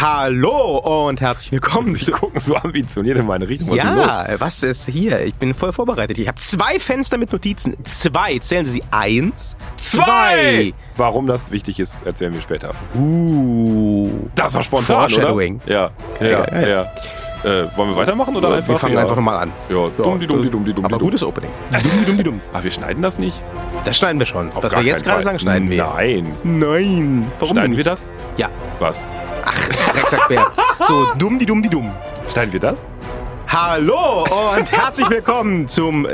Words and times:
Hallo 0.00 1.08
und 1.08 1.20
herzlich 1.20 1.50
willkommen 1.50 1.96
Sie 1.96 2.12
gucken 2.12 2.40
so 2.40 2.54
ambitioniert 2.54 3.18
in 3.18 3.26
meine 3.26 3.48
Richtung. 3.48 3.70
Was 3.70 3.78
ist 3.78 3.82
Ja, 3.84 4.26
was 4.38 4.62
ist 4.62 4.86
hier? 4.88 5.24
Ich 5.24 5.34
bin 5.34 5.54
voll 5.54 5.72
vorbereitet. 5.72 6.16
Ich 6.18 6.28
habe 6.28 6.38
zwei 6.38 6.78
Fenster 6.78 7.18
mit 7.18 7.32
Notizen. 7.32 7.76
Zwei. 7.82 8.38
Zählen 8.38 8.64
Sie 8.64 8.70
sie. 8.70 8.82
Eins, 8.92 9.56
los? 9.58 9.76
Zwei! 9.76 10.72
Warum 10.94 11.26
das 11.26 11.50
wichtig 11.50 11.80
ist, 11.80 11.98
erzählen 12.04 12.32
wir 12.32 12.42
später. 12.42 12.70
Uh. 12.94 14.08
Das 14.36 14.54
war 14.54 14.62
spontan, 14.62 15.10
Foreshadowing. 15.10 15.60
oder? 15.66 15.72
Ja, 15.72 15.90
ja, 16.20 16.28
Ja, 16.28 16.60
ja. 16.60 16.68
ja. 16.68 16.92
Äh, 17.44 17.76
wollen 17.76 17.90
wir 17.90 17.96
weitermachen 17.96 18.34
oder 18.34 18.54
einfach? 18.54 18.68
Wir 18.68 18.78
fangen 18.78 18.94
ja. 18.94 19.00
einfach 19.00 19.16
nochmal 19.16 19.42
an. 19.42 19.52
Ja, 19.68 19.88
dumm, 19.96 20.18
die 20.18 20.26
dumm, 20.26 20.42
die 20.42 20.50
dumm, 20.50 20.64
die 20.64 20.72
dumm, 20.72 20.84
Aber 20.84 20.98
gutes 20.98 21.22
Opening. 21.22 21.50
Dumm, 21.70 21.80
die 21.82 22.04
dumm, 22.04 22.16
die 22.16 22.24
dumm. 22.24 22.40
Ah, 22.52 22.62
wir 22.62 22.70
schneiden 22.70 23.02
das 23.02 23.18
nicht? 23.18 23.40
Das 23.84 23.96
schneiden 23.96 24.18
wir 24.18 24.26
schon. 24.26 24.50
Auf 24.52 24.64
Was 24.64 24.74
wir 24.74 24.82
jetzt 24.82 25.04
gerade 25.04 25.22
sagen, 25.22 25.38
schneiden 25.38 25.70
wir. 25.70 25.84
Nein. 25.84 26.32
Nein. 26.42 27.26
Warum 27.38 27.56
schneiden 27.56 27.76
wir 27.76 27.84
das? 27.84 28.08
Ja. 28.36 28.48
Was? 28.80 29.04
Ach, 29.44 29.68
Drecksackbär. 29.92 30.46
So, 30.86 31.06
dumm, 31.18 31.38
die 31.38 31.46
dumm, 31.46 31.62
die 31.62 31.68
dumm. 31.68 31.92
Schneiden 32.32 32.52
wir 32.52 32.60
das? 32.60 32.86
Hallo 33.48 34.24
und 34.56 34.70
herzlich 34.72 35.08
willkommen 35.08 35.66
zum. 35.68 36.06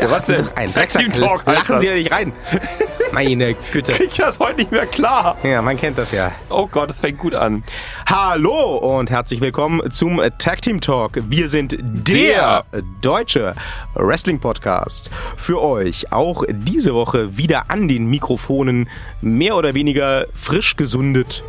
Ja, 0.00 0.10
was 0.10 0.24
denn? 0.24 0.48
Ein 0.56 0.72
Drecksack. 0.72 1.02
Team 1.02 1.12
Talk 1.12 1.46
Lachen. 1.46 1.78
Sie 1.78 1.86
da 1.86 1.92
nicht 1.92 2.10
rein. 2.10 2.32
Meine 3.12 3.54
Güte. 3.70 3.92
Krieg 3.92 4.08
ich 4.10 4.16
das 4.16 4.38
heute 4.38 4.56
nicht 4.56 4.72
mehr 4.72 4.86
klar. 4.86 5.36
Ja, 5.42 5.60
man 5.60 5.76
kennt 5.76 5.98
das 5.98 6.12
ja. 6.12 6.32
Oh 6.48 6.66
Gott, 6.66 6.88
das 6.88 7.00
fängt 7.00 7.18
gut 7.18 7.34
an. 7.34 7.62
Hallo 8.06 8.76
und 8.76 9.10
herzlich 9.10 9.42
willkommen 9.42 9.90
zum 9.90 10.20
Tag 10.38 10.62
Team 10.62 10.80
Talk. 10.80 11.18
Wir 11.28 11.50
sind 11.50 11.76
der 11.80 12.64
deutsche 13.02 13.54
Wrestling 13.94 14.40
Podcast. 14.40 15.10
Für 15.36 15.60
euch 15.62 16.12
auch 16.12 16.44
diese 16.48 16.94
Woche 16.94 17.36
wieder 17.36 17.70
an 17.70 17.88
den 17.88 18.06
Mikrofonen, 18.06 18.88
mehr 19.20 19.54
oder 19.54 19.74
weniger 19.74 20.26
frisch 20.32 20.76
gesundet. 20.76 21.42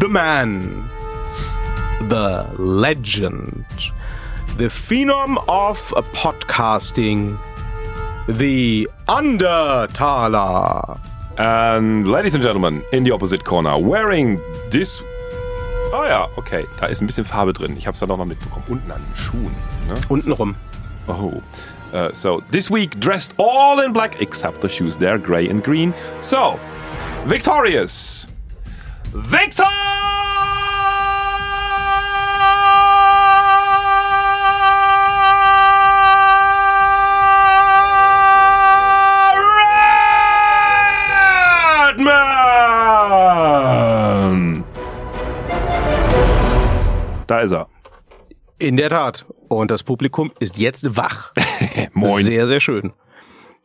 The 0.00 0.08
Man, 0.08 0.90
the 2.02 2.46
Legend, 2.58 3.64
the 4.56 4.68
Phenom 4.68 5.42
of 5.48 5.78
Podcasting, 6.12 7.38
the 8.28 8.88
Undertaler. 9.08 11.00
And 11.38 12.08
ladies 12.08 12.34
and 12.34 12.42
gentlemen, 12.42 12.82
in 12.92 13.04
the 13.04 13.10
opposite 13.10 13.44
corner, 13.44 13.78
wearing 13.78 14.40
this... 14.70 15.02
Oh 15.92 16.04
ja, 16.06 16.28
okay. 16.36 16.64
Da 16.80 16.86
ist 16.86 17.00
ein 17.00 17.06
bisschen 17.06 17.24
Farbe 17.24 17.52
drin. 17.52 17.76
Ich 17.76 17.86
habe 17.86 17.94
es 17.94 18.00
dann 18.00 18.10
auch 18.10 18.18
noch 18.18 18.24
mitbekommen. 18.24 18.64
Unten 18.68 18.90
an 18.90 19.02
den 19.02 19.16
Schuhen. 19.16 19.54
Ne? 19.86 19.94
Untenrum. 20.08 20.56
Oh. 21.08 21.40
Uh, 21.92 22.12
so, 22.12 22.42
this 22.50 22.70
week 22.70 22.98
dressed 22.98 23.32
all 23.38 23.80
in 23.80 23.92
black 23.92 24.20
except 24.20 24.60
the 24.60 24.68
shoes. 24.68 24.96
They're 24.96 25.18
gray 25.18 25.48
and 25.48 25.62
green. 25.62 25.94
So, 26.20 26.58
victorious. 27.26 28.26
Victor! 29.12 30.15
Redman! 41.96 42.14
Da 47.26 47.40
ist 47.40 47.52
er. 47.52 47.68
In 48.58 48.76
der 48.76 48.90
Tat. 48.90 49.24
Und 49.48 49.70
das 49.70 49.82
Publikum 49.82 50.32
ist 50.38 50.58
jetzt 50.58 50.96
wach. 50.96 51.32
Moin. 51.92 52.24
Sehr, 52.24 52.46
sehr 52.46 52.60
schön. 52.60 52.92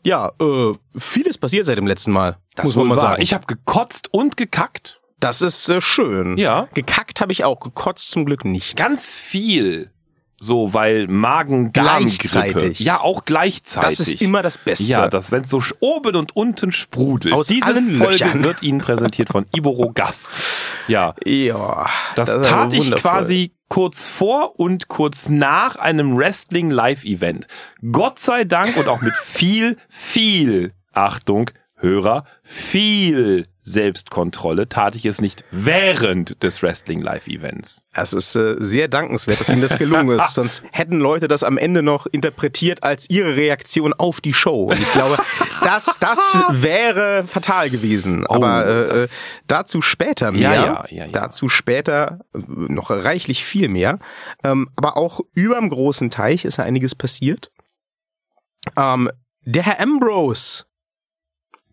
Ja, 0.03 0.31
äh, 0.39 0.73
vieles 0.97 1.37
passiert 1.37 1.65
seit 1.65 1.77
dem 1.77 1.87
letzten 1.87 2.11
Mal. 2.11 2.37
Das 2.55 2.65
muss 2.65 2.75
man 2.75 2.87
mal 2.87 2.95
wahr. 2.95 3.01
sagen. 3.11 3.21
Ich 3.21 3.33
habe 3.33 3.45
gekotzt 3.45 4.13
und 4.13 4.37
gekackt. 4.37 4.99
das 5.19 5.41
ist 5.41 5.69
äh, 5.69 5.81
schön. 5.81 6.37
Ja. 6.37 6.67
Gekackt 6.73 7.21
habe 7.21 7.31
ich 7.31 7.43
auch, 7.43 7.59
gekotzt 7.59 8.09
zum 8.09 8.25
Glück 8.25 8.45
nicht. 8.45 8.77
Ganz 8.77 9.13
viel. 9.13 9.91
So, 10.43 10.73
weil 10.73 11.05
Magen-Darm-Grippe. 11.07 12.17
Gleichzeitig. 12.17 12.79
Ja, 12.79 12.99
auch 12.99 13.25
gleichzeitig. 13.25 13.99
Das 13.99 14.07
ist 14.07 14.21
immer 14.23 14.41
das 14.41 14.57
Beste. 14.57 14.85
Ja, 14.85 15.07
das, 15.07 15.31
wenn 15.31 15.43
es 15.43 15.51
so 15.51 15.61
oben 15.81 16.15
und 16.15 16.35
unten 16.35 16.71
sprudelt. 16.71 17.35
Aus 17.35 17.47
Diese 17.47 17.67
allen 17.67 17.95
Folge 17.95 18.23
Löchern. 18.23 18.43
wird 18.43 18.63
Ihnen 18.63 18.79
präsentiert 18.79 19.29
von 19.29 19.45
Iboro 19.55 19.91
Gast. 19.93 20.31
Ja, 20.87 21.13
ja, 21.23 21.87
das, 22.15 22.29
ist 22.29 22.49
tat 22.49 22.73
ich 22.73 22.89
quasi 22.95 23.53
kurz 23.69 24.07
vor 24.07 24.59
und 24.59 24.87
kurz 24.87 25.29
nach 25.29 25.75
einem 25.75 26.17
Wrestling-Live-Event. 26.17 27.45
Gott 27.91 28.17
sei 28.17 28.43
Dank 28.43 28.75
und 28.77 28.87
auch 28.87 29.01
mit 29.01 29.13
viel, 29.13 29.77
viel, 29.89 30.73
Achtung, 30.91 31.51
Hörer, 31.75 32.25
viel 32.41 33.45
Selbstkontrolle 33.63 34.67
tat 34.69 34.95
ich 34.95 35.05
es 35.05 35.21
nicht 35.21 35.43
während 35.51 36.41
des 36.41 36.63
Wrestling-Live-Events. 36.63 37.83
Es 37.93 38.13
ist 38.13 38.35
äh, 38.35 38.55
sehr 38.59 38.87
dankenswert, 38.87 39.39
dass 39.39 39.49
Ihnen 39.49 39.61
das 39.61 39.77
gelungen 39.77 40.17
ist. 40.17 40.33
Sonst 40.33 40.63
hätten 40.71 40.99
Leute 40.99 41.27
das 41.27 41.43
am 41.43 41.57
Ende 41.57 41.83
noch 41.83 42.07
interpretiert 42.07 42.83
als 42.83 43.09
ihre 43.09 43.35
Reaktion 43.35 43.93
auf 43.93 44.19
die 44.21 44.33
Show. 44.33 44.65
Und 44.65 44.79
ich 44.79 44.91
glaube, 44.93 45.17
das, 45.63 45.97
das 45.99 46.43
wäre 46.49 47.25
fatal 47.27 47.69
gewesen. 47.69 48.25
Aber 48.25 48.65
äh, 48.65 49.03
äh, 49.03 49.07
dazu 49.47 49.81
später 49.81 50.31
mehr. 50.31 50.41
Ja, 50.41 50.53
ja, 50.53 50.85
ja, 50.89 51.05
ja. 51.05 51.07
Dazu 51.07 51.47
später 51.47 52.19
äh, 52.33 52.39
noch 52.47 52.89
reichlich 52.89 53.45
viel 53.45 53.67
mehr. 53.67 53.99
Ähm, 54.43 54.69
aber 54.75 54.97
auch 54.97 55.19
überm 55.33 55.69
großen 55.69 56.09
Teich 56.09 56.45
ist 56.45 56.59
einiges 56.59 56.95
passiert. 56.95 57.51
Ähm, 58.77 59.09
der 59.43 59.63
Herr 59.63 59.79
Ambrose 59.79 60.65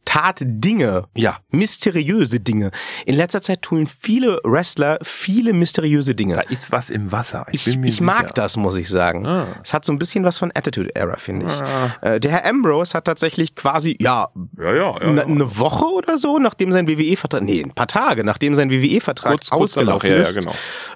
tat 0.09 0.39
Dinge, 0.41 1.05
Ja, 1.15 1.37
mysteriöse 1.51 2.41
Dinge. 2.41 2.71
In 3.05 3.15
letzter 3.15 3.43
Zeit 3.43 3.61
tun 3.61 3.87
viele 3.87 4.41
Wrestler 4.43 4.99
viele 5.03 5.53
mysteriöse 5.53 6.15
Dinge. 6.15 6.37
da 6.37 6.41
ist 6.41 6.73
was 6.73 6.89
im 6.89 7.13
Wasser. 7.13 7.45
Ich, 7.53 7.67
Ich, 7.67 7.77
ich 7.77 8.01
mag 8.01 8.35
das, 8.35 8.57
muss 8.57 8.77
ich 8.77 8.89
sagen. 8.89 9.27
Ah. 9.27 9.49
Es 9.63 9.75
hat 9.75 9.85
so 9.85 9.93
ein 9.93 9.99
bisschen 9.99 10.25
was 10.25 10.39
von 10.39 10.51
Attitude 10.55 10.97
Era, 10.97 11.17
finde 11.17 11.47
ich. 11.47 11.53
Ah. 11.53 11.97
Äh, 12.01 12.21
der 12.21 12.31
Herr 12.31 12.47
Ambrose 12.47 12.95
hat 12.95 13.05
tatsächlich 13.05 13.55
quasi, 13.55 13.99
ja, 14.01 14.29
Ja, 14.57 14.75
ja, 14.75 14.75
ja. 14.75 14.95
eine 14.95 15.21
ja. 15.21 15.27
ne 15.29 15.59
Woche 15.59 15.85
oder 15.85 16.17
so, 16.17 16.39
nachdem 16.39 16.73
sein 16.73 16.89
WWE-Vertrag, 16.89 17.43
nee, 17.43 17.63
ein 17.63 17.73
paar 17.73 17.89
Tage, 17.89 18.25
nachdem 18.25 18.55
sein 18.55 18.71
WWE-Vertrag 18.71 19.33
kurz 19.33 19.51
danach, 19.51 19.63
ausgelaufen 19.63 20.11
ja, 20.11 20.17
ist, 20.17 20.39
genau. 20.39 20.55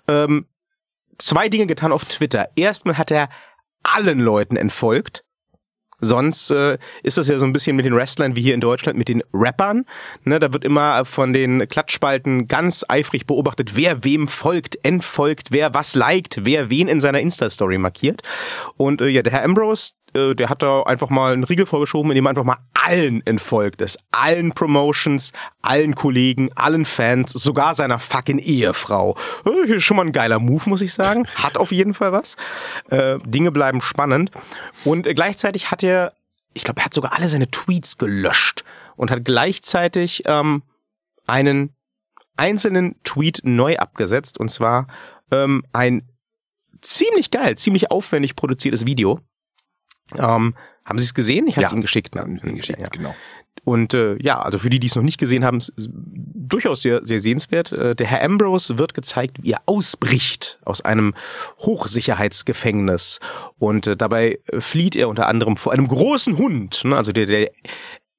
ähm, 0.09 0.47
zwei 1.19 1.51
Dinge 1.51 1.67
getan 1.67 1.93
auf 1.93 2.07
Twitter. 2.07 2.49
Erstmal 2.57 2.97
hat 2.97 3.11
er 3.11 3.29
allen 3.83 4.21
Leuten 4.21 4.57
entfolgt. 4.57 5.23
Sonst 6.05 6.51
äh, 6.51 6.79
ist 7.05 7.17
das 7.17 7.29
ja 7.29 7.39
so 7.39 7.45
ein 7.45 7.53
bisschen 7.53 7.77
mit 7.77 7.85
den 7.85 7.95
Wrestlern 7.95 8.35
wie 8.35 8.43
hier 8.43 8.55
in 8.55 8.61
Deutschland 8.61 8.99
mit 8.99 9.09
den 9.09 9.23
Rappern. 9.33 9.87
Ne, 10.25 10.41
da 10.41 10.53
wird 10.53 10.65
immer 10.65 11.05
von 11.05 11.33
den 11.33 11.69
Klatschspalten 11.69 12.49
ganz 12.49 12.85
eifrig 12.89 13.27
beobachtet, 13.27 13.77
wer 13.77 14.03
wem 14.03 14.27
folgt, 14.27 14.77
entfolgt, 14.85 15.53
wer 15.53 15.73
was 15.75 15.95
liked, 15.95 16.45
wer 16.45 16.71
wen 16.71 16.89
in 16.89 17.01
seiner 17.01 17.21
Insta-Story 17.21 17.79
markiert. 17.79 18.23
Und 18.77 19.01
äh, 19.01 19.07
ja, 19.07 19.23
der 19.23 19.33
Herr 19.33 19.45
Ambrose, 19.45 19.93
äh, 20.15 20.35
der 20.35 20.49
hat 20.49 20.63
da 20.63 20.83
einfach 20.83 21.11
mal 21.11 21.33
einen 21.33 21.45
Riegel 21.45 21.67
vorgeschoben, 21.67 22.11
indem 22.11 22.27
er 22.27 22.31
einfach 22.31 22.45
mal 22.45 22.59
allen 22.75 23.25
entfolgt 23.27 23.81
ist. 23.81 23.99
Allen 24.11 24.53
Promotions, 24.53 25.33
allen 25.63 25.95
Kollegen, 25.95 26.51
allen 26.55 26.85
Fans, 26.85 27.33
sogar 27.33 27.75
seiner 27.75 27.99
fucking 27.99 28.39
Ehefrau. 28.39 29.17
Äh, 29.45 29.81
schon 29.81 29.97
mal 29.97 30.07
ein 30.07 30.13
geiler 30.13 30.39
Move, 30.39 30.69
muss 30.69 30.83
ich 30.83 30.93
sagen. 30.93 31.27
Hat 31.35 31.57
auf 31.57 31.73
jeden 31.73 31.95
Fall 31.95 32.13
was. 32.13 32.37
Äh, 32.91 33.19
Dinge 33.25 33.53
bleiben 33.53 33.81
spannend. 33.81 34.31
Und 34.85 35.05
gleichzeitig 35.05 35.71
hat 35.71 35.83
er, 35.83 36.13
ich 36.55 36.65
glaube, 36.65 36.81
er 36.81 36.87
hat 36.87 36.95
sogar 36.95 37.15
alle 37.15 37.29
seine 37.29 37.51
Tweets 37.51 37.99
gelöscht 37.99 38.65
und 38.97 39.11
hat 39.11 39.25
gleichzeitig 39.25 40.25
ähm, 40.27 40.63
einen 41.27 41.75
einzelnen 42.37 42.97
Tweet 43.05 43.41
neu 43.45 43.77
abgesetzt. 43.77 44.39
Und 44.39 44.51
zwar 44.51 44.87
ähm, 45.31 45.65
ein 45.73 46.09
ziemlich 46.81 47.31
geil, 47.31 47.57
ziemlich 47.57 47.91
aufwendig 47.91 48.37
produziertes 48.37 48.87
Video. 48.87 49.21
Ähm, 50.17 50.55
haben 50.85 50.99
Sie 50.99 51.05
es 51.05 51.15
gesehen? 51.15 51.47
Ich 51.47 51.57
habe 51.57 51.67
es 51.67 51.73
Ja. 51.73 51.77
Ihnen 51.77 51.83
geschickt. 51.83 52.15
Ne? 52.15 52.41
geschickt, 52.57 52.81
Ja. 52.81 52.89
genau. 52.89 53.15
Und 53.65 53.95
äh, 53.95 54.17
ja, 54.21 54.41
also 54.41 54.59
für 54.59 54.71
die, 54.71 54.81
die 54.81 54.89
es 54.89 54.97
noch 54.97 55.03
nicht 55.03 55.19
gesehen 55.19 55.45
haben, 55.45 55.59
es 55.59 55.69
ist 55.69 55.89
durchaus 55.93 56.83
sehr, 56.83 57.05
sehr 57.05 57.21
sehenswert. 57.21 57.71
Äh, 57.71 57.95
der 57.95 58.07
Herr 58.07 58.25
Ambrose 58.25 58.79
wird 58.79 58.95
gezeigt, 58.95 59.39
wie 59.43 59.53
er 59.53 59.63
ausbricht 59.67 60.59
aus 60.65 60.81
einem 60.81 61.15
Hochsicherheitsgefängnis. 61.59 63.21
Und 63.59 63.87
äh, 63.87 63.97
dabei 63.97 64.41
äh, 64.47 64.61
flieht 64.61 64.97
er 64.97 65.09
unter 65.09 65.29
anderem 65.29 65.57
vor 65.57 65.73
einem 65.73 65.87
großen 65.87 66.39
Hund. 66.39 66.83
Ne? 66.85 66.97
Also 66.97 67.13
der, 67.13 67.27
der 67.27 67.51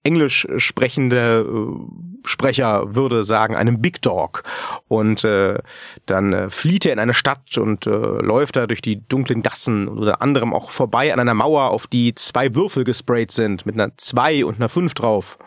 englisch 0.03 0.47
sprechende 0.57 1.45
äh, 1.47 2.12
Sprecher 2.25 2.95
würde 2.95 3.23
sagen, 3.23 3.55
einem 3.55 3.81
Big 3.81 4.01
Dog. 4.01 4.43
Und 4.87 5.23
äh, 5.23 5.57
dann 6.05 6.33
äh, 6.33 6.49
flieht 6.49 6.85
er 6.85 6.93
in 6.93 6.99
eine 6.99 7.13
Stadt 7.13 7.57
und 7.57 7.87
äh, 7.87 7.89
läuft 7.89 8.55
da 8.55 8.67
durch 8.67 8.81
die 8.81 9.07
dunklen 9.07 9.43
Gassen 9.43 9.87
unter 9.87 10.21
anderem 10.21 10.53
auch 10.53 10.69
vorbei 10.69 11.13
an 11.13 11.19
einer 11.19 11.33
Mauer, 11.33 11.71
auf 11.71 11.87
die 11.87 12.15
zwei 12.15 12.55
Würfel 12.55 12.83
gesprayt 12.83 13.31
sind, 13.31 13.65
mit 13.65 13.75
einer 13.75 13.95
2 13.97 14.45
und 14.45 14.55
einer 14.55 14.69
5 14.69 14.93
drauf. 14.93 15.37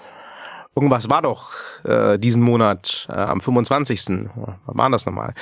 Irgendwas 0.77 1.09
war 1.09 1.23
doch 1.23 1.55
äh, 1.85 2.19
diesen 2.19 2.43
Monat 2.43 3.07
äh, 3.09 3.15
am 3.15 3.41
25. 3.41 4.29
Was 4.35 4.55
war 4.67 4.91
das 4.91 5.07
nochmal? 5.07 5.33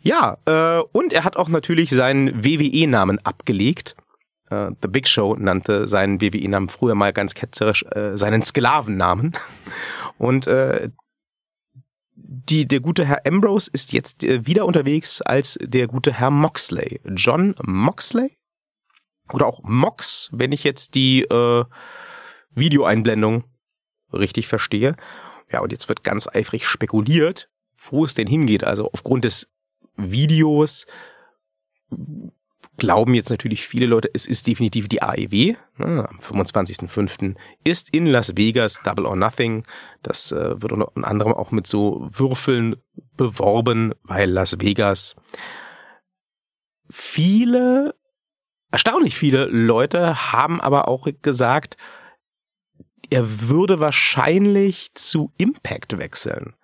Ja, 0.00 0.36
äh, 0.44 0.82
und 0.92 1.14
er 1.14 1.24
hat 1.24 1.38
auch 1.38 1.48
natürlich 1.48 1.88
seinen 1.88 2.44
WWE-Namen 2.44 3.18
abgelegt. 3.24 3.96
Äh, 4.50 4.72
The 4.82 4.88
Big 4.88 5.08
Show 5.08 5.34
nannte 5.38 5.88
seinen 5.88 6.20
WWE-Namen 6.20 6.68
früher 6.68 6.94
mal 6.94 7.14
ganz 7.14 7.32
ketzerisch 7.32 7.84
äh, 7.92 8.18
seinen 8.18 8.42
Sklavennamen. 8.42 9.32
Und 10.18 10.46
äh, 10.46 10.90
die, 12.14 12.66
der 12.66 12.80
gute 12.80 13.04
Herr 13.04 13.26
Ambrose 13.26 13.70
ist 13.72 13.92
jetzt 13.92 14.24
äh, 14.24 14.46
wieder 14.46 14.66
unterwegs 14.66 15.22
als 15.22 15.58
der 15.60 15.86
gute 15.86 16.12
Herr 16.12 16.30
Moxley. 16.30 17.00
John 17.04 17.54
Moxley? 17.62 18.36
Oder 19.32 19.46
auch 19.46 19.62
Mox, 19.62 20.28
wenn 20.32 20.52
ich 20.52 20.64
jetzt 20.64 20.94
die 20.94 21.22
äh, 21.22 21.64
Videoeinblendung 22.50 23.44
richtig 24.12 24.48
verstehe. 24.48 24.96
Ja, 25.50 25.60
und 25.60 25.72
jetzt 25.72 25.88
wird 25.88 26.04
ganz 26.04 26.26
eifrig 26.26 26.66
spekuliert, 26.66 27.48
wo 27.76 28.04
es 28.04 28.14
denn 28.14 28.26
hingeht. 28.26 28.64
Also 28.64 28.90
aufgrund 28.92 29.24
des 29.24 29.48
Videos 29.96 30.86
glauben 32.78 33.14
jetzt 33.14 33.30
natürlich 33.30 33.66
viele 33.66 33.86
Leute, 33.86 34.10
es 34.12 34.26
ist 34.26 34.46
definitiv 34.46 34.88
die 34.88 35.02
AEW. 35.02 35.56
Ne, 35.76 36.08
am 36.08 36.18
25.05. 36.20 37.36
ist 37.64 37.90
in 37.90 38.06
Las 38.06 38.36
Vegas 38.36 38.80
Double 38.84 39.06
or 39.06 39.16
Nothing. 39.16 39.64
Das 40.02 40.32
äh, 40.32 40.60
wird 40.60 40.72
unter 40.72 40.90
anderem 40.96 41.34
auch 41.34 41.50
mit 41.50 41.66
so 41.66 42.08
Würfeln 42.10 42.76
beworben, 43.16 43.94
weil 44.02 44.30
Las 44.30 44.60
Vegas 44.60 45.16
viele, 46.90 47.94
erstaunlich 48.70 49.16
viele 49.16 49.46
Leute 49.46 50.32
haben 50.32 50.60
aber 50.60 50.88
auch 50.88 51.08
gesagt, 51.22 51.76
er 53.10 53.48
würde 53.48 53.80
wahrscheinlich 53.80 54.94
zu 54.94 55.32
Impact 55.36 55.98
wechseln. 55.98 56.54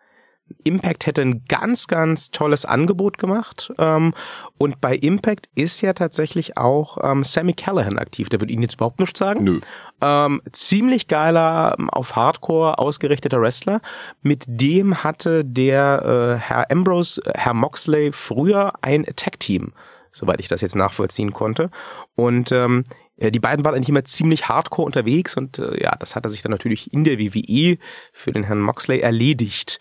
Impact 0.64 1.06
hätte 1.06 1.22
ein 1.22 1.44
ganz, 1.48 1.86
ganz 1.86 2.30
tolles 2.30 2.64
Angebot 2.64 3.18
gemacht. 3.18 3.72
Ähm, 3.78 4.14
und 4.58 4.80
bei 4.80 4.96
Impact 4.96 5.48
ist 5.54 5.80
ja 5.80 5.92
tatsächlich 5.92 6.56
auch 6.56 6.98
ähm, 7.02 7.22
Sammy 7.24 7.54
Callahan 7.54 7.98
aktiv. 7.98 8.28
Der 8.28 8.40
wird 8.40 8.50
Ihnen 8.50 8.62
jetzt 8.62 8.74
überhaupt 8.74 9.00
nichts 9.00 9.18
sagen. 9.18 9.44
Nö. 9.44 9.60
Ähm, 10.00 10.42
ziemlich 10.52 11.08
geiler, 11.08 11.76
ähm, 11.78 11.90
auf 11.90 12.16
Hardcore 12.16 12.78
ausgerichteter 12.78 13.40
Wrestler. 13.40 13.80
Mit 14.22 14.44
dem 14.46 15.02
hatte 15.02 15.44
der 15.44 16.38
äh, 16.38 16.40
Herr 16.40 16.70
Ambrose, 16.70 17.20
äh, 17.24 17.32
Herr 17.34 17.54
Moxley 17.54 18.12
früher 18.12 18.72
ein 18.82 19.04
Tag-Team, 19.04 19.72
soweit 20.12 20.40
ich 20.40 20.48
das 20.48 20.60
jetzt 20.60 20.76
nachvollziehen 20.76 21.32
konnte. 21.32 21.70
Und 22.14 22.52
ähm, 22.52 22.84
die 23.18 23.40
beiden 23.40 23.64
waren 23.64 23.74
eigentlich 23.74 23.88
immer 23.88 24.04
ziemlich 24.04 24.48
hardcore 24.48 24.86
unterwegs 24.86 25.36
und 25.36 25.58
äh, 25.58 25.82
ja, 25.82 25.96
das 25.96 26.14
hat 26.14 26.24
er 26.24 26.30
sich 26.30 26.42
dann 26.42 26.52
natürlich 26.52 26.92
in 26.92 27.04
der 27.04 27.18
WWE 27.18 27.78
für 28.12 28.32
den 28.32 28.44
Herrn 28.44 28.60
Moxley 28.60 29.00
erledigt. 29.00 29.80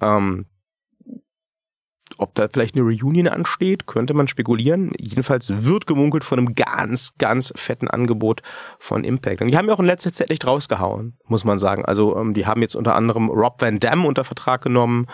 Ähm, 0.00 0.46
ob 2.18 2.34
da 2.34 2.48
vielleicht 2.50 2.74
eine 2.74 2.84
Reunion 2.84 3.28
ansteht, 3.28 3.86
könnte 3.86 4.14
man 4.14 4.28
spekulieren. 4.28 4.92
Jedenfalls 4.98 5.64
wird 5.64 5.86
gemunkelt 5.86 6.24
von 6.24 6.38
einem 6.38 6.54
ganz, 6.54 7.14
ganz 7.18 7.52
fetten 7.56 7.88
Angebot 7.88 8.42
von 8.78 9.04
Impact. 9.04 9.42
Und 9.42 9.48
die 9.48 9.56
haben 9.56 9.68
ja 9.68 9.74
auch 9.74 9.80
in 9.80 9.86
letzter 9.86 10.12
Zeit 10.12 10.30
echt 10.30 10.46
rausgehauen, 10.46 11.18
muss 11.26 11.44
man 11.44 11.58
sagen. 11.58 11.84
Also 11.84 12.16
ähm, 12.16 12.32
die 12.32 12.46
haben 12.46 12.62
jetzt 12.62 12.74
unter 12.74 12.94
anderem 12.94 13.28
Rob 13.28 13.60
Van 13.60 13.80
Dam 13.80 14.06
unter 14.06 14.24
Vertrag 14.24 14.62
genommen. 14.62 15.06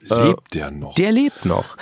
Lebt 0.00 0.20
äh, 0.20 0.58
der 0.58 0.70
noch? 0.70 0.94
Der 0.94 1.12
lebt 1.12 1.44
noch. 1.44 1.76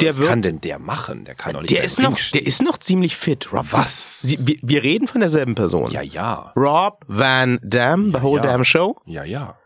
Der 0.00 0.10
Was 0.10 0.18
wird, 0.18 0.28
kann 0.28 0.42
denn 0.42 0.60
der 0.60 0.78
machen? 0.78 1.24
Der 1.24 1.34
kann 1.34 1.52
doch 1.52 1.60
nicht 1.60 1.70
der 1.70 1.84
ist 1.84 2.00
noch, 2.00 2.18
Der 2.32 2.46
ist 2.46 2.62
noch 2.62 2.78
ziemlich 2.78 3.16
fit. 3.16 3.52
Rob 3.52 3.66
Was? 3.70 4.20
Sie, 4.22 4.46
wir, 4.46 4.56
wir, 4.62 4.82
reden 4.82 5.08
von 5.08 5.20
derselben 5.20 5.54
Person. 5.54 5.90
Ja, 5.90 6.02
ja. 6.02 6.52
Rob 6.56 7.04
Van 7.06 7.58
Dam, 7.62 8.08
The 8.10 8.16
ja, 8.16 8.22
Whole 8.22 8.42
ja. 8.42 8.50
Damn 8.50 8.64
Show. 8.64 8.96
Ja, 9.06 9.24
ja. 9.24 9.56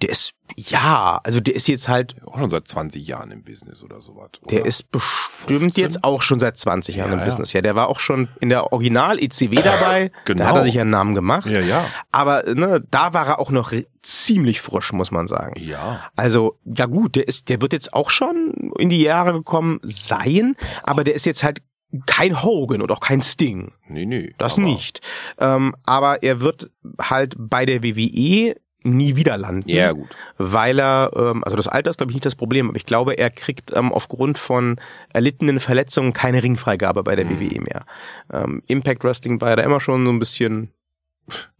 Der 0.00 0.10
ist, 0.10 0.33
ja, 0.56 1.20
also 1.24 1.40
der 1.40 1.54
ist 1.54 1.66
jetzt 1.68 1.88
halt. 1.88 2.16
Auch 2.26 2.38
schon 2.38 2.50
seit 2.50 2.68
20 2.68 3.06
Jahren 3.06 3.30
im 3.30 3.42
Business 3.42 3.82
oder 3.82 4.00
sowas. 4.02 4.30
Oder? 4.42 4.50
Der 4.56 4.66
ist 4.66 4.90
bestimmt 4.90 5.60
15? 5.60 5.82
jetzt 5.84 6.04
auch 6.04 6.22
schon 6.22 6.38
seit 6.38 6.56
20 6.56 6.96
Jahren 6.96 7.08
Ja, 7.08 7.14
im 7.14 7.18
ja. 7.20 7.24
Business. 7.24 7.52
Ja, 7.52 7.62
der 7.62 7.74
war 7.74 7.88
auch 7.88 7.98
schon 7.98 8.28
in 8.40 8.50
der 8.50 8.72
Original-ECW 8.72 9.54
dabei. 9.64 10.10
Genau. 10.26 10.44
Da 10.44 10.48
hat 10.50 10.56
er 10.56 10.64
sich 10.64 10.74
ja 10.74 10.82
einen 10.82 10.90
Namen 10.90 11.14
gemacht. 11.14 11.46
Ja, 11.50 11.60
ja. 11.60 11.84
Aber 12.12 12.42
ne, 12.54 12.84
da 12.90 13.14
war 13.14 13.26
er 13.26 13.38
auch 13.38 13.50
noch 13.50 13.72
ziemlich 14.02 14.60
frisch, 14.60 14.92
muss 14.92 15.10
man 15.10 15.26
sagen. 15.26 15.54
Ja. 15.60 16.00
Also, 16.14 16.58
ja 16.64 16.86
gut, 16.86 17.16
der 17.16 17.26
ist, 17.26 17.48
der 17.48 17.60
wird 17.62 17.72
jetzt 17.72 17.92
auch 17.94 18.10
schon 18.10 18.72
in 18.78 18.90
die 18.90 19.02
Jahre 19.02 19.32
gekommen 19.32 19.80
sein, 19.82 20.56
aber 20.82 21.04
der 21.04 21.14
ist 21.14 21.24
jetzt 21.26 21.42
halt 21.42 21.62
kein 22.06 22.42
Hogan 22.42 22.82
und 22.82 22.90
auch 22.90 23.00
kein 23.00 23.22
Sting. 23.22 23.72
Nee, 23.88 24.04
nee. 24.04 24.34
Das 24.38 24.58
aber- 24.58 24.66
nicht. 24.66 25.00
Ähm, 25.38 25.74
aber 25.86 26.22
er 26.22 26.40
wird 26.40 26.70
halt 27.00 27.34
bei 27.38 27.64
der 27.66 27.82
WWE 27.82 28.56
nie 28.84 29.16
wieder 29.16 29.36
landen. 29.36 29.68
Ja, 29.68 29.92
gut. 29.92 30.14
Weil 30.36 30.78
er, 30.78 31.10
ähm, 31.16 31.42
also 31.42 31.56
das 31.56 31.66
Alter 31.66 31.90
ist 31.90 31.96
glaube 31.96 32.12
ich 32.12 32.14
nicht 32.14 32.26
das 32.26 32.36
Problem, 32.36 32.68
aber 32.68 32.76
ich 32.76 32.86
glaube, 32.86 33.14
er 33.14 33.30
kriegt 33.30 33.72
ähm, 33.74 33.92
aufgrund 33.92 34.38
von 34.38 34.80
erlittenen 35.12 35.58
Verletzungen 35.58 36.12
keine 36.12 36.42
Ringfreigabe 36.42 37.02
bei 37.02 37.16
der 37.16 37.28
WWE 37.28 37.60
mehr. 37.60 37.86
Ähm, 38.32 38.62
Impact 38.66 39.02
Wrestling 39.02 39.40
war 39.40 39.50
ja 39.50 39.56
da 39.56 39.62
immer 39.62 39.80
schon 39.80 40.04
so 40.04 40.12
ein 40.12 40.18
bisschen 40.18 40.70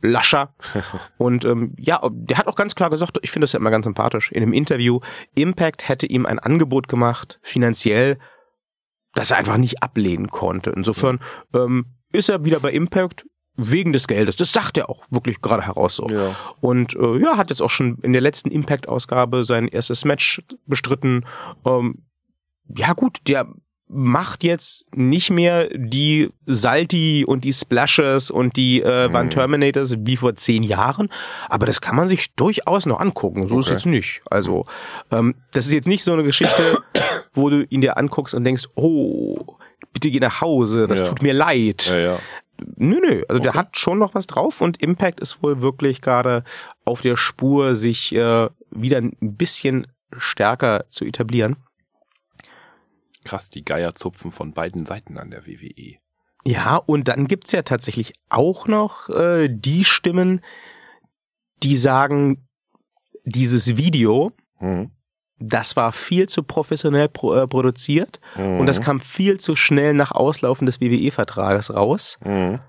lascher. 0.03 0.55
Und 1.17 1.45
ähm, 1.45 1.75
ja, 1.79 2.01
der 2.11 2.39
hat 2.39 2.47
auch 2.47 2.57
ganz 2.57 2.75
klar 2.75 2.91
gesagt, 2.91 3.19
ich 3.23 3.31
finde 3.31 3.45
das 3.45 3.53
ja 3.53 3.59
immer 3.59 3.71
ganz 3.71 3.85
sympathisch, 3.85 4.31
in 4.31 4.43
einem 4.43 4.53
Interview, 4.53 5.01
Impact 5.35 5.89
hätte 5.89 6.07
ihm 6.07 6.27
ein 6.27 6.39
Angebot 6.39 6.89
gemacht, 6.89 7.39
finanziell, 7.43 8.19
das 9.15 9.31
er 9.31 9.39
einfach 9.39 9.57
nicht 9.57 9.83
ablehnen 9.83 10.29
konnte. 10.29 10.71
Insofern 10.71 11.21
ähm, 11.55 11.87
ist 12.13 12.29
er 12.29 12.45
wieder 12.45 12.61
bei 12.61 12.73
Impact 12.73 13.25
wegen 13.57 13.93
des 13.93 14.07
Geldes. 14.09 14.37
Das 14.37 14.53
sagt 14.53 14.79
er 14.79 14.89
auch 14.91 15.03
wirklich 15.11 15.41
gerade 15.41 15.65
heraus 15.67 15.97
so. 15.97 16.09
Ja. 16.09 16.35
Und 16.61 16.95
äh, 16.97 17.19
ja, 17.19 17.37
hat 17.37 17.51
jetzt 17.51 17.63
auch 17.63 17.71
schon 17.71 17.99
in 18.03 18.13
der 18.13 18.23
letzten 18.23 18.51
Impact-Ausgabe 18.51 19.45
sein 19.45 19.69
erstes 19.69 20.05
Match 20.05 20.43
bestritten. 20.67 21.25
Ähm, 21.65 22.03
ja 22.77 22.93
gut, 22.95 23.19
der 23.29 23.47
macht 23.87 24.43
jetzt 24.43 24.87
nicht 24.97 25.31
mehr 25.31 25.69
die 25.73 26.31
Salti 26.47 27.25
und 27.27 27.45
die 27.45 27.53
Splashes 27.53 28.31
und 28.31 28.57
die 28.57 28.83
äh, 28.83 29.13
Van 29.13 29.27
Mhm. 29.27 29.31
Terminators 29.31 29.95
wie 30.01 30.17
vor 30.17 30.35
zehn 30.35 30.63
Jahren, 30.63 31.11
aber 31.49 31.67
das 31.67 31.81
kann 31.83 31.95
man 31.95 32.09
sich 32.09 32.35
durchaus 32.35 32.87
noch 32.87 32.99
angucken. 32.99 33.47
So 33.47 33.61
ist 33.61 33.67
Okay. 33.67 33.75
jetzt 33.75 33.87
nicht. 33.87 34.23
Also 34.31 34.65
ähm, 35.13 35.35
das 35.53 35.67
ist 35.67 35.75
jetzt 35.75 35.87
nicht 35.87 36.03
so 36.03 36.13
eine 36.15 36.25
Geschichte, 36.25 36.79
wo 37.35 37.51
du 37.51 37.63
ihn 37.69 37.83
dir 37.83 37.99
anguckst 37.99 38.35
und 38.35 38.43
denkst, 38.45 38.65
oh, 38.75 39.59
bitte 39.93 40.11
geh 40.11 40.19
nach 40.19 40.41
Hause, 40.41 40.87
das 40.89 41.01
Ja. 41.01 41.07
tut 41.07 41.23
mir 41.23 41.35
leid. 41.35 41.87
Ja, 41.87 41.99
ja. 41.99 42.19
Nö, 42.77 42.99
nö, 43.01 43.23
also 43.29 43.41
der 43.41 43.51
Okay. 43.51 43.59
hat 43.59 43.77
schon 43.79 43.99
noch 43.99 44.15
was 44.15 44.27
drauf 44.27 44.61
und 44.61 44.81
Impact 44.83 45.21
ist 45.21 45.43
wohl 45.43 45.61
wirklich 45.61 46.01
gerade 46.01 46.45
auf 46.85 47.01
der 47.03 47.17
Spur, 47.17 47.77
sich 47.77 48.15
äh, 48.15 48.49
wieder 48.71 48.99
ein 48.99 49.13
bisschen 49.21 49.87
stärker 50.17 50.85
zu 50.91 51.05
etablieren. 51.05 51.57
Krass, 53.25 53.51
die 53.51 53.65
Geierzupfen 53.65 54.31
von 54.31 54.53
beiden 54.53 54.87
Seiten 54.87 55.19
an 55.19 55.31
der 55.31 55.47
WWE. 55.47 55.97
Ja, 56.47 56.77
und 56.77 57.09
dann 57.09 57.27
gibt's 57.27 57.53
ja 57.53 57.63
tatsächlich 57.63 58.13
auch 58.29 58.67
noch 58.69 59.09
äh, 59.09 59.49
die 59.49 59.85
Stimmen, 59.85 60.43
die 61.63 61.77
sagen, 61.77 62.47
dieses 63.25 63.77
Video, 63.77 64.33
Mhm. 64.61 64.91
Das 65.39 65.77
war 65.77 65.93
viel 65.93 66.29
zu 66.29 66.43
professionell 66.43 67.09
pro, 67.09 67.35
äh, 67.35 67.47
produziert 67.49 68.21
Mhm. 68.37 68.61
und 68.61 68.67
das 68.67 68.81
kam 68.81 69.01
viel 69.01 69.39
zu 69.41 69.57
schnell 69.57 69.93
nach 69.95 70.13
Auslaufen 70.13 70.67
des 70.67 70.81
WWE-Vertrages 70.81 71.75
raus. 71.75 72.19
Mhm. 72.25 72.61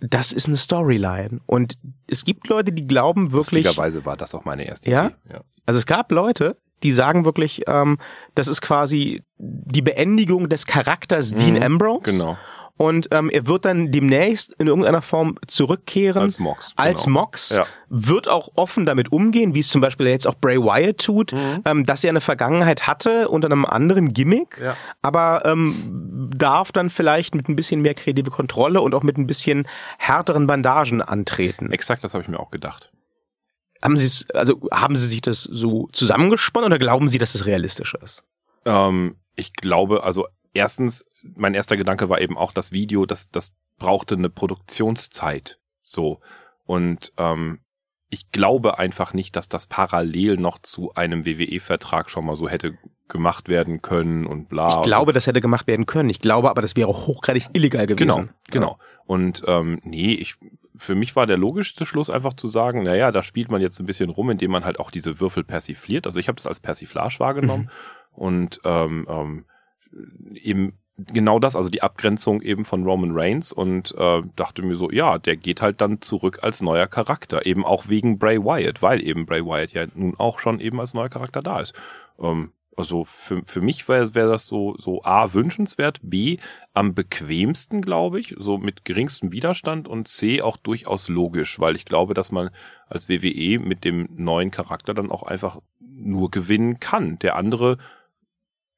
Das 0.00 0.32
ist 0.32 0.48
eine 0.48 0.56
Storyline. 0.56 1.40
Und 1.46 1.78
es 2.08 2.24
gibt 2.24 2.48
Leute, 2.48 2.72
die 2.72 2.86
glauben 2.86 3.32
wirklich. 3.32 3.64
Lustigerweise 3.64 4.04
war 4.04 4.16
das 4.16 4.34
auch 4.34 4.44
meine 4.44 4.66
erste 4.66 4.90
Ja? 4.90 5.06
Idee. 5.06 5.14
Ja. 5.34 5.40
Also 5.66 5.78
es 5.78 5.86
gab 5.86 6.10
Leute, 6.12 6.58
die 6.82 6.92
sagen 6.92 7.24
wirklich, 7.24 7.62
ähm, 7.68 7.98
das 8.34 8.48
ist 8.48 8.60
quasi 8.60 9.22
die 9.38 9.80
Beendigung 9.82 10.48
des 10.48 10.66
Charakters 10.66 11.30
Dean 11.30 11.54
Mhm, 11.54 11.62
Ambrose. 11.62 12.12
Genau. 12.12 12.36
Und 12.76 13.06
ähm, 13.12 13.30
er 13.30 13.46
wird 13.46 13.64
dann 13.66 13.92
demnächst 13.92 14.52
in 14.58 14.66
irgendeiner 14.66 15.00
Form 15.00 15.38
zurückkehren. 15.46 16.22
Als 16.22 16.40
Mox. 16.40 16.72
Als 16.74 17.04
genau. 17.04 17.20
Mox 17.20 17.56
Ja. 17.56 17.66
wird 17.88 18.26
auch 18.26 18.48
offen 18.56 18.84
damit 18.84 19.12
umgehen, 19.12 19.54
wie 19.54 19.60
es 19.60 19.68
zum 19.68 19.80
Beispiel 19.80 20.08
jetzt 20.08 20.26
auch 20.26 20.34
Bray 20.34 20.58
Wyatt 20.58 20.98
tut, 20.98 21.32
Mhm. 21.32 21.62
ähm, 21.64 21.86
dass 21.86 22.02
er 22.02 22.10
eine 22.10 22.20
Vergangenheit 22.20 22.88
hatte 22.88 23.28
unter 23.28 23.46
einem 23.46 23.64
anderen 23.64 24.12
Gimmick, 24.12 24.58
Ja. 24.60 24.76
aber 25.02 25.42
ähm, 25.44 26.30
darf 26.34 26.72
dann 26.72 26.90
vielleicht 26.90 27.36
mit 27.36 27.48
ein 27.48 27.54
bisschen 27.54 27.80
mehr 27.80 27.94
kreative 27.94 28.30
Kontrolle 28.30 28.80
und 28.80 28.92
auch 28.94 29.04
mit 29.04 29.18
ein 29.18 29.28
bisschen 29.28 29.68
härteren 29.98 30.48
Bandagen 30.48 31.00
antreten. 31.00 31.70
Exakt, 31.70 32.02
das 32.02 32.12
habe 32.14 32.22
ich 32.22 32.28
mir 32.28 32.40
auch 32.40 32.50
gedacht. 32.50 32.90
Haben 33.82 33.96
Sie 33.98 34.24
also 34.34 34.60
haben 34.72 34.96
Sie 34.96 35.06
sich 35.06 35.20
das 35.20 35.42
so 35.42 35.88
zusammengesponnen 35.92 36.72
oder 36.72 36.78
glauben 36.80 37.08
Sie, 37.08 37.18
dass 37.18 37.34
es 37.36 37.46
realistisch 37.46 37.94
ist? 38.02 38.24
Ähm, 38.64 39.14
ich 39.36 39.52
glaube, 39.52 40.02
also 40.02 40.26
erstens, 40.54 41.04
mein 41.36 41.54
erster 41.54 41.76
Gedanke 41.76 42.08
war 42.08 42.20
eben 42.20 42.36
auch 42.36 42.52
das 42.52 42.72
Video, 42.72 43.06
das, 43.06 43.30
das 43.30 43.52
brauchte 43.78 44.14
eine 44.14 44.30
Produktionszeit. 44.30 45.58
So. 45.82 46.20
Und 46.64 47.12
ähm, 47.16 47.60
ich 48.10 48.30
glaube 48.30 48.78
einfach 48.78 49.12
nicht, 49.12 49.34
dass 49.36 49.48
das 49.48 49.66
parallel 49.66 50.36
noch 50.36 50.58
zu 50.58 50.94
einem 50.94 51.24
WWE-Vertrag 51.24 52.10
schon 52.10 52.26
mal 52.26 52.36
so 52.36 52.48
hätte 52.48 52.78
gemacht 53.08 53.48
werden 53.48 53.82
können 53.82 54.24
und 54.24 54.48
bla. 54.48 54.78
Ich 54.80 54.82
glaube, 54.86 55.12
das 55.12 55.26
hätte 55.26 55.40
gemacht 55.40 55.66
werden 55.66 55.86
können. 55.86 56.08
Ich 56.08 56.20
glaube 56.20 56.48
aber, 56.48 56.62
das 56.62 56.76
wäre 56.76 56.88
hochgradig 56.88 57.48
illegal 57.52 57.86
Genau, 57.86 58.14
gewesen. 58.14 58.30
genau. 58.50 58.78
Und 59.04 59.42
ähm, 59.46 59.80
nee, 59.84 60.14
ich 60.14 60.36
für 60.76 60.94
mich 60.94 61.14
war 61.14 61.26
der 61.26 61.36
logischste 61.36 61.86
Schluss 61.86 62.10
einfach 62.10 62.34
zu 62.34 62.48
sagen, 62.48 62.82
naja, 62.82 63.12
da 63.12 63.22
spielt 63.22 63.50
man 63.50 63.60
jetzt 63.60 63.78
ein 63.78 63.86
bisschen 63.86 64.10
rum, 64.10 64.30
indem 64.30 64.50
man 64.50 64.64
halt 64.64 64.80
auch 64.80 64.90
diese 64.90 65.20
Würfel 65.20 65.44
persifliert. 65.44 66.06
Also 66.06 66.18
ich 66.18 66.26
habe 66.28 66.36
das 66.36 66.46
als 66.46 66.58
Persiflage 66.60 67.20
wahrgenommen 67.20 67.70
und 68.10 68.60
ähm, 68.64 69.06
ähm, 69.08 69.44
eben 70.34 70.78
genau 70.96 71.38
das, 71.38 71.56
also 71.56 71.68
die 71.68 71.82
Abgrenzung 71.82 72.40
eben 72.42 72.64
von 72.64 72.84
Roman 72.84 73.12
Reigns 73.12 73.52
und 73.52 73.94
äh, 73.98 74.22
dachte 74.36 74.62
mir 74.62 74.76
so, 74.76 74.90
ja, 74.90 75.18
der 75.18 75.36
geht 75.36 75.60
halt 75.60 75.80
dann 75.80 76.00
zurück 76.00 76.40
als 76.42 76.62
neuer 76.62 76.86
Charakter, 76.86 77.46
eben 77.46 77.64
auch 77.64 77.88
wegen 77.88 78.18
Bray 78.18 78.42
Wyatt, 78.42 78.82
weil 78.82 79.02
eben 79.02 79.26
Bray 79.26 79.44
Wyatt 79.44 79.72
ja 79.72 79.86
nun 79.94 80.14
auch 80.16 80.38
schon 80.38 80.60
eben 80.60 80.80
als 80.80 80.94
neuer 80.94 81.08
Charakter 81.08 81.42
da 81.42 81.60
ist. 81.60 81.74
Ähm, 82.20 82.52
also 82.76 83.04
für, 83.04 83.42
für 83.44 83.60
mich 83.60 83.88
wäre 83.88 84.14
wär 84.14 84.26
das 84.26 84.46
so, 84.46 84.76
so 84.78 85.02
A, 85.04 85.32
wünschenswert, 85.32 86.00
B, 86.02 86.38
am 86.72 86.94
bequemsten, 86.94 87.82
glaube 87.82 88.20
ich, 88.20 88.34
so 88.38 88.58
mit 88.58 88.84
geringstem 88.84 89.32
Widerstand 89.32 89.86
und 89.86 90.08
C, 90.08 90.42
auch 90.42 90.56
durchaus 90.56 91.08
logisch, 91.08 91.60
weil 91.60 91.76
ich 91.76 91.84
glaube, 91.84 92.14
dass 92.14 92.32
man 92.32 92.50
als 92.88 93.08
WWE 93.08 93.58
mit 93.60 93.84
dem 93.84 94.08
neuen 94.16 94.50
Charakter 94.50 94.94
dann 94.94 95.10
auch 95.10 95.22
einfach 95.22 95.60
nur 95.80 96.30
gewinnen 96.30 96.80
kann. 96.80 97.18
Der 97.20 97.36
andere, 97.36 97.78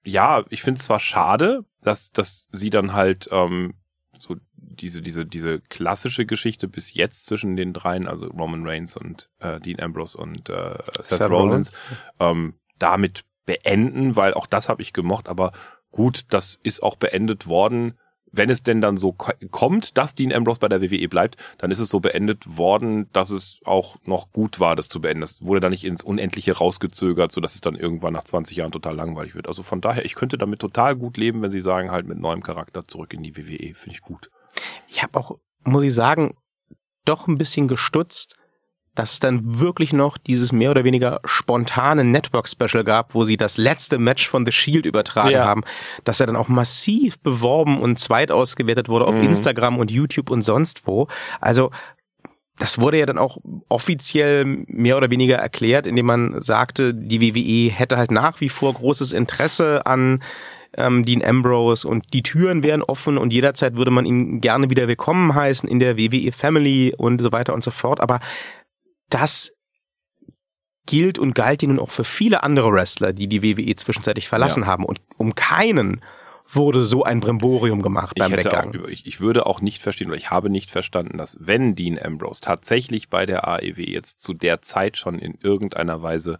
ja, 0.06 0.44
ich 0.50 0.62
finde 0.62 0.78
es 0.78 0.86
zwar 0.86 1.00
schade, 1.00 1.64
dass, 1.82 2.12
dass 2.12 2.48
sie 2.52 2.70
dann 2.70 2.92
halt 2.92 3.28
ähm, 3.32 3.75
so 4.16 4.36
diese, 4.54 5.02
diese, 5.02 5.26
diese 5.26 5.60
klassische 5.60 6.26
Geschichte 6.26 6.68
bis 6.68 6.94
jetzt 6.94 7.26
zwischen 7.26 7.56
den 7.56 7.72
dreien, 7.72 8.06
also 8.06 8.26
Roman 8.26 8.66
Reigns 8.66 8.96
und 8.96 9.28
äh, 9.40 9.60
Dean 9.60 9.80
Ambrose 9.80 10.16
und 10.18 10.48
äh, 10.48 10.78
Seth, 11.00 11.18
Seth 11.18 11.30
Rollins, 11.30 11.76
Rollins. 11.76 11.78
Ähm, 12.20 12.54
damit 12.78 13.25
beenden, 13.46 14.16
weil 14.16 14.34
auch 14.34 14.46
das 14.46 14.68
habe 14.68 14.82
ich 14.82 14.92
gemocht, 14.92 15.28
aber 15.28 15.52
gut, 15.90 16.26
das 16.30 16.58
ist 16.62 16.82
auch 16.82 16.96
beendet 16.96 17.46
worden. 17.46 17.98
Wenn 18.37 18.50
es 18.50 18.62
denn 18.62 18.81
dann 18.81 18.97
so 18.97 19.12
kommt, 19.12 19.97
dass 19.97 20.14
Dean 20.14 20.33
Ambrose 20.33 20.61
bei 20.61 20.69
der 20.69 20.83
WWE 20.83 21.09
bleibt, 21.09 21.37
dann 21.59 21.71
ist 21.71 21.78
es 21.78 21.88
so 21.88 22.00
beendet 22.00 22.57
worden, 22.57 23.09
dass 23.12 23.31
es 23.31 23.61
auch 23.64 23.97
noch 24.05 24.33
gut 24.33 24.61
war, 24.61 24.76
das 24.76 24.88
zu 24.88 25.00
beenden. 25.00 25.23
Das 25.23 25.40
wurde 25.40 25.61
dann 25.61 25.71
nicht 25.71 25.85
ins 25.85 26.02
Unendliche 26.02 26.52
rausgezögert, 26.52 27.33
so 27.33 27.40
dass 27.40 27.55
es 27.55 27.61
dann 27.61 27.75
irgendwann 27.75 28.12
nach 28.12 28.25
20 28.25 28.57
Jahren 28.57 28.73
total 28.73 28.95
langweilig 28.95 29.35
wird. 29.35 29.49
Also 29.49 29.62
von 29.62 29.81
daher, 29.81 30.05
ich 30.05 30.14
könnte 30.14 30.38
damit 30.38 30.61
total 30.61 30.97
gut 30.97 31.16
leben, 31.16 31.43
wenn 31.43 31.50
sie 31.50 31.61
sagen, 31.61 31.90
halt 31.90 32.07
mit 32.07 32.19
neuem 32.19 32.43
Charakter 32.43 32.85
zurück 32.85 33.12
in 33.14 33.23
die 33.23 33.37
WWE. 33.37 33.75
Finde 33.75 33.97
ich 33.97 34.02
gut. 34.02 34.31
Ich 34.88 35.02
habe 35.02 35.19
auch, 35.19 35.38
muss 35.64 35.85
ich 35.85 35.95
sagen, 35.95 36.35
doch 37.05 37.26
ein 37.28 37.38
bisschen 37.38 37.69
gestutzt, 37.69 38.37
dass 38.96 39.12
es 39.12 39.20
dann 39.20 39.60
wirklich 39.60 39.92
noch 39.92 40.18
dieses 40.18 40.52
mehr 40.52 40.70
oder 40.70 40.84
weniger 40.84 41.20
spontane 41.24 42.04
Network-Special 42.04 42.82
gab, 42.82 43.14
wo 43.14 43.24
sie 43.24 43.36
das 43.36 43.56
letzte 43.56 43.98
Match 43.98 44.28
von 44.28 44.44
The 44.44 44.52
Shield 44.52 44.86
übertragen 44.86 45.30
ja. 45.30 45.44
haben, 45.44 45.62
dass 46.04 46.20
er 46.20 46.26
dann 46.26 46.36
auch 46.36 46.48
massiv 46.48 47.18
beworben 47.20 47.80
und 47.80 48.00
zweitausgewertet 48.00 48.88
wurde 48.88 49.06
auf 49.06 49.14
mhm. 49.14 49.22
Instagram 49.22 49.78
und 49.78 49.90
YouTube 49.90 50.30
und 50.30 50.42
sonst 50.42 50.86
wo. 50.86 51.06
Also 51.40 51.70
das 52.58 52.80
wurde 52.80 52.98
ja 52.98 53.06
dann 53.06 53.18
auch 53.18 53.36
offiziell 53.68 54.44
mehr 54.44 54.96
oder 54.96 55.10
weniger 55.10 55.36
erklärt, 55.36 55.86
indem 55.86 56.06
man 56.06 56.40
sagte, 56.40 56.94
die 56.94 57.20
WWE 57.20 57.70
hätte 57.70 57.98
halt 57.98 58.10
nach 58.10 58.40
wie 58.40 58.48
vor 58.48 58.72
großes 58.72 59.12
Interesse 59.12 59.84
an 59.84 60.22
ähm, 60.76 61.04
Dean 61.04 61.24
Ambrose 61.24 61.86
und 61.86 62.12
die 62.12 62.22
Türen 62.22 62.62
wären 62.62 62.82
offen 62.82 63.18
und 63.18 63.32
jederzeit 63.32 63.76
würde 63.76 63.90
man 63.90 64.06
ihn 64.06 64.40
gerne 64.40 64.70
wieder 64.70 64.88
willkommen 64.88 65.34
heißen 65.34 65.68
in 65.68 65.80
der 65.80 65.96
WWE 65.98 66.32
Family 66.32 66.94
und 66.96 67.20
so 67.20 67.32
weiter 67.32 67.54
und 67.54 67.62
so 67.62 67.70
fort. 67.70 68.00
Aber 68.00 68.20
das 69.08 69.52
gilt 70.86 71.18
und 71.18 71.34
galt 71.34 71.62
ihnen 71.62 71.78
auch 71.78 71.90
für 71.90 72.04
viele 72.04 72.42
andere 72.42 72.72
Wrestler, 72.72 73.12
die 73.12 73.28
die 73.28 73.42
WWE 73.42 73.75
zwischenzeitlich 73.75 74.28
verlassen 74.28 74.62
ja. 74.62 74.66
haben. 74.68 74.84
Und 74.84 75.00
um 75.16 75.34
keinen 75.34 76.00
wurde 76.48 76.84
so 76.84 77.02
ein 77.02 77.20
Brimborium 77.20 77.82
gemacht 77.82 78.16
beim 78.16 78.32
ich 78.32 78.38
Weggang. 78.38 78.80
Auch, 78.80 78.88
ich, 78.88 79.04
ich 79.04 79.20
würde 79.20 79.46
auch 79.46 79.60
nicht 79.60 79.82
verstehen, 79.82 80.08
oder 80.08 80.16
ich 80.16 80.30
habe 80.30 80.48
nicht 80.48 80.70
verstanden, 80.70 81.18
dass 81.18 81.36
wenn 81.40 81.75
Dean 81.75 81.98
Ambrose 81.98 82.40
tatsächlich 82.40 83.08
bei 83.08 83.26
der 83.26 83.48
AEW 83.48 83.82
jetzt 83.82 84.20
zu 84.20 84.32
der 84.32 84.62
Zeit 84.62 84.96
schon 84.96 85.18
in 85.18 85.34
irgendeiner 85.40 86.02
Weise, 86.02 86.38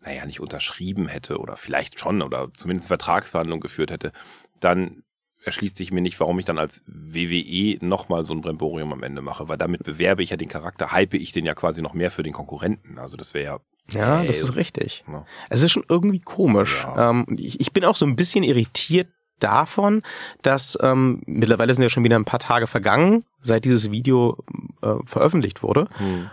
naja, 0.00 0.26
nicht 0.26 0.40
unterschrieben 0.40 1.06
hätte 1.06 1.38
oder 1.38 1.56
vielleicht 1.56 2.00
schon 2.00 2.22
oder 2.22 2.48
zumindest 2.54 2.88
Vertragsverhandlungen 2.88 3.60
geführt 3.60 3.92
hätte, 3.92 4.12
dann 4.58 5.04
erschließt 5.46 5.76
sich 5.76 5.92
mir 5.92 6.00
nicht, 6.00 6.18
warum 6.18 6.38
ich 6.38 6.44
dann 6.44 6.58
als 6.58 6.82
WWE 6.86 7.78
nochmal 7.80 8.24
so 8.24 8.34
ein 8.34 8.40
Bremborium 8.40 8.92
am 8.92 9.02
Ende 9.02 9.22
mache, 9.22 9.48
weil 9.48 9.56
damit 9.56 9.84
bewerbe 9.84 10.22
ich 10.22 10.30
ja 10.30 10.36
den 10.36 10.48
Charakter, 10.48 10.90
hype 10.92 11.14
ich 11.14 11.32
den 11.32 11.46
ja 11.46 11.54
quasi 11.54 11.82
noch 11.82 11.94
mehr 11.94 12.10
für 12.10 12.24
den 12.24 12.32
Konkurrenten. 12.32 12.98
Also 12.98 13.16
das 13.16 13.32
wäre 13.32 13.44
ja. 13.44 13.60
Ja, 13.88 14.20
ey, 14.20 14.26
das 14.26 14.40
ist 14.40 14.56
richtig. 14.56 15.04
Ja. 15.06 15.24
Es 15.48 15.62
ist 15.62 15.70
schon 15.70 15.84
irgendwie 15.88 16.18
komisch. 16.18 16.82
Ja. 16.82 17.10
Ähm, 17.10 17.26
ich, 17.38 17.60
ich 17.60 17.72
bin 17.72 17.84
auch 17.84 17.94
so 17.94 18.04
ein 18.04 18.16
bisschen 18.16 18.42
irritiert 18.42 19.08
davon, 19.38 20.02
dass 20.42 20.76
ähm, 20.82 21.22
mittlerweile 21.26 21.72
sind 21.72 21.84
ja 21.84 21.90
schon 21.90 22.02
wieder 22.02 22.16
ein 22.16 22.24
paar 22.24 22.40
Tage 22.40 22.66
vergangen, 22.66 23.24
seit 23.40 23.64
dieses 23.64 23.92
Video 23.92 24.42
äh, 24.82 24.94
veröffentlicht 25.04 25.62
wurde. 25.62 25.88
Hm. 25.98 26.28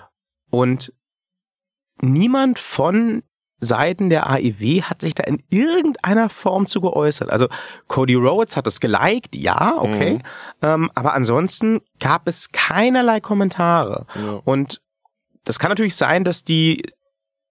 Und 0.49 0.91
niemand 2.01 2.57
von 2.57 3.21
Seiten 3.63 4.09
der 4.09 4.29
AEW 4.29 4.81
hat 4.83 5.01
sich 5.01 5.15
da 5.15 5.23
in 5.23 5.41
irgendeiner 5.49 6.29
Form 6.29 6.67
zu 6.67 6.81
geäußert. 6.81 7.29
Also 7.29 7.47
Cody 7.87 8.15
Rhodes 8.15 8.57
hat 8.57 8.67
es 8.67 8.79
geliked, 8.79 9.35
ja, 9.35 9.75
okay. 9.77 10.15
Mhm. 10.15 10.21
Ähm, 10.61 10.91
aber 10.95 11.13
ansonsten 11.13 11.81
gab 11.99 12.27
es 12.27 12.51
keinerlei 12.51 13.19
Kommentare. 13.19 14.05
Ja. 14.15 14.41
Und 14.45 14.81
das 15.43 15.59
kann 15.59 15.69
natürlich 15.69 15.95
sein, 15.95 16.23
dass 16.23 16.43
die 16.43 16.83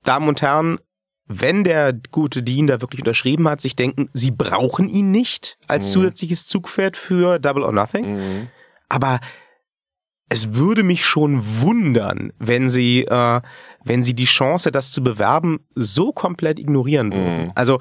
Damen 0.04 0.28
und 0.28 0.42
Herren, 0.42 0.78
wenn 1.26 1.64
der 1.64 1.92
gute 2.10 2.42
Dean 2.42 2.66
da 2.66 2.80
wirklich 2.80 3.00
unterschrieben 3.00 3.48
hat, 3.48 3.60
sich 3.60 3.76
denken, 3.76 4.10
sie 4.12 4.30
brauchen 4.30 4.88
ihn 4.88 5.10
nicht 5.10 5.58
als 5.68 5.88
mhm. 5.88 5.92
zusätzliches 5.92 6.46
Zugpferd 6.46 6.96
für 6.96 7.38
Double 7.38 7.62
or 7.62 7.72
Nothing. 7.72 8.16
Mhm. 8.16 8.48
Aber 8.88 9.20
es 10.32 10.54
würde 10.54 10.82
mich 10.82 11.04
schon 11.04 11.42
wundern, 11.60 12.32
wenn 12.38 12.70
sie, 12.70 13.02
äh, 13.02 13.40
wenn 13.84 14.02
sie 14.02 14.14
die 14.14 14.24
Chance, 14.24 14.72
das 14.72 14.90
zu 14.90 15.02
bewerben, 15.02 15.60
so 15.74 16.10
komplett 16.12 16.58
ignorieren 16.58 17.12
würden. 17.12 17.44
Mhm. 17.44 17.52
Also 17.54 17.80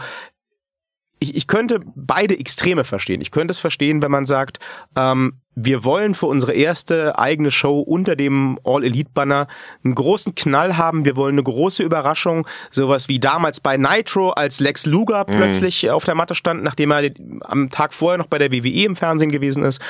ich, 1.19 1.33
ich 1.33 1.47
könnte 1.47 1.79
beide 1.95 2.37
Extreme 2.37 2.83
verstehen. 2.83 3.21
Ich 3.21 3.31
könnte 3.31 3.53
es 3.53 3.59
verstehen, 3.59 4.01
wenn 4.01 4.11
man 4.11 4.25
sagt, 4.25 4.59
ähm, 4.97 5.39
wir 5.55 5.85
wollen 5.85 6.13
für 6.13 6.25
unsere 6.25 6.51
erste 6.53 7.17
eigene 7.17 7.51
Show 7.51 7.79
unter 7.79 8.17
dem 8.17 8.59
All 8.65 8.83
Elite 8.83 9.11
Banner 9.13 9.47
einen 9.85 9.95
großen 9.95 10.35
Knall 10.35 10.75
haben. 10.75 11.05
Wir 11.05 11.15
wollen 11.15 11.35
eine 11.35 11.43
große 11.43 11.83
Überraschung, 11.83 12.45
sowas 12.69 13.07
wie 13.07 13.19
damals 13.19 13.61
bei 13.61 13.77
Nitro, 13.77 14.31
als 14.31 14.59
Lex 14.59 14.85
Luger 14.85 15.25
mhm. 15.25 15.31
plötzlich 15.31 15.89
auf 15.89 16.03
der 16.03 16.15
Matte 16.15 16.35
stand, 16.35 16.63
nachdem 16.63 16.91
er 16.91 17.11
am 17.45 17.69
Tag 17.69 17.93
vorher 17.93 18.17
noch 18.17 18.27
bei 18.27 18.39
der 18.39 18.51
WWE 18.51 18.85
im 18.85 18.97
Fernsehen 18.97 19.31
gewesen 19.31 19.63
ist, 19.63 19.81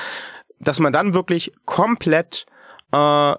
dass 0.63 0.79
man 0.79 0.93
dann 0.93 1.13
wirklich 1.13 1.51
komplett 1.65 2.45
äh, 2.91 3.33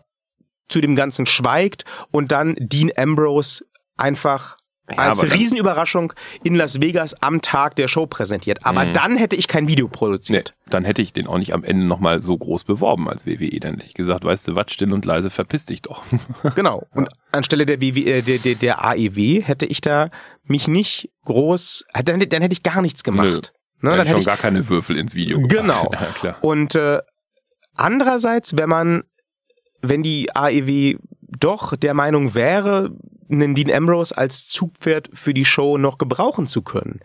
zu 0.68 0.80
dem 0.80 0.96
Ganzen 0.96 1.26
schweigt 1.26 1.84
und 2.10 2.32
dann 2.32 2.56
Dean 2.58 2.90
Ambrose 2.96 3.64
einfach 3.96 4.56
ja, 4.90 4.96
als 4.96 5.22
Riesenüberraschung 5.22 6.12
in 6.42 6.54
Las 6.54 6.80
Vegas 6.80 7.14
am 7.22 7.40
Tag 7.40 7.76
der 7.76 7.88
Show 7.88 8.06
präsentiert. 8.06 8.60
Aber 8.64 8.84
mhm. 8.84 8.92
dann 8.92 9.16
hätte 9.16 9.36
ich 9.36 9.46
kein 9.46 9.68
Video 9.68 9.88
produziert. 9.88 10.54
Nee, 10.66 10.70
dann 10.70 10.84
hätte 10.84 11.02
ich 11.02 11.12
den 11.12 11.26
auch 11.26 11.38
nicht 11.38 11.54
am 11.54 11.64
Ende 11.64 11.86
nochmal 11.86 12.20
so 12.20 12.36
groß 12.36 12.64
beworben 12.64 13.08
als 13.08 13.26
WWE. 13.26 13.60
Dann 13.60 13.74
hätte 13.74 13.86
ich 13.86 13.94
gesagt, 13.94 14.24
weißt 14.24 14.48
du 14.48 14.54
was, 14.54 14.72
still 14.72 14.92
und 14.92 15.04
leise, 15.04 15.30
verpiss 15.30 15.66
dich 15.66 15.82
doch. 15.82 16.02
genau. 16.54 16.86
Und 16.94 17.04
ja. 17.04 17.16
anstelle 17.30 17.66
der, 17.66 17.80
WWE, 17.80 18.18
äh, 18.18 18.22
der, 18.22 18.38
der, 18.38 18.54
der 18.56 18.84
AEW 18.84 19.42
hätte 19.42 19.66
ich 19.66 19.80
da 19.80 20.10
mich 20.44 20.66
nicht 20.68 21.10
groß, 21.24 21.84
dann, 22.04 22.18
dann 22.20 22.42
hätte 22.42 22.52
ich 22.52 22.62
gar 22.62 22.82
nichts 22.82 23.04
gemacht. 23.04 23.52
Nö. 23.80 23.90
Ne, 23.90 23.96
dann 23.96 24.06
hätte 24.06 24.18
ich 24.18 24.24
schon 24.24 24.24
gar 24.24 24.36
keine 24.36 24.68
Würfel 24.68 24.96
ins 24.96 25.14
Video 25.14 25.38
gemacht. 25.38 25.56
Genau. 25.56 25.90
Ja, 26.00 26.12
klar. 26.12 26.36
Und 26.40 26.74
äh, 26.74 27.00
andererseits, 27.76 28.56
wenn 28.56 28.68
man 28.68 29.02
wenn 29.82 30.02
die 30.02 30.34
AEW 30.34 30.96
doch 31.20 31.76
der 31.76 31.94
Meinung 31.94 32.34
wäre, 32.34 32.90
einen 33.30 33.54
Dean 33.54 33.72
Ambrose 33.72 34.16
als 34.16 34.46
Zugpferd 34.46 35.08
für 35.12 35.34
die 35.34 35.44
Show 35.44 35.78
noch 35.78 35.98
gebrauchen 35.98 36.46
zu 36.46 36.62
können, 36.62 37.00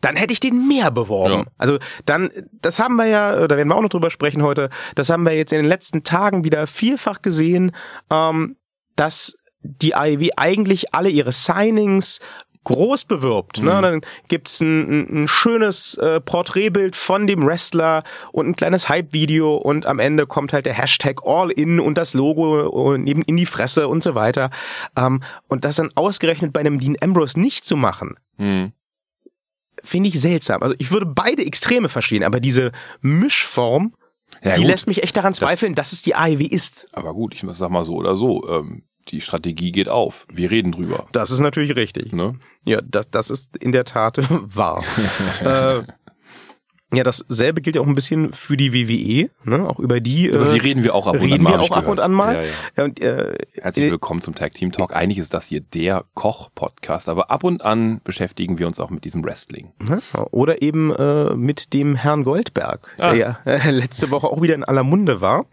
dann 0.00 0.16
hätte 0.16 0.32
ich 0.32 0.40
den 0.40 0.66
mehr 0.66 0.90
beworben. 0.90 1.44
Ja. 1.44 1.44
Also 1.56 1.78
dann, 2.04 2.30
das 2.52 2.78
haben 2.78 2.96
wir 2.96 3.06
ja, 3.06 3.46
da 3.46 3.56
werden 3.56 3.68
wir 3.68 3.76
auch 3.76 3.82
noch 3.82 3.88
drüber 3.88 4.10
sprechen 4.10 4.42
heute, 4.42 4.70
das 4.94 5.08
haben 5.08 5.22
wir 5.22 5.32
jetzt 5.32 5.52
in 5.52 5.58
den 5.58 5.68
letzten 5.68 6.02
Tagen 6.02 6.44
wieder 6.44 6.66
vielfach 6.66 7.22
gesehen, 7.22 7.72
ähm, 8.10 8.56
dass 8.96 9.36
die 9.62 9.94
AEW 9.94 10.30
eigentlich 10.36 10.94
alle 10.94 11.08
ihre 11.08 11.32
Signings 11.32 12.20
groß 12.68 13.06
bewirbt. 13.06 13.62
Ne? 13.62 13.72
Mhm. 13.72 13.82
Dann 13.82 14.00
gibt's 14.28 14.60
ein, 14.60 15.22
ein 15.22 15.28
schönes 15.28 15.94
äh, 15.94 16.20
Porträtbild 16.20 16.96
von 16.96 17.26
dem 17.26 17.44
Wrestler 17.44 18.04
und 18.30 18.46
ein 18.46 18.56
kleines 18.56 18.90
Hype-Video 18.90 19.56
und 19.56 19.86
am 19.86 19.98
Ende 19.98 20.26
kommt 20.26 20.52
halt 20.52 20.66
der 20.66 20.74
Hashtag 20.74 21.22
All-In 21.24 21.80
und 21.80 21.96
das 21.96 22.12
Logo 22.12 22.68
und 22.68 23.06
eben 23.06 23.22
in 23.22 23.38
die 23.38 23.46
Fresse 23.46 23.88
und 23.88 24.02
so 24.02 24.14
weiter. 24.14 24.50
Ähm, 24.96 25.22
und 25.48 25.64
das 25.64 25.76
dann 25.76 25.90
ausgerechnet 25.94 26.52
bei 26.52 26.60
einem 26.60 26.78
Dean 26.78 26.96
Ambrose 27.00 27.40
nicht 27.40 27.64
zu 27.64 27.76
machen, 27.76 28.16
mhm. 28.36 28.72
finde 29.82 30.10
ich 30.10 30.20
seltsam. 30.20 30.62
Also 30.62 30.74
ich 30.78 30.90
würde 30.90 31.06
beide 31.06 31.46
Extreme 31.46 31.88
verstehen, 31.88 32.22
aber 32.22 32.38
diese 32.38 32.72
Mischform, 33.00 33.94
ja, 34.42 34.56
die 34.56 34.60
gut. 34.60 34.70
lässt 34.70 34.86
mich 34.86 35.02
echt 35.02 35.16
daran 35.16 35.32
zweifeln, 35.32 35.74
das, 35.74 35.88
dass 35.88 35.98
es 35.98 36.02
die 36.02 36.14
AEW 36.14 36.44
ist. 36.44 36.86
Aber 36.92 37.14
gut, 37.14 37.34
ich 37.34 37.42
sag 37.52 37.70
mal 37.70 37.86
so 37.86 37.94
oder 37.94 38.14
so. 38.14 38.46
Ähm 38.46 38.82
die 39.10 39.20
Strategie 39.20 39.72
geht 39.72 39.88
auf. 39.88 40.26
Wir 40.32 40.50
reden 40.50 40.72
drüber. 40.72 41.04
Das 41.12 41.30
ist 41.30 41.40
natürlich 41.40 41.74
richtig. 41.76 42.12
Ne? 42.12 42.36
Ja, 42.64 42.80
das, 42.82 43.10
das 43.10 43.30
ist 43.30 43.56
in 43.56 43.72
der 43.72 43.84
Tat 43.84 44.18
wahr. 44.30 44.84
äh, 45.42 45.82
Ja, 46.90 47.04
dasselbe 47.04 47.60
gilt 47.60 47.76
ja 47.76 47.82
auch 47.82 47.86
ein 47.86 47.94
bisschen 47.94 48.32
für 48.32 48.56
die 48.56 48.72
WWE, 48.72 49.28
ne? 49.44 49.68
Auch 49.68 49.78
über 49.78 50.00
die, 50.00 50.24
Über 50.28 50.46
äh, 50.48 50.54
die 50.54 50.58
reden 50.58 50.82
wir 50.82 50.94
auch 50.94 51.06
ab 51.06 51.16
und 51.16 51.20
reden 51.20 51.34
an 51.34 51.42
mal. 51.42 51.52
wir 51.52 51.60
auch 51.60 51.70
ab 51.76 51.86
und 51.86 52.00
an 52.00 52.12
mal. 52.12 52.34
Ja, 52.36 52.40
ja. 52.40 52.48
Ja, 52.78 52.84
und, 52.84 53.00
äh, 53.00 53.36
Herzlich 53.60 53.84
äh, 53.86 53.90
willkommen 53.90 54.22
zum 54.22 54.34
Tag 54.34 54.54
Team 54.54 54.72
Talk. 54.72 54.96
Eigentlich 54.96 55.18
ist 55.18 55.34
das 55.34 55.44
hier 55.48 55.60
der 55.60 56.06
Koch-Podcast, 56.14 57.10
aber 57.10 57.30
ab 57.30 57.44
und 57.44 57.62
an 57.62 58.00
beschäftigen 58.04 58.58
wir 58.58 58.66
uns 58.66 58.80
auch 58.80 58.88
mit 58.88 59.04
diesem 59.04 59.22
Wrestling. 59.22 59.72
Oder 60.30 60.62
eben 60.62 60.90
äh, 60.94 61.34
mit 61.34 61.74
dem 61.74 61.94
Herrn 61.94 62.24
Goldberg, 62.24 62.88
Ah. 62.98 63.12
der 63.12 63.16
ja 63.18 63.38
äh, 63.44 63.70
letzte 63.70 64.10
Woche 64.10 64.28
auch 64.28 64.40
wieder 64.40 64.54
in 64.54 64.64
aller 64.64 64.82
Munde 64.82 65.20
war. 65.20 65.44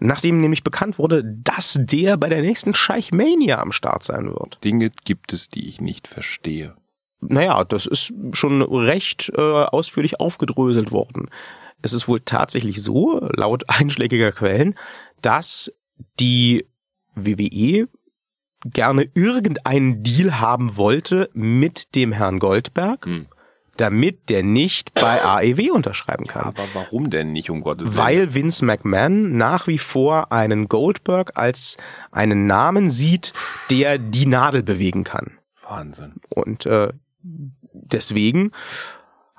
Nachdem 0.00 0.40
nämlich 0.40 0.64
bekannt 0.64 0.98
wurde, 0.98 1.22
dass 1.24 1.78
der 1.78 2.16
bei 2.16 2.28
der 2.30 2.40
nächsten 2.40 2.72
Scheich 2.72 3.12
Mania 3.12 3.60
am 3.60 3.70
Start 3.70 4.02
sein 4.02 4.26
wird. 4.26 4.58
Dinge 4.64 4.90
gibt 5.04 5.32
es, 5.34 5.48
die 5.48 5.68
ich 5.68 5.80
nicht 5.80 6.08
verstehe. 6.08 6.74
Naja, 7.20 7.62
das 7.64 7.84
ist 7.84 8.12
schon 8.32 8.62
recht 8.62 9.30
äh, 9.36 9.40
ausführlich 9.40 10.18
aufgedröselt 10.18 10.90
worden. 10.90 11.28
Es 11.82 11.92
ist 11.92 12.08
wohl 12.08 12.20
tatsächlich 12.20 12.82
so, 12.82 13.20
laut 13.36 13.64
einschlägiger 13.68 14.32
Quellen, 14.32 14.74
dass 15.20 15.70
die 16.18 16.66
WWE 17.14 17.88
gerne 18.64 19.08
irgendeinen 19.14 20.02
Deal 20.02 20.40
haben 20.40 20.76
wollte 20.76 21.28
mit 21.34 21.94
dem 21.94 22.12
Herrn 22.12 22.38
Goldberg, 22.38 23.04
Hm. 23.04 23.26
Damit 23.80 24.28
der 24.28 24.42
nicht 24.42 24.94
bei 24.94 25.22
AEW 25.22 25.72
unterschreiben 25.72 26.26
kann. 26.26 26.44
Aber 26.44 26.64
warum 26.74 27.10
denn 27.10 27.32
nicht, 27.32 27.50
um 27.50 27.62
Gottes 27.62 27.86
Willen? 27.86 27.96
Weil 27.96 28.34
Vince 28.34 28.64
McMahon 28.64 29.36
nach 29.36 29.66
wie 29.66 29.78
vor 29.78 30.32
einen 30.32 30.68
Goldberg 30.68 31.32
als 31.36 31.76
einen 32.12 32.46
Namen 32.46 32.90
sieht, 32.90 33.32
der 33.70 33.98
die 33.98 34.26
Nadel 34.26 34.62
bewegen 34.62 35.04
kann. 35.04 35.38
Wahnsinn. 35.66 36.14
Und 36.28 36.66
äh, 36.66 36.92
deswegen 37.72 38.52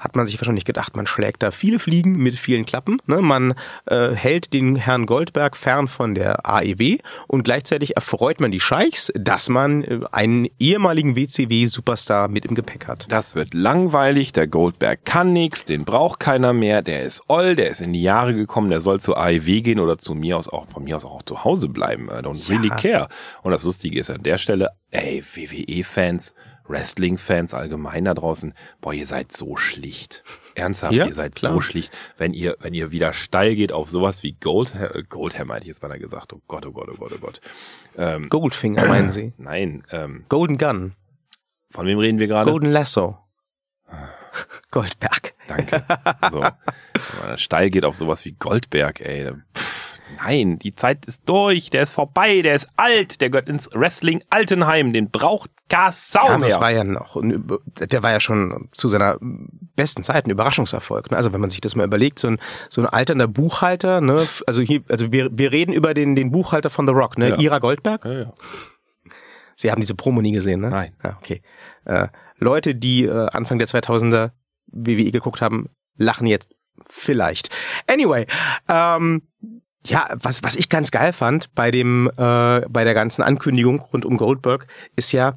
hat 0.02 0.16
man 0.16 0.26
sich 0.26 0.42
wahrscheinlich 0.42 0.66
gedacht, 0.66 0.96
man 0.96 1.06
schlägt 1.06 1.44
da 1.44 1.52
viele 1.52 1.78
Fliegen 1.78 2.18
mit 2.18 2.38
vielen 2.38 2.66
Klappen. 2.66 2.98
Ne? 3.06 3.22
Man 3.22 3.54
äh, 3.86 4.10
hält 4.10 4.54
den 4.54 4.76
Herrn 4.76 5.06
Goldberg 5.06 5.56
fern 5.56 5.88
von 5.88 6.16
der 6.16 6.46
AEW 6.46 6.98
und 7.28 7.44
gleichzeitig 7.44 7.96
erfreut 7.96 8.42
man 8.42 8.52
die 8.52 8.60
Scheichs, 8.60 9.12
dass 9.16 9.48
man 9.48 9.84
äh, 9.84 10.00
einen 10.12 10.48
ehemaligen 10.60 11.16
WCW-Superstar 11.16 12.28
mit 12.28 12.46
im 12.46 12.56
Gepäck 12.56 12.88
hat. 12.88 13.06
Das 13.10 13.36
wird 13.36 13.54
langweilig, 13.54 14.34
der 14.34 14.48
Goldberg 14.48 15.06
kann 15.06 15.34
nix, 15.34 15.66
den 15.66 15.86
braucht 15.86 16.20
keiner 16.20 16.52
mehr, 16.52 16.82
der 16.82 17.04
ist 17.04 17.22
oll, 17.28 17.56
der 17.56 17.70
ist 17.70 17.82
in 17.82 17.94
die 17.94 18.02
Jahre 18.02 18.34
gekommen, 18.34 18.72
der 18.72 18.82
soll 18.82 19.00
zur 19.00 19.18
AEW 19.18 19.62
gehen 19.62 19.80
oder 19.80 20.00
zu 20.00 20.16
mir 20.16 20.38
aus 20.38 20.50
auch, 20.50 20.68
von 20.68 20.84
mir 20.84 20.96
aus 20.96 21.06
auch 21.06 21.22
zu 21.22 21.44
Hause 21.44 21.70
bleiben. 21.70 22.08
I 22.08 22.24
don't 22.24 22.50
really 22.50 22.70
care. 22.70 23.08
Und 23.44 23.52
das 23.52 23.64
Lustige 23.64 24.00
ist 24.00 24.10
an 24.10 24.24
der 24.24 24.40
Stelle, 24.40 24.70
ey, 24.90 25.24
WWE-Fans, 25.36 26.34
Wrestling-Fans 26.68 27.54
allgemein 27.54 28.06
da 28.06 28.14
draußen, 28.14 28.54
boah, 28.82 28.94
ihr 28.94 29.06
seid 29.08 29.32
so 29.32 29.56
schlicht. 29.58 30.24
Ernsthaft, 30.56 30.94
Ja, 30.94 31.06
ihr 31.06 31.14
seid 31.14 31.36
klar. 31.36 31.54
so 31.54 31.62
schlicht. 31.62 31.92
Wenn 32.18 32.34
ihr, 32.34 32.56
wenn 32.60 32.74
ihr 32.74 32.92
wieder 32.92 33.14
steil 33.14 33.56
geht 33.56 33.72
auf 33.72 33.90
sowas 33.90 34.24
wie 34.24 34.34
Gold, 34.34 34.74
äh, 34.76 35.04
Goldhammer 35.08 35.56
hätte 35.56 35.64
ich 35.66 35.70
jetzt 35.70 35.82
beinahe 35.82 36.00
gesagt, 36.00 36.34
oh 36.34 36.42
Gott, 36.48 36.66
oh 36.66 36.72
Gott, 36.72 36.90
oh 36.92 36.96
Gott, 36.98 37.12
oh 37.16 37.20
Gott. 37.20 37.42
Ähm, 37.98 38.30
Goldfinger 38.30 38.86
meinen 38.88 39.12
Sie? 39.12 39.34
nein, 39.38 39.84
ähm, 39.92 40.26
Golden 40.30 40.58
Gun, 40.58 40.94
von 41.72 41.86
wem 41.88 42.00
reden 42.00 42.20
wir 42.20 42.28
gerade? 42.28 42.52
Golden 42.52 42.72
Lasso. 42.72 43.18
Goldberg. 44.72 45.34
Danke. 45.48 45.84
So, 46.32 46.40
wenn 46.42 47.30
man 47.30 47.38
steil 47.38 47.70
geht 47.70 47.84
auf 47.84 47.98
sowas 47.98 48.24
wie 48.24 48.32
Goldberg, 48.34 49.02
ey. 49.02 49.32
Pff, 49.54 49.81
nein, 50.18 50.60
die 50.60 50.76
Zeit 50.76 51.06
ist 51.06 51.28
durch, 51.28 51.70
der 51.70 51.84
ist 51.84 51.92
vorbei, 51.92 52.42
der 52.42 52.56
ist 52.56 52.68
alt, 52.78 53.22
der 53.22 53.30
gehört 53.30 53.50
ins 53.50 53.70
Wrestling 53.74 54.24
Altenheim, 54.30 54.94
den 54.94 55.10
braucht 55.12 55.50
gar 55.70 55.92
Sau 55.92 56.28
Ja, 56.28 56.38
mehr. 56.38 56.48
das 56.50 56.60
war 56.60 56.72
ja 56.72 56.84
noch, 56.84 57.18
der 57.22 58.04
war 58.04 58.12
ja 58.12 58.20
schon 58.20 58.70
zu 58.72 58.88
seiner 58.88 59.18
besten 59.76 60.04
Zeit 60.04 60.26
ein 60.26 60.32
Überraschungserfolg. 60.32 61.12
Ne? 61.12 61.18
Also 61.18 61.34
wenn 61.34 61.42
man 61.42 61.50
sich 61.50 61.62
das 61.62 61.76
mal 61.76 61.86
überlegt, 61.86 62.20
so 62.20 62.28
ein, 62.28 62.40
so 62.70 62.82
ein 62.82 62.88
alternder 62.88 63.28
Buchhalter, 63.28 64.02
ne? 64.02 64.26
also 64.48 64.62
hier, 64.62 64.84
also 64.90 65.12
wir, 65.12 65.30
wir 65.32 65.52
reden 65.52 65.74
über 65.74 65.94
den, 65.94 66.16
den 66.16 66.32
Buchhalter 66.32 66.70
von 66.70 66.88
The 66.88 66.94
Rock, 66.94 67.18
ne? 67.18 67.30
Ja. 67.30 67.40
Ira 67.40 67.60
Goldberg. 67.60 68.06
ja, 68.06 68.12
ja. 68.12 68.34
Sie 69.56 69.70
haben 69.70 69.80
diese 69.80 69.94
Promo 69.94 70.22
nie 70.24 70.32
gesehen, 70.32 70.60
ne? 70.62 70.72
Nein. 70.72 70.96
Ja, 71.04 71.18
okay. 71.20 71.44
Äh, 71.86 72.08
Leute, 72.38 72.74
die 72.74 73.06
äh, 73.06 73.28
Anfang 73.28 73.60
der 73.60 73.68
2000er 73.68 74.32
WWE 74.72 75.12
geguckt 75.12 75.40
haben, 75.40 75.70
lachen 75.98 76.26
jetzt 76.26 76.50
vielleicht. 76.90 77.50
Anyway, 77.88 78.26
ähm, 78.68 79.22
ja, 79.88 80.08
was, 80.22 80.44
was 80.44 80.56
ich 80.56 80.70
ganz 80.70 80.92
geil 80.92 81.14
fand 81.14 81.54
bei 81.56 81.72
dem, 81.72 82.08
äh, 82.18 82.62
bei 82.70 82.84
der 82.84 82.94
ganzen 82.94 83.22
Ankündigung 83.24 83.80
rund 83.82 84.06
um 84.06 84.18
Goldberg, 84.18 84.68
ist 84.96 85.12
ja, 85.12 85.36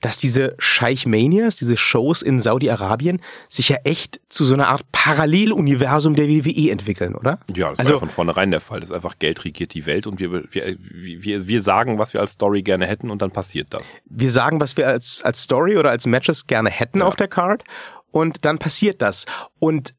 dass 0.00 0.16
diese 0.16 0.54
Scheich 0.58 1.06
Manias, 1.06 1.56
diese 1.56 1.76
Shows 1.76 2.22
in 2.22 2.38
Saudi-Arabien, 2.38 3.20
sich 3.48 3.68
ja 3.68 3.78
echt 3.82 4.20
zu 4.28 4.44
so 4.44 4.54
einer 4.54 4.68
Art 4.68 4.84
Paralleluniversum 4.92 6.14
der 6.14 6.28
WWE 6.28 6.70
entwickeln, 6.70 7.14
oder? 7.16 7.40
Ja, 7.54 7.70
das 7.70 7.80
Also- 7.80 7.90
war 7.90 7.96
ja 7.96 8.00
von 8.00 8.08
vornherein 8.08 8.50
der 8.52 8.60
Fall. 8.60 8.78
Das 8.80 8.90
ist 8.90 8.94
einfach 8.94 9.18
Geld 9.18 9.44
regiert 9.44 9.74
die 9.74 9.86
Welt 9.86 10.06
und 10.06 10.20
wir, 10.20 10.32
wir, 10.52 10.76
wir, 10.78 11.48
wir 11.48 11.62
sagen, 11.62 11.98
was 11.98 12.14
wir 12.14 12.20
als 12.20 12.32
Story 12.32 12.62
gerne 12.62 12.86
hätten 12.86 13.10
und 13.10 13.22
dann 13.22 13.32
passiert 13.32 13.74
das. 13.74 13.96
wir 14.06 14.30
sagen, 14.30 14.60
was 14.60 14.76
wir 14.76 14.86
als, 14.86 15.20
als 15.24 15.42
Story 15.42 15.76
oder 15.76 15.90
als 15.90 16.06
Matches 16.06 16.46
gerne 16.46 16.70
hätten 16.70 17.00
Ja. 17.00 17.06
auf 17.06 17.16
der 17.16 17.28
Card 17.28 17.64
und 18.12 18.44
dann 18.44 18.58
passiert 18.58 19.02
das. 19.02 19.26
Und 19.58 19.94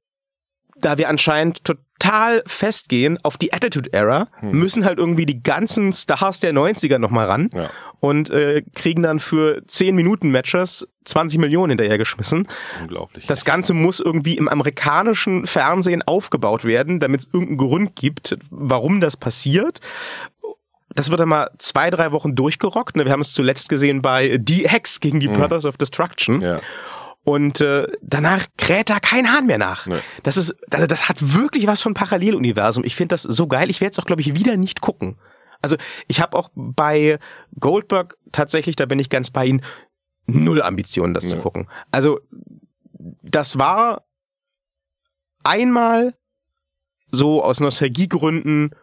da 0.82 0.98
wir 0.98 1.10
anscheinend 1.10 1.63
total 1.65 2.42
festgehen 2.46 3.18
auf 3.24 3.38
die 3.38 3.54
Attitude 3.54 3.92
Era, 3.94 4.28
Hm. 4.39 4.52
müssen 4.52 4.86
halt 4.86 4.98
irgendwie 5.00 5.26
die 5.26 5.44
ganzen 5.44 5.92
Stars 5.94 6.39
der 6.39 6.54
90er 6.54 6.98
nochmal 6.98 7.26
ran 7.28 7.50
Ja, 7.54 7.70
und 8.00 8.30
äh, 8.30 8.62
kriegen 8.76 9.04
dann 9.04 9.20
für 9.20 9.62
10 9.68 9.96
Minuten 9.96 10.30
Matches 10.32 10.88
20 11.06 11.39
Millionen 11.39 11.72
hinterhergeschmissen. 11.72 12.44
das 12.44 12.56
unglaublich. 12.82 13.28
Das 13.28 13.44
Ganze 13.46 13.74
muss 13.74 14.00
irgendwie 14.00 14.38
im 14.38 14.48
amerikanischen 14.48 15.46
Fernsehen 15.48 16.02
aufgebaut 16.04 16.63
werden, 16.65 17.00
damit 17.00 17.22
es 17.22 17.28
irgendeinen 17.34 17.58
Grund 17.58 17.96
gibt, 17.96 18.38
warum 18.50 19.02
das 19.02 19.18
passiert. 19.18 19.80
Das 20.96 21.12
wird 21.12 21.20
dann 21.20 21.30
mal 21.30 21.52
zwei, 21.60 21.89
drei 21.92 22.12
Wochen 22.12 22.36
durchgerockt. 22.36 22.96
ne? 22.96 23.06
Wir 23.06 23.12
haben 23.12 23.22
es 23.22 23.34
zuletzt 23.34 23.70
gesehen 23.70 24.02
bei 24.02 24.38
DX 24.38 25.00
gegen 25.00 25.20
die 25.20 25.28
Mhm. 25.28 25.34
Brothers 25.34 25.65
of 25.65 25.78
Destruction. 25.78 26.42
ja. 26.42 26.60
Und 27.30 27.62
äh, 27.62 27.88
danach 28.02 28.46
kräht 28.58 28.89
da 28.89 29.00
kein 29.00 29.32
Hahn 29.32 29.46
mehr 29.46 29.58
nach. 29.58 29.86
Nee. 29.86 30.00
Das 30.24 30.38
ist, 30.38 30.56
das, 30.70 30.88
das 30.88 31.08
hat 31.10 31.36
wirklich 31.36 31.68
was 31.68 31.82
von 31.82 31.94
Paralleluniversum. 31.94 32.84
Ich 32.84 32.96
finde 32.96 33.13
das 33.13 33.24
so 33.24 33.48
geil. 33.48 33.70
Ich 33.70 33.82
werde 33.82 33.92
es 33.92 34.00
auch, 34.00 34.06
glaube 34.06 34.22
ich, 34.22 34.36
wieder 34.36 34.58
nicht 34.58 34.82
gucken. 34.82 35.18
Also 35.62 35.76
ich 36.08 36.22
habe 36.22 36.38
auch 36.38 36.50
bei 36.56 37.20
Goldberg 37.60 38.18
tatsächlich, 38.32 38.76
da 38.76 38.86
bin 38.86 39.00
ich 39.00 39.10
ganz 39.10 39.30
bei 39.30 39.46
Ihnen, 39.46 39.62
null 40.26 40.62
Ambitionen, 40.62 41.13
das 41.13 41.28
zu 41.28 41.36
Nee. 41.36 41.42
gucken. 41.42 41.68
Also 41.92 42.20
das 43.24 43.58
war 43.60 44.04
einmal 45.44 46.15
so 47.12 47.44
aus 47.44 47.60
Nostalgiegründen 47.60 48.76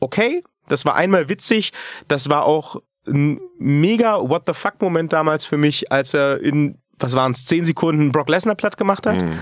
okay. 0.00 0.42
Das 0.68 0.84
war 0.84 0.94
einmal 0.96 1.28
witzig. 1.28 1.72
Das 2.08 2.28
war 2.28 2.44
auch 2.44 2.82
ein 3.06 3.40
mega 3.58 4.18
What 4.28 4.44
the 4.46 4.52
fuck 4.54 4.80
Moment 4.80 5.12
damals 5.12 5.44
für 5.44 5.56
mich, 5.56 5.92
als 5.92 6.12
er 6.14 6.40
in, 6.40 6.78
was 6.98 7.14
waren 7.14 7.32
es, 7.32 7.44
zehn 7.44 7.64
Sekunden 7.64 8.12
Brock 8.12 8.28
Lesnar 8.28 8.54
platt 8.54 8.76
gemacht 8.76 9.06
hat. 9.06 9.22
Hm. 9.22 9.38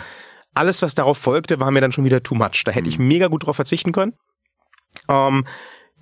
Alles, 0.54 0.82
was 0.82 0.94
darauf 0.94 1.18
folgte, 1.18 1.58
war 1.58 1.70
mir 1.70 1.80
dann 1.80 1.92
schon 1.92 2.04
wieder 2.04 2.22
too 2.22 2.34
much. 2.34 2.62
Da 2.64 2.72
hätte 2.72 2.88
ich 2.88 2.98
mega 2.98 3.26
gut 3.26 3.46
drauf 3.46 3.56
verzichten 3.56 3.92
können. 3.92 4.14
Ähm, 5.08 5.44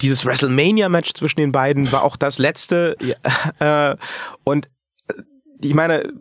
dieses 0.01 0.27
WrestleMania-Match 0.27 1.15
zwischen 1.15 1.41
den 1.41 1.53
beiden 1.53 1.91
war 1.93 2.03
auch 2.03 2.17
das 2.17 2.39
letzte. 2.39 2.97
Ja, 3.01 3.93
äh, 3.93 3.97
und 4.45 4.69
äh, 5.09 5.23
ich 5.63 5.75
meine, 5.75 6.13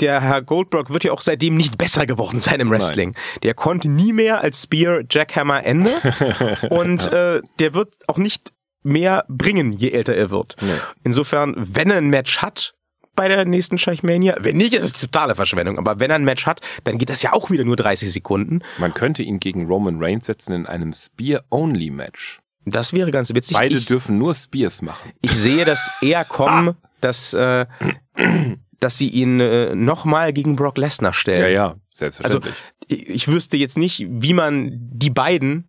der 0.00 0.20
Herr 0.20 0.42
Goldberg 0.42 0.90
wird 0.90 1.04
ja 1.04 1.12
auch 1.12 1.20
seitdem 1.20 1.56
nicht 1.56 1.78
besser 1.78 2.06
geworden 2.06 2.40
sein 2.40 2.60
im 2.60 2.70
Wrestling. 2.70 3.16
Der 3.42 3.54
konnte 3.54 3.88
nie 3.88 4.12
mehr 4.12 4.42
als 4.42 4.62
Spear, 4.62 5.00
Jackhammer, 5.08 5.64
Ende. 5.64 5.90
und 6.70 7.06
äh, 7.06 7.40
der 7.58 7.74
wird 7.74 7.94
auch 8.06 8.18
nicht 8.18 8.52
mehr 8.82 9.24
bringen, 9.28 9.72
je 9.72 9.90
älter 9.90 10.14
er 10.14 10.30
wird. 10.30 10.56
Nee. 10.60 10.72
Insofern, 11.04 11.54
wenn 11.56 11.90
er 11.90 11.98
ein 11.98 12.08
Match 12.08 12.38
hat 12.38 12.74
bei 13.18 13.26
der 13.26 13.44
nächsten 13.44 13.78
Scheichmania, 13.78 14.36
wenn 14.38 14.56
nicht, 14.56 14.74
ist 14.74 14.84
es 14.84 14.92
totale 14.92 15.34
Verschwendung, 15.34 15.76
aber 15.76 15.98
wenn 15.98 16.08
er 16.08 16.14
ein 16.14 16.24
Match 16.24 16.46
hat, 16.46 16.60
dann 16.84 16.98
geht 16.98 17.10
das 17.10 17.20
ja 17.20 17.32
auch 17.32 17.50
wieder 17.50 17.64
nur 17.64 17.74
30 17.74 18.12
Sekunden. 18.12 18.60
Man 18.78 18.94
könnte 18.94 19.24
ihn 19.24 19.40
gegen 19.40 19.66
Roman 19.66 20.00
Reigns 20.00 20.26
setzen 20.26 20.52
in 20.52 20.66
einem 20.66 20.92
Spear-Only-Match. 20.92 22.38
Das 22.64 22.92
wäre 22.92 23.10
ganz 23.10 23.34
witzig. 23.34 23.56
Beide 23.56 23.74
ich, 23.74 23.86
dürfen 23.86 24.18
nur 24.18 24.34
Spears 24.36 24.82
machen. 24.82 25.10
ich 25.20 25.32
sehe 25.32 25.64
das 25.64 25.90
eher 26.00 26.24
kommen, 26.24 26.76
dass, 27.00 27.34
äh, 27.34 27.66
dass 28.78 28.98
sie 28.98 29.08
ihn 29.08 29.40
äh, 29.40 29.74
nochmal 29.74 30.32
gegen 30.32 30.54
Brock 30.54 30.78
Lesnar 30.78 31.12
stellen. 31.12 31.42
Ja, 31.42 31.48
ja, 31.48 31.66
Also 31.66 31.80
selbstverständlich. 31.94 32.54
ich, 32.86 33.08
ich 33.08 33.28
wüsste 33.28 33.56
jetzt 33.56 33.78
nicht, 33.78 34.06
wie 34.08 34.32
man 34.32 34.70
die 34.92 35.10
beiden 35.10 35.68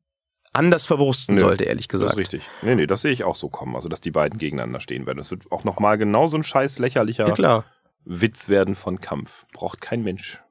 anders 0.59 0.85
verwursten 0.85 1.35
Nö, 1.35 1.41
sollte, 1.41 1.63
ehrlich 1.63 1.87
das 1.87 1.93
gesagt. 1.99 2.11
ist 2.13 2.17
richtig. 2.17 2.41
Nee, 2.61 2.75
nee, 2.75 2.85
das 2.87 3.01
sehe 3.01 3.11
ich 3.11 3.23
auch 3.23 3.35
so 3.35 3.49
kommen. 3.49 3.75
Also, 3.75 3.89
dass 3.89 4.01
die 4.01 4.11
beiden 4.11 4.37
gegeneinander 4.37 4.79
stehen 4.79 5.05
werden. 5.05 5.17
Das 5.17 5.31
wird 5.31 5.51
auch 5.51 5.63
nochmal 5.63 5.97
genauso 5.97 6.37
ein 6.37 6.43
scheiß 6.43 6.79
lächerlicher 6.79 7.33
Ja. 7.39 7.63
Witz 8.05 8.49
werden 8.49 8.75
von 8.75 9.01
Kampf. 9.01 9.45
Braucht 9.53 9.81
kein 9.81 10.03
Mensch. 10.03 10.41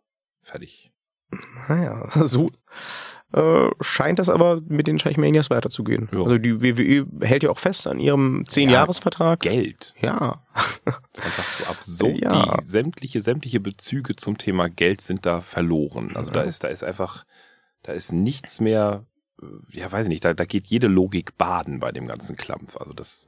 Fertig. 0.42 0.90
Naja, 1.68 2.06
so 2.24 2.48
äh, 3.34 3.68
scheint 3.82 4.18
das 4.18 4.30
aber 4.30 4.62
mit 4.66 4.86
den 4.86 4.98
Scheichmanias 4.98 5.50
weiterzugehen. 5.50 6.08
Ja. 6.12 6.20
Also 6.20 6.38
die 6.38 6.62
WWE 6.62 7.06
hält 7.26 7.42
ja 7.42 7.50
auch 7.50 7.58
fest 7.58 7.86
an 7.86 7.98
ihrem 8.00 8.44
10-Jahres-Vertrag. 8.44 9.40
Geld. 9.40 9.94
Ja. 10.00 10.42
Das 11.12 11.26
ist 11.26 11.38
einfach 11.68 11.82
so 11.82 12.06
absurd. 12.06 12.22
Ja. 12.22 12.56
Die 12.56 12.64
sämtliche, 12.64 13.20
sämtliche 13.20 13.58
Bezüge 13.60 14.14
zum 14.16 14.38
Thema 14.38 14.68
Geld 14.70 15.00
sind 15.00 15.26
da 15.26 15.40
verloren. 15.40 16.12
Also 16.14 16.30
da 16.30 16.40
Ja. 16.42 16.46
ist, 16.46 16.62
da 16.64 16.68
ist 16.68 16.84
einfach, 16.84 17.24
da 17.82 17.92
ist 17.92 18.12
nichts 18.12 18.60
mehr, 18.60 19.04
ja 19.70 19.90
weiß 19.90 20.06
ich 20.06 20.10
nicht, 20.10 20.24
da, 20.24 20.34
da 20.34 20.44
geht 20.44 20.66
jede 20.66 20.86
Logik 20.88 21.36
baden 21.38 21.80
bei 21.80 21.92
dem 21.92 22.06
ganzen 22.06 22.36
Klampf. 22.36 22.76
Also 22.76 22.92
das. 22.92 23.26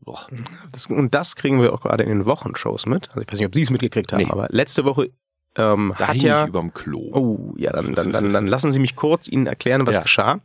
Boah. 0.00 0.26
Das, 0.72 0.86
und 0.86 1.12
das 1.14 1.34
kriegen 1.36 1.60
wir 1.60 1.72
auch 1.72 1.80
gerade 1.82 2.04
in 2.04 2.08
den 2.08 2.24
Wochenshows 2.24 2.86
mit. 2.86 3.08
Also 3.10 3.20
ich 3.22 3.28
weiß 3.32 3.38
nicht, 3.38 3.46
ob 3.46 3.54
Sie 3.54 3.62
es 3.62 3.70
mitgekriegt 3.70 4.12
haben, 4.12 4.22
Nee. 4.22 4.30
aber 4.30 4.46
letzte 4.50 4.84
Woche 4.84 5.10
ähm, 5.56 5.94
Da 5.98 6.08
hat 6.08 6.16
ja 6.16 6.44
ich 6.44 6.48
überm 6.50 6.72
Klo. 6.72 7.10
Oh, 7.12 7.54
ja, 7.56 7.72
dann, 7.72 7.94
dann, 7.94 8.12
dann, 8.12 8.32
dann 8.32 8.46
lassen 8.46 8.70
Sie 8.70 8.78
mich 8.78 8.94
kurz 8.94 9.28
Ihnen 9.28 9.46
erklären, 9.46 9.86
was 9.86 9.96
Ja. 9.96 10.02
geschah. 10.02 10.40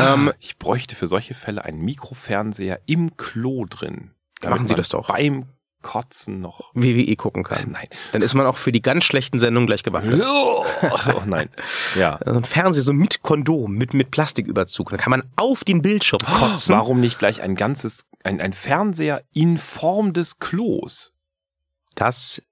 Ähm, 0.00 0.32
ich 0.40 0.58
bräuchte 0.58 0.96
für 0.96 1.06
solche 1.06 1.34
Fälle 1.34 1.64
einen 1.64 1.80
Mikrofernseher 1.82 2.80
im 2.86 3.16
Klo 3.16 3.64
drin. 3.66 4.10
Machen 4.42 4.66
Sie 4.66 4.74
das 4.74 4.88
doch. 4.88 5.06
Beim 5.08 5.46
Kotzen 5.82 6.40
noch. 6.40 6.70
WWE 6.74 7.16
gucken 7.16 7.42
kann. 7.42 7.70
Nein. 7.72 7.88
Dann 8.12 8.22
ist 8.22 8.34
man 8.34 8.46
auch 8.46 8.56
für 8.56 8.72
die 8.72 8.82
ganz 8.82 9.04
schlechten 9.04 9.38
Sendungen 9.38 9.66
gleich 9.66 9.82
gewappnet. 9.82 10.22
Oh 10.24 10.64
nein. 11.26 11.48
Ja. 11.96 12.18
Also 12.30 12.38
ein 12.38 12.44
Fernseher 12.44 12.82
so 12.82 12.92
mit 12.92 13.22
Kondom, 13.22 13.72
mit, 13.72 13.94
mit 13.94 14.10
Plastiküberzug. 14.10 14.90
Dann 14.90 14.98
kann 14.98 15.10
man 15.10 15.22
auf 15.36 15.64
den 15.64 15.82
Bildschirm 15.82 16.20
kotzen. 16.20 16.76
Warum 16.76 17.00
nicht 17.00 17.18
gleich 17.18 17.40
ein 17.40 17.54
ganzes, 17.54 18.06
ein, 18.22 18.40
ein 18.40 18.52
Fernseher 18.52 19.22
in 19.32 19.58
Form 19.58 20.12
des 20.12 20.38
Klos? 20.38 21.12
Das, 21.94 22.42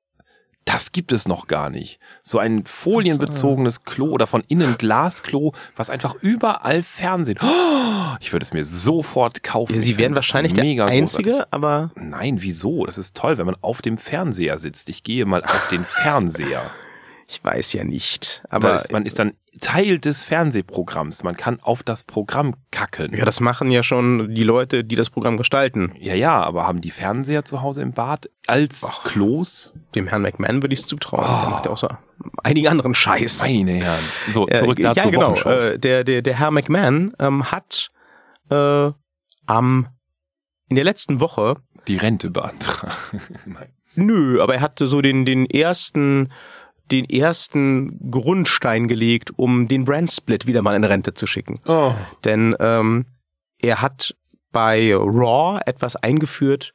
Das 0.68 0.92
gibt 0.92 1.12
es 1.12 1.26
noch 1.26 1.46
gar 1.46 1.70
nicht. 1.70 1.98
So 2.22 2.38
ein 2.38 2.66
folienbezogenes 2.66 3.85
Klo 3.85 4.09
oder 4.11 4.26
von 4.26 4.44
innen 4.48 4.76
Glasklo, 4.76 5.54
was 5.76 5.88
einfach 5.88 6.14
überall 6.20 6.83
Fernsehen. 6.83 7.38
Oh, 7.40 8.16
ich 8.20 8.35
würde 8.35 8.44
es 8.44 8.52
mir 8.52 8.66
sofort 8.66 9.42
kaufen. 9.42 9.81
Sie 9.81 9.96
wären 9.96 10.14
wahrscheinlich 10.14 10.52
der 10.52 10.64
Einzige, 10.64 11.31
großartig. 11.31 11.52
aber 11.54 11.90
Nein, 11.94 12.42
wieso? 12.42 12.85
Das 12.85 12.98
ist 12.98 13.16
toll, 13.16 13.38
wenn 13.38 13.46
man 13.46 13.57
auf 13.62 13.81
dem 13.81 13.96
Fernseher 13.96 14.59
sitzt. 14.59 14.90
Ich 14.90 15.04
gehe 15.04 15.24
mal 15.24 15.42
auf 15.42 15.68
den 15.70 15.85
Fernseher. 15.85 16.70
Ich 17.30 17.44
weiß 17.44 17.74
ja 17.74 17.84
nicht. 17.84 18.42
Aber 18.48 18.74
ist, 18.74 18.90
man 18.90 19.04
ist 19.04 19.18
dann 19.18 19.34
Teil 19.60 19.98
des 19.98 20.22
Fernsehprogramms. 20.22 21.22
Man 21.24 21.36
kann 21.36 21.60
auf 21.60 21.82
das 21.82 22.04
Programm 22.04 22.54
kacken. 22.70 23.14
ja, 23.14 23.24
das 23.26 23.40
machen 23.40 23.70
ja 23.70 23.82
schon 23.82 24.34
die 24.34 24.44
Leute, 24.44 24.82
die 24.82 24.96
das 24.96 25.10
Programm 25.10 25.36
gestalten. 25.36 25.92
Ja, 25.98 26.14
ja, 26.14 26.42
aber 26.42 26.66
haben 26.66 26.80
die 26.80 26.90
Fernseher 26.90 27.44
zu 27.44 27.60
Hause 27.60 27.82
im 27.82 27.92
Bad 27.92 28.30
als 28.46 28.82
Ach. 28.88 29.04
Klos? 29.04 29.74
Dem 29.94 30.06
Herrn 30.06 30.22
McMahon 30.22 30.62
würde 30.62 30.72
ich 30.72 30.80
es 30.80 30.86
zutrauen. 30.86 31.22
Der 31.24 31.46
Oh. 31.46 31.50
macht 31.50 31.66
ja 31.66 31.70
auch 31.72 31.78
so 31.78 31.88
einigen 32.42 32.68
anderen 32.68 32.94
Scheiß. 32.94 33.42
Meine 33.42 33.72
Herren. 33.72 33.98
So, 34.32 34.48
Äh, 34.48 34.58
zurück 34.58 34.78
ja, 34.78 34.94
dazu 34.94 35.10
genau. 35.10 35.32
Wochenshows. 35.32 35.70
Äh, 35.72 35.78
der, 35.78 36.04
der, 36.04 36.22
der 36.22 36.38
Herr 36.38 36.50
McMahon 36.50 37.12
ähm, 37.18 37.50
hat 37.52 37.90
äh, 38.50 38.90
am 39.46 39.88
in 40.70 40.76
der 40.76 40.84
letzten 40.84 41.20
Woche 41.20 41.56
Die 41.88 41.96
Rente 41.96 42.30
beantragen. 42.30 42.92
Nein. 43.44 43.68
Nö, 43.94 44.40
aber 44.42 44.54
er 44.54 44.60
hatte 44.60 44.86
so 44.86 45.00
den, 45.02 45.24
den 45.24 45.46
ersten, 45.46 46.30
den 46.90 47.09
ersten 47.09 48.11
Grundstein 48.11 48.88
gelegt, 48.88 49.33
um 49.37 49.68
den 49.68 49.85
Brand-Split 49.85 50.46
wieder 50.46 50.62
mal 50.62 50.77
in 50.77 50.85
Rente 50.85 51.14
zu 51.14 51.27
schicken. 51.27 51.61
Oh. 51.66 51.92
Denn 52.24 52.57
ähm, 52.61 53.07
er 53.61 53.83
hat 53.83 54.14
bei 54.53 54.94
Raw 54.94 55.61
etwas 55.66 55.96
eingeführt, 55.96 56.72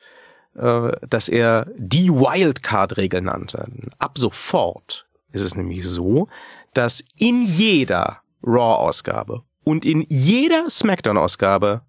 äh, 0.55 0.91
dass 1.07 1.29
er 1.29 1.67
die 1.77 2.09
Wildcard-Regel 2.09 3.21
nannte. 3.21 3.67
Ab 3.99 4.17
sofort 4.17 5.07
ist 5.31 5.41
es 5.41 5.55
nämlich 5.55 5.87
so, 5.87 6.27
dass 6.73 7.03
in 7.17 7.43
jeder 7.45 8.21
Raw-Ausgabe 8.43 9.43
und 9.63 9.85
in 9.85 10.05
jeder 10.09 10.69
SmackDown-Ausgabe 10.69 11.81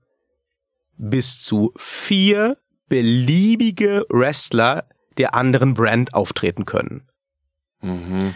bis 0.96 1.38
zu 1.40 1.72
vier 1.76 2.56
beliebige 2.88 4.06
Wrestler 4.08 4.88
der 5.18 5.34
anderen 5.34 5.74
Brand 5.74 6.14
auftreten 6.14 6.64
können. 6.64 7.08
Mhm. 7.84 8.34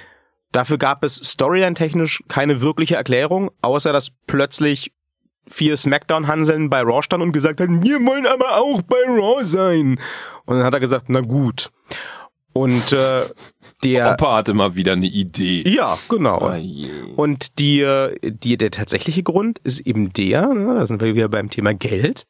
Dafür 0.53 0.79
gab 0.79 1.05
es 1.05 1.17
storyline-technisch 1.17 2.23
keine 2.29 2.61
wirkliche 2.61 2.97
Erklärung, 2.97 3.51
außer 3.61 3.93
dass 3.93 4.11
plötzlich 4.27 4.93
vier 5.47 5.77
Smackdown-Hanseln 5.77 6.71
bei 6.71 6.83
Raw 6.83 7.03
standen 7.03 7.29
und 7.29 7.33
gesagt 7.33 7.61
haben, 7.61 7.83
wir 7.83 7.99
wollen 8.05 8.27
aber 8.27 8.57
auch 8.57 8.83
bei 8.83 9.03
Raw 9.07 9.45
sein. 9.45 9.99
Und 10.45 10.57
dann 10.57 10.65
hat 10.65 10.75
er 10.75 10.81
gesagt, 10.81 11.07
na 11.09 11.21
gut. 11.21 11.71
Und 12.53 12.93
äh, 12.93 13.27
der... 13.85 14.13
Opa 14.13 14.37
hatte 14.37 14.55
mal 14.55 14.75
wieder 14.75 14.93
eine 14.93 15.07
Idee. 15.07 15.63
Ja, 15.67 15.99
genau. 16.09 16.51
Oh. 16.51 17.23
Und 17.23 17.59
die, 17.59 17.87
die, 18.23 18.57
der 18.57 18.71
tatsächliche 18.71 19.23
Grund 19.23 19.59
ist 19.61 19.81
eben 19.81 20.13
der, 20.13 20.47
ne, 20.49 20.75
da 20.75 20.87
sind 20.87 21.01
wir 21.01 21.15
wieder 21.15 21.29
beim 21.29 21.51
Thema 21.51 21.75
Geld, 21.75 22.27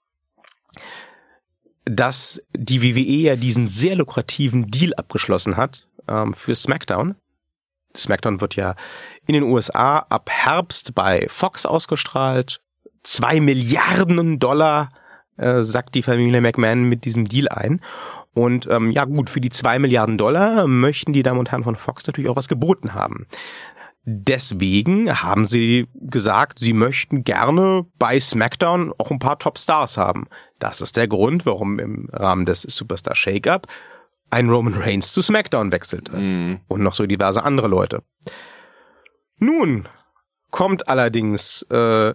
dass 1.84 2.42
die 2.52 2.82
WWE 2.82 3.22
ja 3.22 3.36
diesen 3.36 3.66
sehr 3.66 3.96
lukrativen 3.96 4.70
Deal 4.70 4.92
abgeschlossen 4.94 5.56
hat 5.56 5.87
ähm, 6.08 6.34
für 6.34 6.54
SmackDown. 6.54 7.16
SmackDown 7.96 8.40
wird 8.40 8.56
ja 8.56 8.74
in 9.26 9.34
den 9.34 9.44
USA 9.44 9.98
ab 9.98 10.30
Herbst 10.30 10.94
bei 10.94 11.26
Fox 11.28 11.66
ausgestrahlt. 11.66 12.60
Zwei 13.02 13.40
Milliarden 13.40 14.38
Dollar 14.38 14.90
äh, 15.36 15.62
sagt 15.62 15.94
die 15.94 16.02
Familie 16.02 16.40
McMahon 16.40 16.84
mit 16.84 17.04
diesem 17.04 17.28
Deal 17.28 17.48
ein. 17.48 17.80
Und 18.34 18.68
ähm, 18.70 18.92
ja 18.92 19.04
gut, 19.04 19.30
für 19.30 19.40
die 19.40 19.50
zwei 19.50 19.78
Milliarden 19.78 20.16
Dollar 20.16 20.66
möchten 20.66 21.12
die 21.12 21.22
Damen 21.22 21.40
und 21.40 21.50
Herren 21.50 21.64
von 21.64 21.76
Fox 21.76 22.06
natürlich 22.06 22.30
auch 22.30 22.36
was 22.36 22.48
geboten 22.48 22.94
haben. 22.94 23.26
Deswegen 24.04 25.22
haben 25.22 25.44
sie 25.44 25.86
gesagt, 25.94 26.60
sie 26.60 26.72
möchten 26.72 27.24
gerne 27.24 27.84
bei 27.98 28.18
SmackDown 28.18 28.94
auch 28.96 29.10
ein 29.10 29.18
paar 29.18 29.38
Top-Stars 29.38 29.98
haben. 29.98 30.28
Das 30.58 30.80
ist 30.80 30.96
der 30.96 31.08
Grund, 31.08 31.44
warum 31.44 31.78
im 31.78 32.08
Rahmen 32.12 32.46
des 32.46 32.62
Superstar 32.62 33.14
Shake-Up 33.14 33.66
ein 34.30 34.48
Roman 34.50 34.74
Reigns 34.74 35.12
zu 35.12 35.22
SmackDown 35.22 35.72
wechselte. 35.72 36.16
Mhm. 36.16 36.60
Und 36.68 36.82
noch 36.82 36.94
so 36.94 37.06
diverse 37.06 37.42
andere 37.42 37.68
Leute. 37.68 38.02
Nun 39.38 39.88
kommt 40.50 40.88
allerdings 40.88 41.62
äh, 41.70 42.14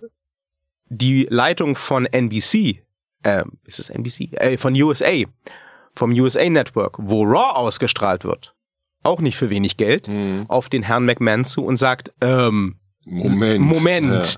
die 0.88 1.28
Leitung 1.30 1.76
von 1.76 2.06
NBC, 2.06 2.82
äh, 3.24 3.44
ist 3.66 3.80
es 3.80 3.90
NBC? 3.90 4.34
Äh, 4.34 4.58
von 4.58 4.74
USA, 4.80 5.12
vom 5.96 6.12
USA 6.12 6.48
Network, 6.50 6.98
wo 7.00 7.24
Raw 7.24 7.56
ausgestrahlt 7.56 8.26
wird, 8.26 8.54
auch 9.04 9.20
nicht 9.22 9.38
für 9.38 9.50
wenig 9.50 9.78
Geld, 9.78 10.08
Mhm. 10.08 10.46
auf 10.50 10.70
den 10.70 10.84
Herrn 10.84 11.06
McMahon 11.06 11.46
zu 11.46 11.64
und 11.64 11.78
sagt, 11.78 12.12
ähm, 12.22 12.76
Moment. 13.06 13.60
Moment. 13.66 14.38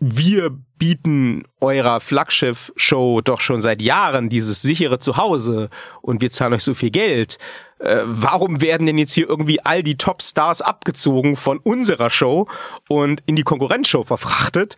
Wir 0.00 0.50
bieten 0.78 1.44
eurer 1.60 2.00
Flaggschiff-Show 2.00 3.20
doch 3.20 3.40
schon 3.40 3.60
seit 3.60 3.82
Jahren 3.82 4.28
dieses 4.28 4.62
sichere 4.62 5.00
Zuhause 5.00 5.70
und 6.02 6.22
wir 6.22 6.30
zahlen 6.30 6.52
euch 6.54 6.62
so 6.62 6.74
viel 6.74 6.90
Geld. 6.90 7.38
Äh, 7.80 8.02
warum 8.04 8.60
werden 8.60 8.86
denn 8.86 8.98
jetzt 8.98 9.12
hier 9.12 9.28
irgendwie 9.28 9.60
all 9.60 9.82
die 9.82 9.96
Top-Stars 9.96 10.62
abgezogen 10.62 11.36
von 11.36 11.58
unserer 11.58 12.10
Show 12.10 12.46
und 12.88 13.22
in 13.26 13.34
die 13.34 13.42
Konkurrenzshow 13.42 14.04
verfrachtet, 14.04 14.76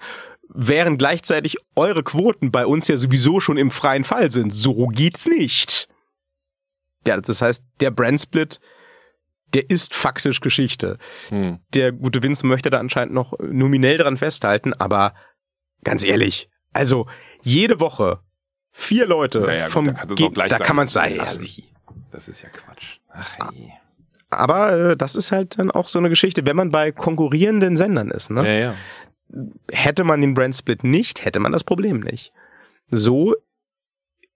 während 0.49 0.99
gleichzeitig 0.99 1.57
eure 1.77 2.03
Quoten 2.03 2.51
bei 2.51 2.67
uns 2.67 2.89
ja 2.89 2.97
sowieso 2.97 3.41
schon 3.41 3.59
im 3.59 3.71
freien 3.71 4.05
Fall 4.05 4.31
sind? 4.31 4.55
So 4.55 4.87
geht's 4.87 5.27
nicht. 5.27 5.89
Ja, 7.07 7.19
das 7.21 7.43
heißt, 7.43 7.63
der 7.81 7.91
Brandsplit, 7.91 8.61
der 9.55 9.69
ist 9.71 9.95
faktisch 9.95 10.41
Geschichte. 10.41 10.99
Mhm. 11.31 11.59
der 11.75 11.93
gute 11.93 12.23
Vince 12.23 12.47
möchte 12.47 12.71
da 12.71 12.79
anscheinend 12.79 13.15
noch 13.15 13.35
nominell 13.41 13.99
dran 13.99 14.17
festhalten, 14.17 14.73
aber 14.75 15.15
ganz 15.85 16.05
ehrlich, 16.05 16.49
also 16.73 17.07
jede 17.43 17.81
Woche 17.81 18.21
vier 18.73 19.07
Leute 19.07 19.41
Naja, 19.41 19.65
gut, 19.65 19.73
vom 19.73 19.87
da, 19.95 20.05
Ge- 20.15 20.29
gleich 20.31 20.49
da 20.51 20.57
sagen, 20.59 20.67
kann 20.67 20.77
man 20.77 20.87
es 20.87 20.93
das 20.93 21.03
sein 21.03 21.13
ist 21.13 21.19
lassen. 21.19 21.47
Das 22.13 22.29
ist 22.29 22.43
ja 22.43 22.49
Quatsch. 22.49 22.99
Ach 23.09 23.37
je. 23.55 23.69
Aber 24.31 24.73
äh, 24.91 24.97
das 24.97 25.17
ist 25.17 25.33
halt 25.33 25.59
dann 25.59 25.71
auch 25.73 25.89
so 25.89 25.99
eine 25.99 26.09
Geschichte, 26.09 26.47
wenn 26.47 26.55
man 26.57 26.71
bei 26.71 26.93
konkurrierenden 26.93 27.77
Sendern 27.77 28.11
ist. 28.11 28.31
Ne? 28.31 28.47
Ja, 28.47 28.53
ja. 28.53 28.75
Hätte 29.73 30.05
man 30.05 30.21
den 30.21 30.35
Brandsplit 30.35 30.85
nicht, 30.85 31.25
hätte 31.25 31.41
man 31.41 31.53
das 31.53 31.65
Problem 31.65 32.01
nicht. 32.01 32.33
So 32.89 33.35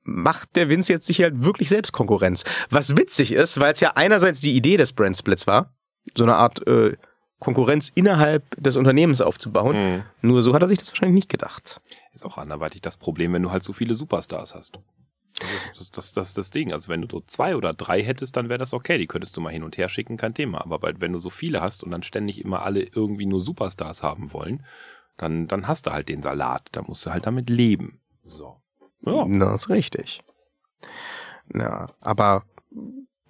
macht 0.05 0.55
der 0.55 0.69
Vince 0.69 0.93
jetzt 0.93 1.07
sich 1.07 1.21
halt 1.23 1.43
wirklich 1.43 1.69
selbst 1.69 1.93
Konkurrenz. 1.93 2.45
Was 2.71 2.97
witzig 2.97 3.33
ist, 3.33 3.59
weil 3.59 3.73
es 3.73 3.81
ja 3.81 3.93
einerseits 3.95 4.41
die 4.41 4.55
Idee 4.55 4.77
des 4.77 4.93
Brandsplits 4.93 5.47
war, 5.47 5.75
so 6.15 6.25
eine 6.25 6.37
Art 6.37 6.67
äh, 6.67 6.97
Konkurrenz 7.41 7.91
innerhalb 7.95 8.45
des 8.57 8.77
Unternehmens 8.77 9.21
aufzubauen. 9.21 9.77
Mhm. 9.77 10.03
Nur 10.23 10.43
so 10.43 10.55
hat 10.55 10.63
er 10.63 10.69
sich 10.69 10.79
das 10.79 10.91
wahrscheinlich 10.91 11.15
nicht 11.15 11.29
gedacht. 11.29 11.81
Ist 12.13 12.25
auch 12.25 12.39
anderweitig 12.39 12.81
das 12.83 12.97
Problem, 12.97 13.33
wenn 13.33 13.43
du 13.43 13.51
halt 13.51 13.63
so 13.63 13.73
viele 13.73 13.95
Superstars 13.95 14.55
hast. 14.55 14.79
Das 15.73 15.81
ist 15.81 15.97
das, 15.97 16.13
das, 16.13 16.35
das, 16.35 16.51
Ding. 16.51 16.73
Also 16.73 16.89
wenn 16.89 17.03
du 17.03 17.09
so 17.11 17.23
zwei 17.27 17.57
oder 17.57 17.73
drei 17.73 18.03
hättest, 18.03 18.37
dann 18.37 18.49
wäre 18.49 18.59
das 18.59 18.73
okay. 18.73 18.99
Die 18.99 19.09
könntest 19.09 19.37
du 19.37 19.41
mal 19.41 19.53
hin 19.53 19.65
und 19.65 19.77
her 19.77 19.89
schicken, 19.89 20.17
kein 20.17 20.35
Thema. 20.35 20.63
Aber 20.63 20.93
wenn 21.01 21.13
du 21.13 21.19
so 21.19 21.29
viele 21.31 21.61
hast 21.61 21.83
und 21.83 21.91
dann 21.91 22.05
ständig 22.05 22.43
immer 22.43 22.63
alle 22.63 22.83
irgendwie 22.83 23.27
nur 23.27 23.41
Superstars 23.41 24.03
haben 24.03 24.33
wollen, 24.33 24.65
dann, 25.17 25.49
dann 25.49 25.67
hast 25.67 25.87
du 25.87 25.93
halt 25.93 26.09
den 26.09 26.23
Salat. 26.23 26.69
Da 26.73 26.83
musst 26.83 27.05
du 27.05 27.11
halt 27.11 27.27
damit 27.27 27.51
leben. 27.51 28.01
So. 28.25 28.61
Ja. 29.07 29.25
Na, 29.27 29.55
ist 29.55 29.69
richtig. 29.69 30.23
Ja, 31.55 31.89
aber 32.01 32.45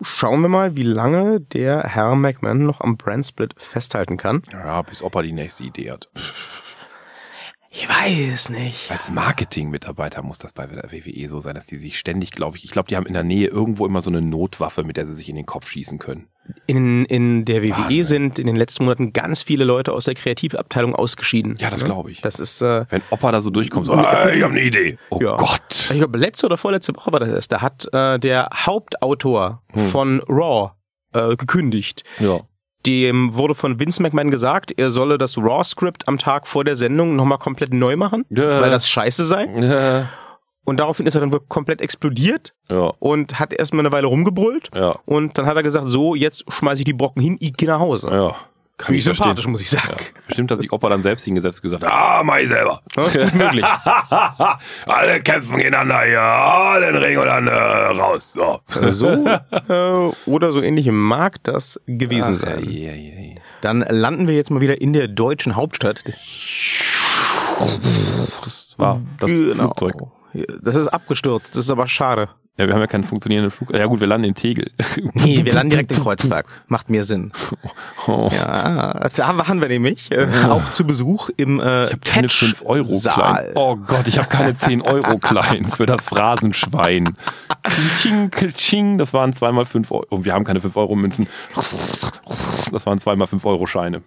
schauen 0.00 0.42
wir 0.42 0.48
mal, 0.48 0.76
wie 0.76 0.82
lange 0.82 1.40
der 1.40 1.82
Herr 1.82 2.14
McMahon 2.14 2.64
noch 2.64 2.80
am 2.80 2.96
Brandsplit 2.96 3.54
festhalten 3.56 4.16
kann. 4.16 4.42
Ja, 4.52 4.82
bis 4.82 5.02
Opa 5.02 5.22
die 5.22 5.32
nächste 5.32 5.64
Idee 5.64 5.90
hat. 5.90 6.08
Ich 7.70 7.88
weiß 7.88 8.50
nicht. 8.50 8.88
Als 8.90 9.10
Marketing-Mitarbeiter 9.10 10.22
muss 10.22 10.38
das 10.38 10.52
bei 10.52 10.66
der 10.66 10.92
WWE 10.92 11.28
so 11.28 11.40
sein, 11.40 11.56
dass 11.56 11.66
die 11.66 11.76
sich 11.76 11.98
ständig, 11.98 12.30
glaube 12.30 12.56
ich, 12.56 12.64
ich 12.64 12.70
glaube, 12.70 12.88
die 12.88 12.96
haben 12.96 13.06
in 13.06 13.14
der 13.14 13.24
Nähe 13.24 13.48
irgendwo 13.48 13.84
immer 13.84 14.00
so 14.00 14.10
eine 14.10 14.22
Notwaffe, 14.22 14.84
mit 14.84 14.96
der 14.96 15.06
sie 15.06 15.12
sich 15.12 15.28
in 15.28 15.34
den 15.34 15.46
Kopf 15.46 15.68
schießen 15.68 15.98
können. 15.98 16.28
In, 16.66 17.04
in 17.06 17.44
der 17.46 17.62
WWE 17.62 18.04
sind 18.04 18.38
in 18.38 18.46
den 18.46 18.56
letzten 18.56 18.84
Monaten 18.84 19.12
ganz 19.14 19.42
viele 19.42 19.64
Leute 19.64 19.92
aus 19.92 20.04
der 20.04 20.14
Kreativabteilung 20.14 20.94
ausgeschieden. 20.94 21.56
Ja, 21.58 21.70
das 21.70 21.80
ne? 21.80 21.86
glaube 21.86 22.10
ich. 22.10 22.20
Das 22.20 22.38
ist, 22.38 22.60
äh, 22.60 22.84
Wenn 22.90 23.02
Opa 23.10 23.32
da 23.32 23.40
so 23.40 23.50
durchkommt, 23.50 23.86
so, 23.86 23.94
ah, 23.94 24.30
ich 24.30 24.42
habe 24.42 24.52
eine 24.52 24.62
Idee. 24.62 24.98
Oh 25.10 25.18
Ja. 25.22 25.36
Gott. 25.36 25.90
ich 25.90 25.98
glaube, 25.98 26.18
letzte 26.18 26.46
oder 26.46 26.56
vorletzte 26.58 26.94
Woche 26.96 27.12
war 27.12 27.20
das 27.20 27.30
erst. 27.30 27.52
Da 27.52 27.62
hat 27.62 27.88
äh, 27.92 28.18
der 28.18 28.48
Hauptautor 28.54 29.62
von 29.90 30.20
Raw 30.28 30.72
äh, 31.12 31.36
gekündigt. 31.36 32.02
Ja. 32.18 32.40
Dem 32.86 33.32
wurde 33.34 33.54
von 33.54 33.80
Vince 33.80 34.02
McMahon 34.02 34.30
gesagt, 34.30 34.70
er 34.76 34.90
solle 34.90 35.16
das 35.16 35.38
Raw-Skript 35.38 36.06
am 36.06 36.18
Tag 36.18 36.46
vor 36.46 36.64
der 36.64 36.76
Sendung 36.76 37.16
nochmal 37.16 37.38
komplett 37.38 37.72
neu 37.72 37.96
machen, 37.96 38.26
Ja. 38.28 38.60
weil 38.60 38.70
das 38.70 38.88
scheiße 38.88 39.24
sei. 39.26 39.46
Ja. 39.46 40.08
Und 40.64 40.78
daraufhin 40.78 41.06
ist 41.06 41.14
er 41.14 41.20
dann 41.20 41.32
wohl 41.32 41.40
komplett 41.48 41.80
explodiert 41.80 42.54
Ja. 42.70 42.92
und 42.98 43.38
hat 43.38 43.52
erstmal 43.52 43.80
eine 43.84 43.92
Weile 43.92 44.06
rumgebrüllt. 44.06 44.70
Ja. 44.74 44.96
Und 45.04 45.36
dann 45.38 45.46
hat 45.46 45.56
er 45.56 45.62
gesagt, 45.62 45.86
so, 45.88 46.14
jetzt 46.14 46.44
schmeiße 46.50 46.80
ich 46.80 46.84
die 46.86 46.92
Brocken 46.94 47.22
hin, 47.22 47.36
ich 47.40 47.54
gehe 47.54 47.68
nach 47.68 47.80
Hause. 47.80 48.08
Ja. 48.10 48.36
Kann 48.76 48.86
Finde 48.86 48.98
ich 48.98 49.04
verstehen. 49.04 49.24
sympathisch, 49.26 49.46
muss 49.46 49.60
ich 49.60 49.70
sagen. 49.70 49.94
Bestimmt 50.26 50.50
hat 50.50 50.60
sich 50.60 50.72
Opa 50.72 50.88
dann 50.88 51.00
selbst 51.00 51.22
hingesetzt 51.24 51.58
und 51.58 51.62
gesagt, 51.62 51.84
ah, 51.84 52.22
mach 52.24 52.38
ich 52.38 52.48
selber. 52.48 52.82
Ja, 52.96 53.04
ist 53.04 53.20
gut 53.20 53.34
möglich. 53.34 53.64
alle 54.86 55.20
kämpfen 55.22 55.58
gegeneinander 55.58 56.00
hier, 56.02 56.20
alle 56.20 56.88
in 56.88 56.94
den 56.94 57.02
Ring 57.04 57.18
und 57.18 57.26
dann 57.26 57.46
äh, 57.46 57.52
raus. 57.52 58.32
So. 58.34 58.58
so 58.90 59.06
äh, 59.68 60.12
oder 60.26 60.52
so 60.52 60.60
ähnlich 60.60 60.88
mag 60.90 61.40
das 61.44 61.80
gewesen 61.86 62.34
sein. 62.34 62.64
Ei, 62.66 62.88
ei, 62.90 63.36
ei. 63.36 63.40
Dann 63.60 63.84
landen 63.88 64.26
wir 64.26 64.34
jetzt 64.34 64.50
mal 64.50 64.60
wieder 64.60 64.80
in 64.80 64.92
der 64.92 65.06
deutschen 65.06 65.54
Hauptstadt. 65.54 66.02
Das 68.42 68.74
war 68.76 69.00
das 69.20 69.30
Flugzeug. 69.30 69.94
Das 70.62 70.74
ist 70.74 70.88
abgestürzt, 70.88 71.54
das 71.54 71.64
ist 71.64 71.70
aber 71.70 71.86
schade. 71.86 72.28
Ja, 72.56 72.68
wir 72.68 72.74
haben 72.74 72.80
ja 72.82 72.86
keinen 72.86 73.02
funktionierenden 73.02 73.50
Flug. 73.50 73.74
Ja 73.74 73.86
gut, 73.86 73.98
wir 73.98 74.06
landen 74.06 74.28
in 74.28 74.34
Tegel. 74.36 74.70
Nee, 75.14 75.44
wir 75.44 75.52
landen 75.52 75.70
direkt 75.70 75.90
in 75.90 75.98
Kreuzberg. 76.02 76.46
Macht 76.68 76.88
mehr 76.88 77.02
Sinn. 77.02 77.32
Oh. 78.06 78.30
Ja, 78.32 79.08
da 79.16 79.36
waren 79.36 79.60
wir 79.60 79.66
nämlich 79.66 80.12
äh, 80.12 80.28
auch 80.48 80.70
zu 80.70 80.86
Besuch 80.86 81.30
im 81.36 81.58
äh, 81.58 81.86
Ich 81.86 81.90
habe 81.90 82.00
keine 82.04 82.28
5 82.28 82.62
Euro 82.64 83.00
klein. 83.00 83.52
Oh 83.56 83.76
Gott, 83.76 84.06
ich 84.06 84.18
habe 84.18 84.28
keine 84.28 84.54
10 84.56 84.82
Euro 84.82 85.18
klein 85.18 85.66
für 85.66 85.86
das 85.86 86.04
Phrasenschwein. 86.04 87.16
Klitsching, 87.64 88.30
klitsching, 88.30 88.98
das 88.98 89.12
waren 89.12 89.32
zweimal 89.32 89.64
5 89.64 89.90
Euro. 89.90 90.06
Und 90.10 90.24
wir 90.24 90.32
haben 90.32 90.44
keine 90.44 90.60
5 90.60 90.76
Euro 90.76 90.94
Münzen. 90.94 91.26
Das 92.74 92.86
waren 92.86 92.98
zweimal 92.98 93.28
5 93.28 93.44
Euro 93.46 93.66
Scheine. 93.66 94.02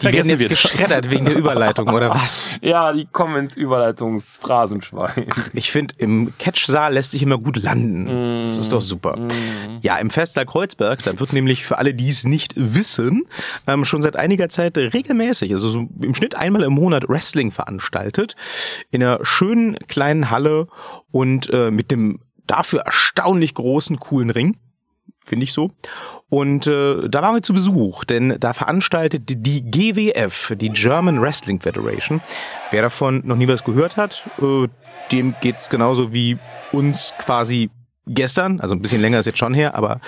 Die 0.00 0.12
werden 0.12 0.28
jetzt 0.28 0.48
geschreddert 0.48 1.10
wegen 1.10 1.24
der 1.24 1.36
Überleitung, 1.36 1.88
oder 1.88 2.10
was? 2.10 2.50
Ja, 2.62 2.92
die 2.92 3.06
kommen 3.06 3.36
ins 3.36 3.56
Überleitungsphrasenschwein. 3.56 5.26
Ich 5.52 5.70
finde, 5.70 5.94
im 5.98 6.32
Catch-Saal 6.38 6.94
lässt 6.94 7.12
sich 7.12 7.22
immer 7.22 7.38
gut 7.38 7.62
landen. 7.62 8.48
Das 8.48 8.58
ist 8.58 8.72
doch 8.72 8.80
super. 8.80 9.18
Ja, 9.80 9.96
im 9.98 10.10
Festsaal 10.10 10.46
Kreuzberg, 10.46 11.02
da 11.04 11.18
wird 11.18 11.32
nämlich 11.32 11.64
für 11.64 11.78
alle, 11.78 11.94
die 11.94 12.08
es 12.08 12.24
nicht 12.24 12.54
wissen, 12.56 13.24
ähm, 13.66 13.84
schon 13.84 14.02
seit 14.02 14.16
einiger 14.16 14.48
Zeit 14.48 14.76
regelmäßig, 14.76 15.52
also 15.52 15.70
so 15.70 15.88
im 16.00 16.14
Schnitt 16.14 16.34
einmal 16.34 16.62
im 16.62 16.72
Monat 16.72 17.08
Wrestling 17.08 17.50
veranstaltet. 17.50 18.36
In 18.90 19.02
einer 19.02 19.24
schönen 19.24 19.76
kleinen 19.86 20.30
Halle 20.30 20.68
und 21.10 21.48
äh, 21.50 21.70
mit 21.70 21.90
dem 21.90 22.20
dafür 22.46 22.80
erstaunlich 22.80 23.54
großen, 23.54 23.98
coolen 23.98 24.30
Ring. 24.30 24.56
Finde 25.24 25.44
ich 25.44 25.52
so. 25.52 25.70
Und 26.28 26.66
äh, 26.66 27.08
da 27.08 27.22
waren 27.22 27.34
wir 27.36 27.42
zu 27.42 27.52
Besuch, 27.52 28.04
denn 28.04 28.36
da 28.40 28.52
veranstaltet 28.52 29.22
die 29.26 29.62
GWF, 29.62 30.54
die 30.56 30.70
German 30.70 31.20
Wrestling 31.20 31.60
Federation. 31.60 32.20
Wer 32.72 32.82
davon 32.82 33.22
noch 33.24 33.36
nie 33.36 33.46
was 33.46 33.62
gehört 33.62 33.96
hat, 33.96 34.24
äh, 34.42 34.66
dem 35.12 35.34
geht's 35.40 35.70
genauso 35.70 36.12
wie 36.12 36.36
uns 36.72 37.14
quasi 37.18 37.70
gestern, 38.06 38.60
also 38.60 38.74
ein 38.74 38.82
bisschen 38.82 39.00
länger 39.00 39.20
ist 39.20 39.26
jetzt 39.26 39.38
schon 39.38 39.54
her, 39.54 39.74
aber 39.74 40.00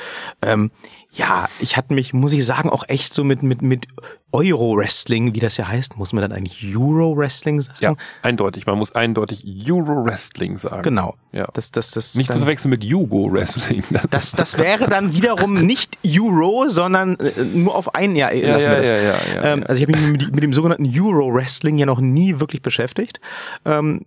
ähm, 0.42 0.70
ja, 1.10 1.48
ich 1.58 1.76
hatte 1.76 1.94
mich, 1.94 2.12
muss 2.12 2.32
ich 2.32 2.44
sagen, 2.44 2.68
auch 2.68 2.84
echt 2.86 3.14
so 3.14 3.24
mit 3.24 3.42
mit 3.42 3.62
mit 3.62 3.86
Euro-Wrestling, 4.30 5.34
wie 5.34 5.40
das 5.40 5.56
ja 5.56 5.66
heißt, 5.66 5.96
muss 5.96 6.12
man 6.12 6.20
dann 6.20 6.32
eigentlich 6.32 6.76
Euro-Wrestling 6.76 7.62
sagen? 7.62 7.78
Ja, 7.80 7.94
eindeutig. 8.22 8.66
Man 8.66 8.76
muss 8.76 8.94
eindeutig 8.94 9.42
Euro-Wrestling 9.66 10.58
sagen. 10.58 10.82
Genau. 10.82 11.14
Ja. 11.32 11.48
Das, 11.54 11.70
das, 11.70 11.92
das, 11.92 12.14
Nicht 12.14 12.30
zu 12.30 12.38
verwechseln 12.38 12.70
mit 12.70 12.84
Jugo-Wrestling. 12.84 13.84
Das, 14.10 14.32
das 14.32 14.58
wäre 14.58 14.88
dann 14.88 15.14
wiederum 15.14 15.54
nicht 15.54 15.98
Euro, 16.06 16.68
sondern 16.68 17.16
äh, 17.16 17.42
nur 17.54 17.74
auf 17.74 17.94
ein 17.94 18.14
Jahr. 18.14 18.34
Ja, 18.34 18.56
lassen 18.56 18.68
ja, 18.68 18.72
wir 18.72 18.80
das. 18.80 18.90
ja, 18.90 18.96
ja, 18.96 19.02
ja, 19.02 19.52
ähm, 19.52 19.60
ja. 19.60 19.66
Also 19.66 19.82
ich 19.82 19.88
habe 19.88 19.98
mich 19.98 20.12
mit, 20.12 20.34
mit 20.34 20.42
dem 20.42 20.52
sogenannten 20.52 20.86
Euro-Wrestling 20.94 21.78
ja 21.78 21.86
noch 21.86 22.00
nie 22.00 22.38
wirklich 22.38 22.60
beschäftigt. 22.60 23.20
Ähm, 23.64 24.04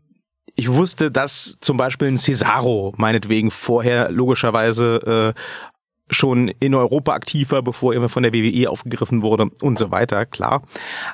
ich 0.56 0.72
wusste, 0.72 1.12
dass 1.12 1.58
zum 1.62 1.78
Beispiel 1.78 2.10
ein 2.10 2.18
Cesaro 2.18 2.94
meinetwegen 2.98 3.52
vorher 3.52 4.12
logischerweise 4.12 5.34
äh, 5.36 5.42
schon 6.12 6.50
in 6.60 6.76
Europa 6.76 7.14
aktiv 7.14 7.52
war, 7.52 7.62
bevor 7.62 7.94
er 7.94 8.10
von 8.10 8.24
der 8.24 8.34
WWE 8.34 8.70
aufgegriffen 8.70 9.22
wurde 9.22 9.50
und 9.62 9.80
so 9.80 9.92
weiter, 9.92 10.26
klar. 10.26 10.62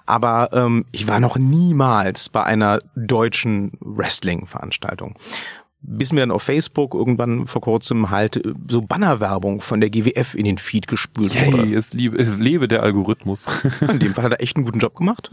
Aber 0.05 0.49
ähm, 0.51 0.85
ich 0.91 1.07
war 1.07 1.19
noch 1.19 1.37
niemals 1.37 2.29
bei 2.29 2.43
einer 2.43 2.79
deutschen 2.95 3.71
Wrestling-Veranstaltung 3.79 5.15
bis 5.79 6.11
mir 6.11 6.21
dann 6.21 6.31
auf 6.31 6.43
Facebook 6.43 6.93
irgendwann 6.93 7.47
vor 7.47 7.61
kurzem 7.61 8.09
halt 8.09 8.37
äh, 8.37 8.53
so 8.69 8.81
Bannerwerbung 8.81 9.61
von 9.61 9.79
der 9.79 9.89
GWF 9.89 10.33
in 10.35 10.45
den 10.45 10.57
Feed 10.57 10.87
gespült 10.87 11.33
Yay, 11.33 11.53
wurde. 11.53 11.75
es, 11.75 11.93
liebe, 11.93 12.17
es 12.17 12.37
lebe 12.39 12.67
der 12.67 12.83
Algorithmus. 12.83 13.45
In 13.81 13.99
dem 13.99 14.13
Fall 14.13 14.25
hat 14.25 14.33
er 14.33 14.41
echt 14.41 14.57
einen 14.57 14.65
guten 14.65 14.79
Job 14.79 14.95
gemacht. 14.95 15.29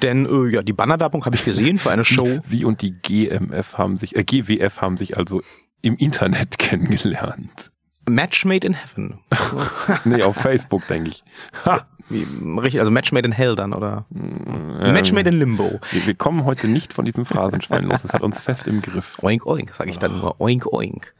Denn 0.00 0.26
äh, 0.26 0.54
ja, 0.54 0.62
die 0.62 0.72
Bannerwerbung 0.72 1.24
habe 1.24 1.36
ich 1.36 1.44
gesehen 1.44 1.78
für 1.78 1.90
eine 1.90 2.04
Show. 2.04 2.40
Sie 2.42 2.64
und 2.64 2.82
die 2.82 2.92
GMF 2.92 3.76
haben 3.76 3.96
sich, 3.96 4.16
äh, 4.16 4.24
GWF 4.24 4.80
haben 4.80 4.96
sich 4.96 5.16
also 5.16 5.42
im 5.82 5.96
Internet 5.96 6.58
kennengelernt. 6.58 7.72
Match 8.08 8.44
Made 8.44 8.66
in 8.66 8.74
Heaven. 8.74 9.18
Nee, 10.04 10.22
auf 10.22 10.36
Facebook, 10.36 10.86
denke 10.88 11.10
ich. 11.10 11.24
Ha, 11.64 11.86
richtig, 12.10 12.80
also 12.80 12.90
Match 12.90 13.12
Made 13.12 13.26
in 13.26 13.32
Hell 13.32 13.54
dann, 13.54 13.72
oder? 13.72 14.04
ähm, 14.14 14.92
Match 14.92 15.12
Made 15.12 15.28
in 15.28 15.38
Limbo. 15.38 15.80
wir, 15.90 16.06
wir 16.06 16.14
kommen 16.14 16.44
heute 16.44 16.68
nicht 16.68 16.92
von 16.92 17.04
diesem 17.04 17.24
Phrasenschwein 17.24 17.84
los. 17.84 18.04
Es 18.04 18.12
hat 18.12 18.22
uns 18.22 18.40
fest 18.40 18.66
im 18.66 18.80
Griff. 18.80 19.18
Oink 19.22 19.46
oink, 19.46 19.74
sage 19.74 19.90
ich 19.90 19.98
dann 19.98 20.18
nur. 20.18 20.40
Oink 20.40 20.66
oink. 20.72 21.14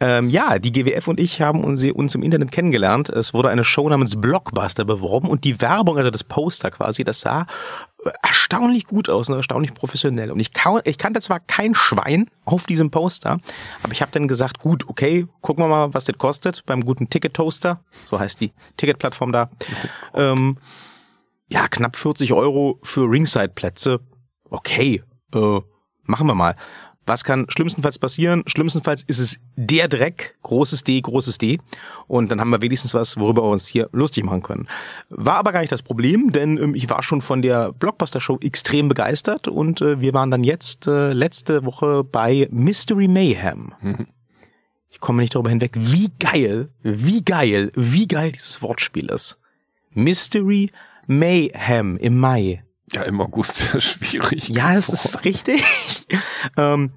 Ähm, 0.00 0.28
ja, 0.28 0.58
die 0.58 0.72
GWF 0.72 1.08
und 1.08 1.18
ich 1.20 1.40
haben 1.40 1.64
uns, 1.64 1.84
uns 1.84 2.14
im 2.14 2.22
Internet 2.22 2.52
kennengelernt. 2.52 3.08
Es 3.08 3.32
wurde 3.34 3.48
eine 3.48 3.64
Show 3.64 3.88
namens 3.88 4.20
Blockbuster 4.20 4.84
beworben 4.84 5.28
und 5.28 5.44
die 5.44 5.60
Werbung, 5.60 5.98
also 5.98 6.10
das 6.10 6.24
Poster 6.24 6.70
quasi, 6.70 7.04
das 7.04 7.20
sah 7.20 7.46
erstaunlich 8.22 8.86
gut 8.86 9.08
aus 9.08 9.28
und 9.28 9.36
erstaunlich 9.36 9.74
professionell. 9.74 10.30
Und 10.30 10.40
ich, 10.40 10.50
ich 10.84 10.98
kannte 10.98 11.20
zwar 11.20 11.40
kein 11.40 11.74
Schwein 11.74 12.30
auf 12.44 12.64
diesem 12.64 12.90
Poster, 12.90 13.38
aber 13.82 13.92
ich 13.92 14.02
habe 14.02 14.12
dann 14.12 14.28
gesagt, 14.28 14.58
gut, 14.58 14.88
okay, 14.88 15.26
gucken 15.40 15.64
wir 15.64 15.68
mal, 15.68 15.94
was 15.94 16.04
das 16.04 16.18
kostet 16.18 16.64
beim 16.66 16.84
guten 16.84 17.10
Ticket 17.10 17.34
Toaster. 17.34 17.84
So 18.10 18.18
heißt 18.18 18.40
die 18.40 18.52
Ticketplattform 18.76 19.32
da. 19.32 19.50
ähm, 20.14 20.58
ja, 21.48 21.68
knapp 21.68 21.96
40 21.96 22.32
Euro 22.32 22.78
für 22.82 23.10
Ringside-Plätze. 23.10 24.00
Okay, 24.48 25.02
äh, 25.34 25.60
machen 26.04 26.26
wir 26.26 26.34
mal. 26.34 26.56
Was 27.06 27.24
kann 27.24 27.46
schlimmstenfalls 27.48 27.98
passieren? 27.98 28.42
Schlimmstenfalls 28.46 29.02
ist 29.02 29.18
es 29.18 29.38
der 29.56 29.88
Dreck, 29.88 30.36
großes 30.42 30.84
D, 30.84 31.00
großes 31.00 31.38
D. 31.38 31.58
Und 32.06 32.30
dann 32.30 32.40
haben 32.40 32.50
wir 32.50 32.62
wenigstens 32.62 32.94
was, 32.94 33.16
worüber 33.16 33.42
wir 33.42 33.50
uns 33.50 33.66
hier 33.66 33.88
lustig 33.92 34.24
machen 34.24 34.42
können. 34.42 34.68
War 35.08 35.36
aber 35.36 35.52
gar 35.52 35.60
nicht 35.60 35.72
das 35.72 35.82
Problem, 35.82 36.30
denn 36.30 36.58
ähm, 36.58 36.74
ich 36.74 36.88
war 36.90 37.02
schon 37.02 37.20
von 37.20 37.42
der 37.42 37.72
Blockbuster-Show 37.72 38.38
extrem 38.42 38.88
begeistert 38.88 39.48
und 39.48 39.80
äh, 39.80 40.00
wir 40.00 40.12
waren 40.14 40.30
dann 40.30 40.44
jetzt 40.44 40.86
äh, 40.86 41.12
letzte 41.12 41.64
Woche 41.64 42.04
bei 42.04 42.48
Mystery 42.50 43.08
Mayhem. 43.08 43.72
Ich 44.92 44.98
komme 44.98 45.22
nicht 45.22 45.36
darüber 45.36 45.50
hinweg, 45.50 45.72
wie 45.76 46.10
geil, 46.18 46.68
wie 46.82 47.22
geil, 47.22 47.70
wie 47.76 48.08
geil 48.08 48.32
dieses 48.32 48.60
Wortspiel 48.60 49.06
ist. 49.06 49.38
Mystery 49.92 50.72
Mayhem 51.06 51.96
im 51.96 52.18
Mai. 52.18 52.64
Ja, 52.94 53.02
im 53.02 53.20
August 53.20 53.62
wäre 53.64 53.80
schwierig. 53.80 54.48
Ja, 54.48 54.74
es 54.76 54.88
ist 54.88 55.24
richtig. 55.24 55.62
ähm, 56.56 56.92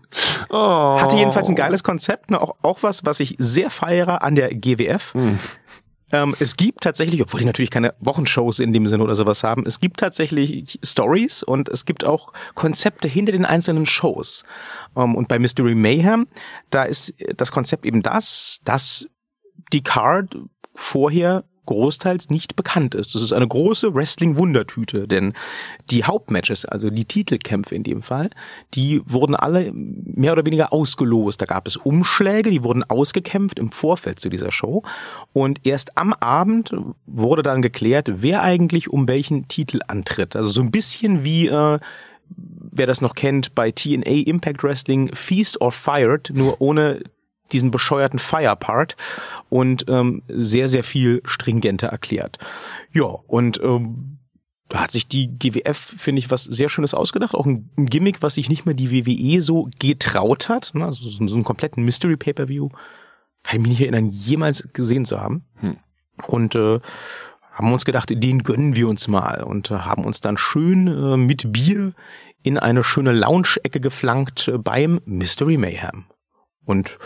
Oh. 0.50 1.00
hatte 1.00 1.18
jedenfalls 1.18 1.50
ein 1.50 1.56
geiles 1.56 1.84
Konzept, 1.84 2.32
ne? 2.32 2.42
auch, 2.42 2.56
auch 2.62 2.84
was, 2.84 3.06
was 3.06 3.20
ich 3.20 3.36
sehr 3.38 3.70
feiere 3.70 4.24
an 4.24 4.36
der 4.36 4.54
GWF. 4.54 5.14
Hm. 5.14 5.40
Ähm, 6.12 6.36
es 6.40 6.56
gibt 6.58 6.82
tatsächlich, 6.82 7.22
obwohl 7.22 7.40
die 7.40 7.46
natürlich 7.46 7.72
keine 7.72 7.96
Wochenshows 8.00 8.60
in 8.60 8.72
dem 8.72 8.86
Sinne 8.88 9.04
oder 9.04 9.16
sowas 9.16 9.44
haben, 9.44 9.66
es 9.66 9.80
gibt 9.80 10.00
tatsächlich 10.00 10.80
Stories 10.84 11.42
und 11.42 11.70
es 11.70 11.86
gibt 11.86 12.06
auch 12.06 12.34
Konzepte 12.54 13.08
hinter 13.08 13.32
den 13.32 13.46
einzelnen 13.46 13.86
Shows. 13.88 14.44
Ähm, 14.96 15.16
und 15.16 15.28
bei 15.28 15.40
Mystery 15.40 15.74
Mayhem, 15.76 16.28
da 16.70 16.84
ist 16.84 17.14
das 17.36 17.52
Konzept 17.52 17.86
eben 17.86 18.04
das, 18.04 18.60
dass 18.64 19.08
die 19.72 19.82
Card 19.82 20.38
vorher 20.76 21.46
großteils 21.66 22.30
nicht 22.30 22.56
bekannt 22.56 22.96
ist. 22.96 23.16
Das 23.16 23.22
ist 23.22 23.34
eine 23.34 23.48
große 23.48 23.94
Wrestling-Wundertüte, 23.94 25.08
denn 25.08 25.34
die 25.90 26.04
Hauptmatches, 26.04 26.66
also 26.66 26.90
die 26.90 27.06
Titelkämpfe 27.06 27.76
in 27.76 27.84
dem 27.84 28.02
Fall, 28.02 28.30
die 28.74 29.02
wurden 29.06 29.36
alle 29.36 29.72
mehr 29.74 30.34
oder 30.34 30.46
weniger 30.46 30.74
ausgelost. 30.74 31.42
Da 31.42 31.46
gab 31.46 31.68
es 31.68 31.76
Umschläge, 31.76 32.52
die 32.52 32.64
wurden 32.64 32.84
ausgekämpft 32.84 33.60
im 33.60 33.72
Vorfeld 33.72 34.20
zu 34.20 34.30
dieser 34.30 34.52
Show 34.52 34.84
und 35.32 35.66
erst 35.66 35.98
am 35.98 36.14
Abend 36.14 36.76
wurde 37.06 37.44
dann 37.44 37.62
geklärt, 37.62 38.10
wer 38.22 38.42
eigentlich 38.42 38.90
um 38.90 39.08
welchen 39.08 39.48
Titel 39.48 39.80
antritt. 39.88 40.36
Also 40.36 40.50
so 40.50 40.62
ein 40.62 40.72
bisschen 40.72 41.24
wie 41.24 41.48
äh, 41.48 41.80
wer 42.28 42.88
das 42.88 43.02
noch 43.02 43.16
kennt 43.16 43.56
bei 43.56 43.72
TNA 43.72 44.26
Impact 44.26 44.64
Wrestling 44.64 45.14
Feast 45.14 45.62
or 45.62 45.72
Fired, 45.72 46.32
nur 46.34 46.60
ohne 46.60 47.02
diesen 47.54 47.72
bescheuerten 47.72 48.20
Fire-Part 48.20 48.98
und 49.50 49.86
ähm, 49.88 50.24
sehr, 50.28 50.68
sehr 50.68 50.84
viel 50.84 51.22
stringenter 51.26 51.88
erklärt. 51.88 52.38
Ja, 52.92 53.06
und 53.06 53.62
ähm, 53.64 54.18
da 54.70 54.82
hat 54.82 54.92
sich 54.92 55.08
die 55.08 55.28
GWF, 55.28 55.78
finde 55.78 56.20
ich, 56.20 56.32
was 56.32 56.46
sehr 56.46 56.70
Schönes 56.70 56.94
ausgedacht. 56.94 57.36
Auch 57.36 57.46
ein, 57.46 57.70
ein, 57.78 57.86
Gimmick, 57.86 58.22
was 58.22 58.36
sich 58.36 58.50
nicht 58.50 58.66
mehr 58.66 58.74
die 58.74 58.92
WWE 58.92 59.42
so 59.42 59.70
getraut 59.80 60.50
hat. 60.50 60.72
Ne? 60.74 60.86
Also 60.86 61.08
so, 61.08 61.28
so 61.28 61.36
einen 61.36 61.44
kompletten 61.44 61.84
Mystery 61.84 62.18
Pay-Per-View. 62.18 62.70
Kann 63.44 63.58
ich 63.58 63.62
mich 63.62 63.72
nicht 63.72 63.82
erinnern, 63.82 64.08
jemals 64.08 64.68
gesehen 64.74 65.06
zu 65.06 65.20
haben. 65.20 65.44
Hm. 65.60 65.78
Und 66.28 66.56
äh, 66.56 66.80
haben 67.52 67.72
uns 67.72 67.86
gedacht, 67.86 68.10
den 68.10 68.44
gönnen 68.44 68.76
wir 68.76 68.88
uns 68.88 69.08
mal 69.08 69.44
und 69.44 69.70
äh, 69.70 69.76
haben 69.76 70.06
uns 70.06 70.22
dann 70.22 70.38
schön 70.38 70.88
äh, 70.88 71.18
mit 71.18 71.52
Bier 71.54 71.94
in 72.42 72.58
eine 72.58 72.84
schöne 72.84 73.12
Lounge-Ecke 73.12 73.80
geflankt 73.80 74.48
äh, 74.48 74.58
beim 74.58 75.02
Mystery 75.06 75.58
Mayhem. 75.58 76.06
Und 76.66 76.98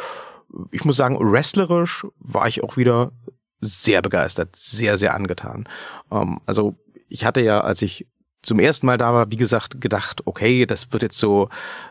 ich 0.72 0.86
muss 0.86 0.98
sagen, 0.98 1.18
wrestlerisch 1.20 2.06
war 2.20 2.48
ich 2.48 2.64
auch 2.64 2.78
wieder 2.78 3.12
sehr 3.60 4.02
begeistert, 4.02 4.56
sehr, 4.56 4.98
sehr 4.98 5.16
angetan. 5.16 5.68
Ähm, 6.12 6.40
also 6.46 6.76
ich 7.10 7.26
hatte 7.26 7.42
ja, 7.42 7.62
als 7.62 7.82
ich 7.82 8.08
zum 8.44 8.60
ersten 8.60 8.86
Mal 8.86 8.98
da 8.98 9.14
war, 9.14 9.32
wie 9.32 9.36
gesagt, 9.36 9.82
gedacht, 9.82 10.22
okay, 10.26 10.66
das 10.66 10.94
wird 10.94 11.04
jetzt 11.04 11.18
so 11.18 11.50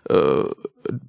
äh, 0.08 0.44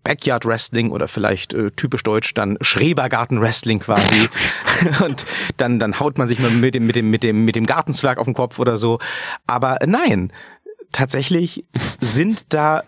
Backyard 0.03 0.45
Wrestling 0.45 0.91
oder 0.91 1.07
vielleicht 1.07 1.53
äh, 1.53 1.71
typisch 1.71 2.03
deutsch 2.03 2.33
dann 2.33 2.57
Schrebergarten 2.62 3.39
Wrestling 3.39 3.79
quasi. 3.79 4.29
und 5.05 5.25
dann 5.57 5.79
dann 5.79 5.99
haut 5.99 6.17
man 6.17 6.27
sich 6.27 6.39
mal 6.39 6.51
mit 6.51 6.75
dem 6.75 6.86
mit 6.86 6.95
dem 6.95 7.10
mit 7.10 7.23
dem 7.23 7.45
mit 7.45 7.55
dem 7.55 7.65
Gartenzwerg 7.65 8.17
auf 8.17 8.25
den 8.25 8.33
Kopf 8.33 8.60
oder 8.60 8.77
so. 8.77 8.99
Aber 9.45 9.77
nein, 9.86 10.33
tatsächlich 10.91 11.65
sind 11.99 12.53
da 12.53 12.83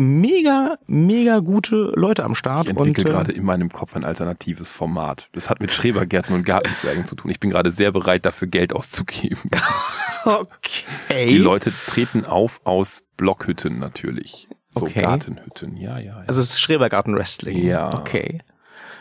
mega, 0.00 0.78
mega 0.86 1.38
gute 1.38 1.92
Leute 1.94 2.24
am 2.24 2.34
Start. 2.34 2.66
Ich 2.66 2.70
entwickle 2.70 3.04
und, 3.04 3.10
äh, 3.10 3.12
gerade 3.12 3.32
in 3.32 3.44
meinem 3.44 3.70
Kopf 3.70 3.94
ein 3.94 4.04
alternatives 4.04 4.70
Format. 4.70 5.28
Das 5.32 5.50
hat 5.50 5.60
mit 5.60 5.72
Schrebergärten 5.72 6.34
und 6.34 6.44
Gartenzwergen 6.44 7.04
zu 7.04 7.14
tun. 7.14 7.30
Ich 7.30 7.38
bin 7.38 7.50
gerade 7.50 7.70
sehr 7.70 7.92
bereit, 7.92 8.24
dafür 8.24 8.48
Geld 8.48 8.72
auszugeben. 8.72 9.50
okay. 10.24 11.28
Die 11.28 11.38
Leute 11.38 11.70
treten 11.70 12.24
auf 12.24 12.60
aus 12.64 13.02
Blockhütten 13.16 13.78
natürlich. 13.78 14.48
So 14.74 14.82
okay. 14.82 15.02
Gartenhütten, 15.02 15.76
ja, 15.76 15.98
ja, 15.98 16.20
ja. 16.20 16.24
Also 16.26 16.40
es 16.40 16.50
ist 16.50 16.60
Schrebergarten 16.60 17.14
Wrestling. 17.14 17.58
Ja. 17.58 17.92
Okay. 17.92 18.40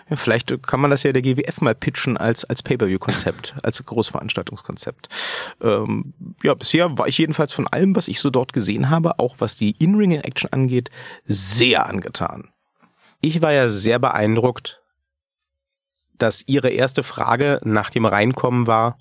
Ja, 0.10 0.16
vielleicht 0.16 0.64
kann 0.64 0.80
man 0.80 0.92
das 0.92 1.04
ja 1.04 1.12
der 1.12 1.22
GWF 1.22 1.62
mal 1.62 1.76
pitchen 1.76 2.18
als, 2.18 2.46
als 2.46 2.64
Pay-Per-View-Konzept, 2.64 3.56
als 3.64 3.84
Großveranstaltungskonzept. 3.86 5.10
Ähm, 5.62 6.14
ja, 6.44 6.54
bisher 6.54 6.98
war 6.98 7.08
ich 7.08 7.18
jedenfalls 7.18 7.54
von 7.54 7.68
allem, 7.68 7.96
was 7.96 8.08
ich 8.08 8.20
so 8.20 8.30
dort 8.30 8.54
gesehen 8.54 8.90
habe, 8.90 9.20
auch 9.20 9.36
was 9.40 9.56
die 9.56 9.72
In-Ring-Action 9.72 10.52
angeht, 10.52 10.90
sehr 11.26 11.88
angetan. 11.88 12.50
Ich 13.22 13.42
war 13.42 13.54
ja 13.54 13.68
sehr 13.70 14.00
beeindruckt, 14.00 14.82
dass 16.18 16.44
ihre 16.48 16.70
erste 16.70 17.04
Frage 17.04 17.60
nach 17.64 17.90
dem 17.90 18.06
Reinkommen 18.06 18.68
war, 18.68 18.98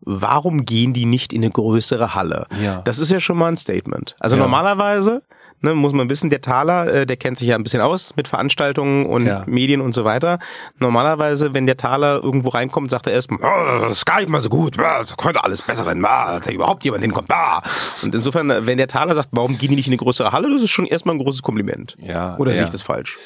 warum 0.00 0.64
gehen 0.64 0.92
die 0.92 1.06
nicht 1.06 1.32
in 1.32 1.42
eine 1.42 1.50
größere 1.50 2.14
Halle? 2.14 2.46
Ja. 2.60 2.82
Das 2.82 2.98
ist 2.98 3.10
ja 3.10 3.20
schon 3.20 3.38
mal 3.38 3.48
ein 3.48 3.56
Statement. 3.56 4.16
Also 4.18 4.36
ja. 4.36 4.42
normalerweise 4.42 5.22
ne, 5.62 5.74
muss 5.74 5.92
man 5.92 6.08
wissen, 6.08 6.30
der 6.30 6.40
Taler, 6.40 6.92
äh, 6.92 7.06
der 7.06 7.16
kennt 7.16 7.38
sich 7.38 7.48
ja 7.48 7.56
ein 7.56 7.62
bisschen 7.62 7.80
aus 7.80 8.14
mit 8.16 8.28
Veranstaltungen 8.28 9.06
und 9.06 9.26
ja. 9.26 9.44
Medien 9.46 9.80
und 9.80 9.94
so 9.94 10.04
weiter. 10.04 10.38
Normalerweise, 10.78 11.54
wenn 11.54 11.66
der 11.66 11.76
Taler 11.76 12.22
irgendwo 12.22 12.50
reinkommt, 12.50 12.90
sagt 12.90 13.06
er 13.06 13.12
erstmal, 13.12 13.40
oh, 13.42 13.88
das 13.88 13.98
ist 13.98 14.06
gar 14.06 14.20
nicht 14.20 14.28
mal 14.28 14.40
so 14.40 14.48
gut, 14.48 14.78
das 14.78 15.16
könnte 15.16 15.42
alles 15.44 15.62
besser 15.62 15.84
sein, 15.84 16.02
da 16.02 16.40
überhaupt 16.50 16.84
jemand 16.84 17.02
hinkommt. 17.02 17.30
Ah. 17.30 17.62
Und 18.02 18.14
insofern, 18.14 18.66
wenn 18.66 18.78
der 18.78 18.88
Taler 18.88 19.14
sagt, 19.14 19.28
warum 19.32 19.58
gehen 19.58 19.70
die 19.70 19.76
nicht 19.76 19.86
in 19.86 19.92
eine 19.92 19.98
größere 19.98 20.32
Halle, 20.32 20.52
das 20.52 20.62
ist 20.62 20.70
schon 20.70 20.86
erstmal 20.86 21.14
ein 21.16 21.22
großes 21.22 21.42
Kompliment. 21.42 21.96
Ja. 21.98 22.36
Oder 22.38 22.52
ja. 22.52 22.58
sehe 22.58 22.66
ich 22.66 22.72
das 22.72 22.82
falsch? 22.82 23.18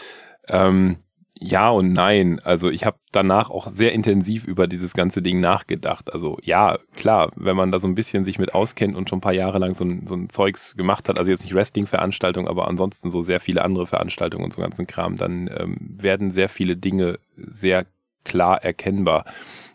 Ähm 0.48 0.98
ja 1.38 1.70
und 1.70 1.92
nein. 1.92 2.40
Also 2.42 2.70
ich 2.70 2.84
habe 2.84 2.98
danach 3.12 3.50
auch 3.50 3.68
sehr 3.68 3.92
intensiv 3.92 4.44
über 4.44 4.66
dieses 4.66 4.94
ganze 4.94 5.22
Ding 5.22 5.40
nachgedacht. 5.40 6.12
Also 6.12 6.38
ja, 6.42 6.78
klar, 6.94 7.30
wenn 7.36 7.56
man 7.56 7.70
da 7.70 7.78
so 7.78 7.86
ein 7.86 7.94
bisschen 7.94 8.24
sich 8.24 8.38
mit 8.38 8.54
auskennt 8.54 8.96
und 8.96 9.08
schon 9.08 9.18
ein 9.18 9.22
paar 9.22 9.32
Jahre 9.32 9.58
lang 9.58 9.74
so 9.74 9.84
ein, 9.84 10.06
so 10.06 10.14
ein 10.14 10.28
Zeugs 10.30 10.76
gemacht 10.76 11.08
hat, 11.08 11.18
also 11.18 11.30
jetzt 11.30 11.42
nicht 11.42 11.54
Wrestling-Veranstaltungen, 11.54 12.48
aber 12.48 12.68
ansonsten 12.68 13.10
so 13.10 13.22
sehr 13.22 13.40
viele 13.40 13.62
andere 13.62 13.86
Veranstaltungen 13.86 14.44
und 14.44 14.52
so 14.52 14.62
ganzen 14.62 14.86
Kram, 14.86 15.16
dann 15.16 15.50
ähm, 15.54 15.76
werden 15.80 16.30
sehr 16.30 16.48
viele 16.48 16.76
Dinge 16.76 17.18
sehr 17.36 17.86
klar 18.24 18.62
erkennbar. 18.62 19.24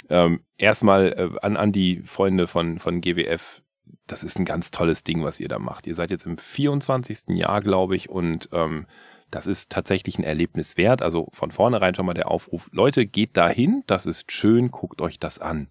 Ähm, 0.09 0.41
erstmal 0.57 1.13
äh, 1.13 1.39
an, 1.41 1.57
an 1.57 1.71
die 1.71 2.01
Freunde 2.05 2.47
von, 2.47 2.79
von 2.79 3.01
GWF. 3.01 3.61
Das 4.07 4.23
ist 4.23 4.37
ein 4.37 4.45
ganz 4.45 4.71
tolles 4.71 5.03
Ding, 5.03 5.23
was 5.23 5.39
ihr 5.39 5.47
da 5.47 5.57
macht. 5.57 5.87
Ihr 5.87 5.95
seid 5.95 6.11
jetzt 6.11 6.25
im 6.25 6.37
24. 6.37 7.29
Jahr, 7.29 7.61
glaube 7.61 7.95
ich, 7.95 8.09
und 8.09 8.49
ähm, 8.51 8.87
das 9.31 9.47
ist 9.47 9.71
tatsächlich 9.71 10.19
ein 10.19 10.23
Erlebnis 10.23 10.77
wert. 10.77 11.01
Also 11.01 11.29
von 11.31 11.51
vornherein 11.51 11.95
schon 11.95 12.05
mal 12.05 12.13
der 12.13 12.29
Aufruf, 12.29 12.69
Leute, 12.71 13.05
geht 13.05 13.37
dahin, 13.37 13.83
das 13.87 14.05
ist 14.05 14.31
schön, 14.31 14.71
guckt 14.71 15.01
euch 15.01 15.19
das 15.19 15.39
an. 15.39 15.67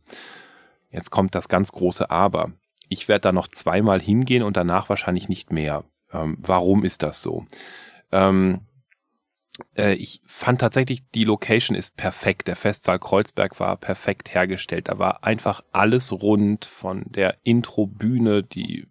Jetzt 0.90 1.10
kommt 1.10 1.34
das 1.34 1.48
ganz 1.48 1.70
große 1.70 2.10
Aber. 2.10 2.52
Ich 2.88 3.06
werde 3.06 3.20
da 3.20 3.32
noch 3.32 3.48
zweimal 3.48 4.00
hingehen 4.00 4.42
und 4.42 4.56
danach 4.56 4.88
wahrscheinlich 4.88 5.28
nicht 5.28 5.52
mehr. 5.52 5.84
Ähm, 6.12 6.38
warum 6.40 6.84
ist 6.84 7.02
das 7.02 7.22
so? 7.22 7.46
Ähm, 8.10 8.62
äh, 9.76 9.94
ich 9.94 10.20
fand 10.26 10.60
tatsächlich, 10.60 11.02
die 11.14 11.24
Location 11.24 11.76
ist 11.76 11.96
perfekt. 11.96 12.48
Der 12.48 12.56
Festsaal 12.56 12.98
Kreuzberg 12.98 13.58
war 13.60 13.76
perfekt 13.76 14.34
hergestellt. 14.34 14.88
Da 14.88 14.98
war 14.98 15.24
einfach 15.24 15.62
alles 15.72 16.12
rund 16.12 16.64
von 16.64 17.04
der 17.06 17.36
Introbühne, 17.42 18.42
die 18.42 18.86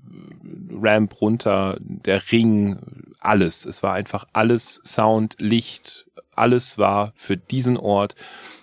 Ramp 0.71 1.21
runter, 1.21 1.77
der 1.79 2.32
Ring, 2.32 3.13
alles. 3.19 3.65
Es 3.65 3.84
war 3.84 3.93
einfach 3.93 4.27
alles 4.34 4.82
Sound, 4.84 5.36
Licht, 5.39 6.05
alles 6.36 6.77
war 6.77 7.13
für 7.15 7.38
diesen 7.38 7.77
Ort, 7.77 8.15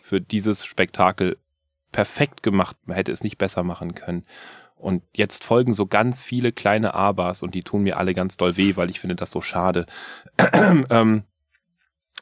für 0.03 0.21
dieses 0.21 0.65
Spektakel 0.65 1.37
perfekt 1.93 2.43
gemacht. 2.43 2.77
Man 2.85 2.97
hätte 2.97 3.13
es 3.13 3.23
nicht 3.23 3.39
besser 3.39 3.63
machen 3.63 3.95
können. 3.95 4.25
Und 4.77 5.03
jetzt 5.15 5.45
folgen 5.45 5.73
so 5.73 5.87
ganz 5.87 6.23
viele 6.23 6.53
kleine 6.53 6.95
Abers 6.95 7.43
und 7.43 7.55
die 7.55 7.63
tun 7.63 7.83
mir 7.83 7.97
alle 7.97 8.13
ganz 8.13 8.37
doll 8.37 8.57
weh, 8.57 8.77
weil 8.77 8.91
ich 8.91 9.01
finde 9.01 9.17
das 9.17 9.31
so 9.31 9.41
schade. 9.41 9.87
ähm, 10.91 11.25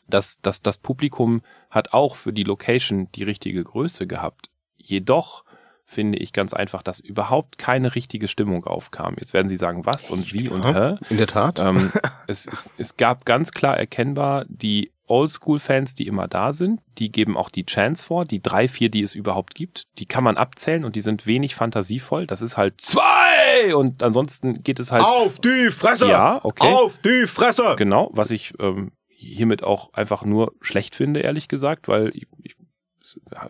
das, 0.09 0.41
das, 0.43 0.63
das 0.63 0.79
Publikum 0.79 1.43
hat 1.71 1.93
auch 1.93 2.17
für 2.17 2.33
die 2.33 2.45
Location 2.45 3.09
die 3.15 3.25
richtige 3.25 3.65
Größe 3.65 4.07
gehabt. 4.07 4.51
Jedoch 4.77 5.45
finde 5.87 6.19
ich 6.19 6.33
ganz 6.33 6.55
einfach, 6.55 6.83
dass 6.83 7.01
überhaupt 7.01 7.59
keine 7.59 7.95
richtige 7.95 8.29
Stimmung 8.29 8.65
aufkam. 8.65 9.17
Jetzt 9.19 9.33
werden 9.33 9.49
Sie 9.49 9.57
sagen, 9.57 9.87
was 9.87 10.11
und 10.11 10.33
wie 10.33 10.49
und 10.49 10.65
hä? 10.65 10.97
In 11.11 11.19
der 11.19 11.27
Tat. 11.27 11.59
Ähm, 11.61 11.93
es, 12.27 12.47
es, 12.47 12.71
es 12.79 12.97
gab 12.97 13.25
ganz 13.25 13.53
klar 13.53 13.77
erkennbar 13.77 14.45
die 14.49 14.93
Oldschool-Fans, 15.07 15.95
die 15.95 16.07
immer 16.07 16.29
da 16.29 16.53
sind, 16.53 16.81
die 16.97 17.13
geben 17.13 17.37
auch 17.37 17.51
die 17.51 17.67
Chance 17.67 18.05
vor, 18.05 18.25
die 18.25 18.41
drei, 18.41 18.69
vier, 18.69 18.89
die 18.89 19.03
es 19.03 19.15
überhaupt 19.15 19.55
gibt, 19.55 19.87
die 19.99 20.07
kann 20.07 20.25
man 20.25 20.37
abzählen 20.37 20.85
und 20.85 20.97
die 20.97 21.03
sind 21.03 21.27
wenig 21.27 21.55
fantasievoll. 21.55 22.27
Das 22.27 22.41
ist 22.41 22.57
halt 22.57 22.81
zwei 22.81 23.75
und 23.75 24.03
ansonsten 24.03 24.63
geht 24.63 24.81
es 24.81 24.93
halt 24.93 25.03
auf 25.03 25.39
die 25.41 25.71
Fresse. 25.71 26.09
Ja, 26.09 26.41
okay. 26.43 26.73
Auf 26.73 26.99
die 26.99 27.27
Fresse. 27.27 27.75
Genau, 27.77 28.11
was 28.15 28.31
ich 28.31 28.55
ähm, 28.59 28.93
hiermit 29.25 29.63
auch 29.63 29.93
einfach 29.95 30.25
nur 30.25 30.53
schlecht 30.61 30.97
finde, 30.97 31.21
ehrlich 31.21 31.49
gesagt, 31.49 31.89
weil 31.89 32.11
ich, 32.15 32.27
ich 32.43 32.57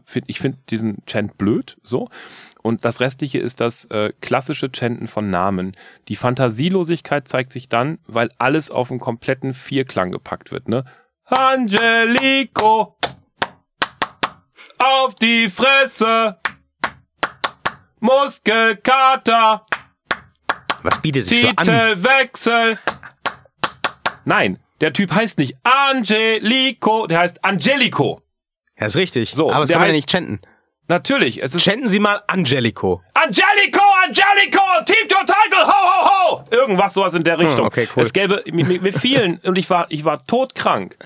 finde 0.05 0.31
ich 0.31 0.41
finde 0.41 0.59
diesen 0.69 1.05
Chant 1.07 1.39
blöd, 1.39 1.77
so. 1.83 2.09
Und 2.63 2.85
das 2.85 3.01
restliche 3.01 3.39
ist 3.39 3.61
das 3.61 3.85
äh, 3.87 4.13
klassische 4.21 4.71
Chanten 4.73 5.07
von 5.07 5.31
Namen. 5.31 5.77
Die 6.09 6.17
Fantasielosigkeit 6.17 7.29
zeigt 7.29 7.53
sich 7.53 7.69
dann, 7.69 7.99
weil 8.07 8.31
alles 8.39 8.71
auf 8.71 8.91
einen 8.91 9.01
kompletten 9.01 9.55
Vierklang 9.55 10.11
gepackt 10.11 10.51
wird, 10.51 10.69
ne? 10.69 10.85
Angelico! 11.25 12.99
Auf 14.79 15.15
die 15.15 15.49
Fresse! 15.49 16.39
Muskelkater! 18.01 19.67
Was 20.83 21.01
bietet 21.01 21.27
sich 21.27 21.41
so 21.41 21.49
an? 21.49 21.57
Titelwechsel! 21.57 22.79
Nein, 24.27 24.59
der 24.81 24.93
Typ 24.93 25.13
heißt 25.13 25.39
nicht 25.39 25.57
Angelico, 25.63 27.07
der 27.07 27.21
heißt 27.21 27.45
Angelico. 27.45 28.21
Ja, 28.79 28.87
ist 28.87 28.97
richtig. 28.97 29.33
So, 29.35 29.51
aber 29.51 29.61
das 29.61 29.71
kann 29.71 29.81
man 29.81 29.89
ja 29.89 29.95
nicht 29.95 30.11
chanten. 30.11 30.41
Natürlich, 30.87 31.43
es 31.43 31.55
ist. 31.55 31.63
Chanten 31.63 31.89
Sie 31.89 31.99
mal 31.99 32.21
Angelico. 32.27 33.01
Angelico, 33.15 33.81
Angelico, 34.05 34.61
Team 34.85 35.09
Your 35.11 35.25
Title, 35.25 35.67
ho, 35.67 35.73
ho, 35.73 36.09
ho! 36.09 36.45
Irgendwas 36.51 36.93
sowas 36.93 37.15
in 37.15 37.25
der 37.25 37.39
Richtung. 37.39 37.61
Hm, 37.61 37.67
okay, 37.67 37.89
cool. 37.97 38.03
Es 38.03 38.13
gäbe, 38.13 38.43
mir, 38.53 38.67
mir 38.67 38.93
fielen, 38.93 39.39
und 39.45 39.57
ich 39.57 39.71
war, 39.71 39.87
ich 39.89 40.05
war 40.05 40.27
todkrank. 40.27 40.97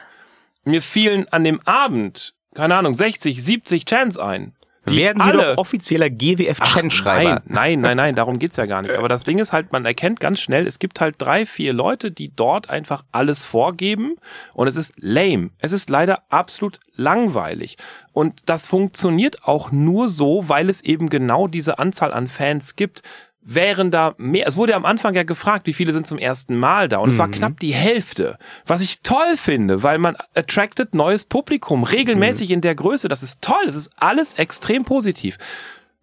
Mir 0.64 0.83
fielen 0.83 1.28
an 1.28 1.44
dem 1.44 1.61
Abend, 1.64 2.35
keine 2.54 2.74
Ahnung, 2.74 2.94
60, 2.94 3.42
70 3.42 3.85
Chants 3.85 4.18
ein. 4.18 4.57
Werden 4.96 5.22
Sie 5.22 5.31
alle, 5.31 5.55
doch 5.55 5.59
offizieller 5.59 6.11
GWF-Chan-Schreiber. 6.11 7.42
Nein, 7.46 7.81
nein, 7.81 7.81
nein, 7.81 7.96
nein, 7.96 8.14
darum 8.14 8.38
geht's 8.38 8.57
ja 8.57 8.66
gar 8.66 8.83
nicht. 8.83 8.94
Aber 8.94 9.09
das 9.09 9.24
Ding 9.24 9.38
ist 9.38 9.53
halt, 9.53 9.72
man 9.72 9.85
erkennt 9.85 10.20
ganz 10.20 10.40
schnell, 10.40 10.66
es 10.66 10.79
gibt 10.79 11.01
halt 11.01 11.16
drei, 11.18 11.46
vier 11.46 11.72
Leute, 11.72 12.11
die 12.11 12.35
dort 12.35 12.70
einfach 12.70 13.05
alles 13.12 13.44
vorgeben 13.44 14.17
und 14.54 14.67
es 14.67 14.77
ist 14.77 14.94
lame. 14.98 15.50
Es 15.58 15.73
ist 15.73 15.90
leider 15.90 16.23
absolut 16.29 16.81
langweilig. 16.94 17.77
Und 18.13 18.42
das 18.46 18.67
funktioniert 18.67 19.44
auch 19.44 19.71
nur 19.71 20.08
so, 20.08 20.48
weil 20.48 20.69
es 20.69 20.81
eben 20.83 21.08
genau 21.08 21.46
diese 21.46 21.79
Anzahl 21.79 22.13
an 22.13 22.27
Fans 22.27 22.75
gibt 22.75 23.02
wären 23.51 23.90
da 23.90 24.15
mehr, 24.19 24.46
es 24.46 24.57
wurde 24.57 24.75
am 24.77 24.85
Anfang 24.85 25.15
ja 25.15 25.23
gefragt, 25.23 25.67
wie 25.67 25.73
viele 25.73 25.94
sind 25.94 26.07
zum 26.07 26.19
ersten 26.19 26.55
Mal 26.57 26.87
da 26.88 26.99
und 26.99 27.09
es 27.11 27.19
war 27.19 27.29
Mhm. 27.29 27.33
knapp 27.33 27.61
die 27.61 27.73
Hälfte. 27.73 28.37
Was 28.67 28.83
ich 28.83 29.01
toll 29.01 29.37
finde, 29.37 29.83
weil 29.83 29.96
man 29.99 30.17
attracted 30.35 30.94
neues 30.94 31.25
Publikum, 31.25 31.83
regelmäßig 31.85 32.51
in 32.51 32.61
der 32.61 32.75
Größe, 32.75 33.09
das 33.09 33.23
ist 33.23 33.40
toll, 33.40 33.65
das 33.65 33.75
ist 33.75 33.90
alles 33.96 34.35
extrem 34.35 34.85
positiv. 34.85 35.38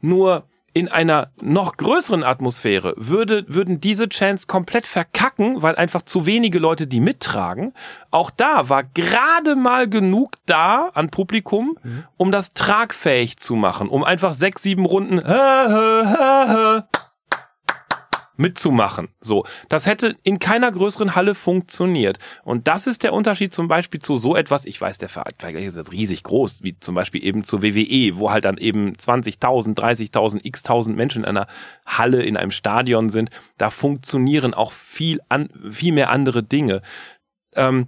Nur 0.02 0.46
in 0.74 0.90
einer 0.90 1.32
noch 1.40 1.78
größeren 1.78 2.24
Atmosphäre 2.24 2.96
würde, 2.98 3.46
würden 3.48 3.80
diese 3.80 4.10
Chants 4.10 4.48
komplett 4.48 4.88
verkacken, 4.88 5.62
weil 5.62 5.76
einfach 5.78 6.02
zu 6.02 6.26
wenige 6.26 6.60
Leute 6.60 6.86
die 6.88 7.00
mittragen. 7.00 7.74
Auch 8.12 8.30
da 8.30 8.68
war 8.68 8.84
gerade 8.84 9.56
mal 9.56 9.88
genug 9.88 10.32
da 10.48 10.90
an 10.94 11.10
Publikum, 11.12 11.78
um 12.18 12.32
das 12.32 12.54
tragfähig 12.54 13.38
zu 13.38 13.56
machen, 13.56 13.88
um 13.88 14.04
einfach 14.04 14.34
sechs, 14.34 14.64
sieben 14.64 14.86
Runden 14.86 15.20
mitzumachen. 18.38 19.10
So, 19.20 19.46
das 19.70 19.86
hätte 19.86 20.16
in 20.24 20.40
keiner 20.40 20.72
größeren 20.72 21.16
Halle 21.16 21.36
funktioniert. 21.36 22.20
Und 22.44 22.68
das 22.68 22.88
ist 22.88 23.04
der 23.04 23.14
Unterschied 23.14 23.54
zum 23.54 23.68
Beispiel 23.68 24.02
zu 24.02 24.18
so 24.18 24.36
etwas, 24.36 24.66
ich 24.66 24.80
weiß, 24.80 24.98
der 24.98 25.10
Vergleich 25.10 25.66
ist 25.66 25.78
jetzt 25.78 25.92
riesig 25.92 26.24
groß, 26.24 26.64
wie 26.64 26.80
zum 26.80 26.96
Beispiel 26.96 27.24
eben 27.24 27.44
zur 27.44 27.62
WWE, 27.62 28.18
wo 28.18 28.32
halt 28.32 28.46
dann 28.46 28.58
eben 28.58 28.94
20.000, 28.96 29.76
30.000, 29.76 30.40
x-tausend 30.44 30.96
Menschen 30.96 31.24
in 31.24 31.30
einer 31.30 31.48
Halle, 31.86 32.24
in 32.24 32.38
einem 32.38 32.52
Stadion 32.52 33.10
sind. 33.10 33.30
Da 33.58 33.70
funktionieren 33.70 34.54
auch 34.54 34.72
viel, 34.72 35.22
an, 35.30 35.50
viel 35.72 35.94
mehr 35.94 36.10
andere 36.10 36.44
Dinge. 36.44 36.82
Ähm, 37.56 37.88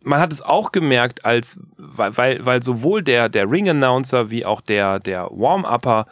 man 0.00 0.20
hat 0.20 0.32
es 0.32 0.42
auch 0.42 0.72
gemerkt, 0.72 1.24
als 1.24 1.58
weil, 1.76 2.44
weil, 2.44 2.62
sowohl 2.62 3.02
der, 3.02 3.28
der 3.28 3.50
Ring-Announcer 3.50 4.30
wie 4.30 4.46
auch 4.46 4.60
der, 4.60 5.00
der 5.00 5.28
Warm-Upper 5.30 6.06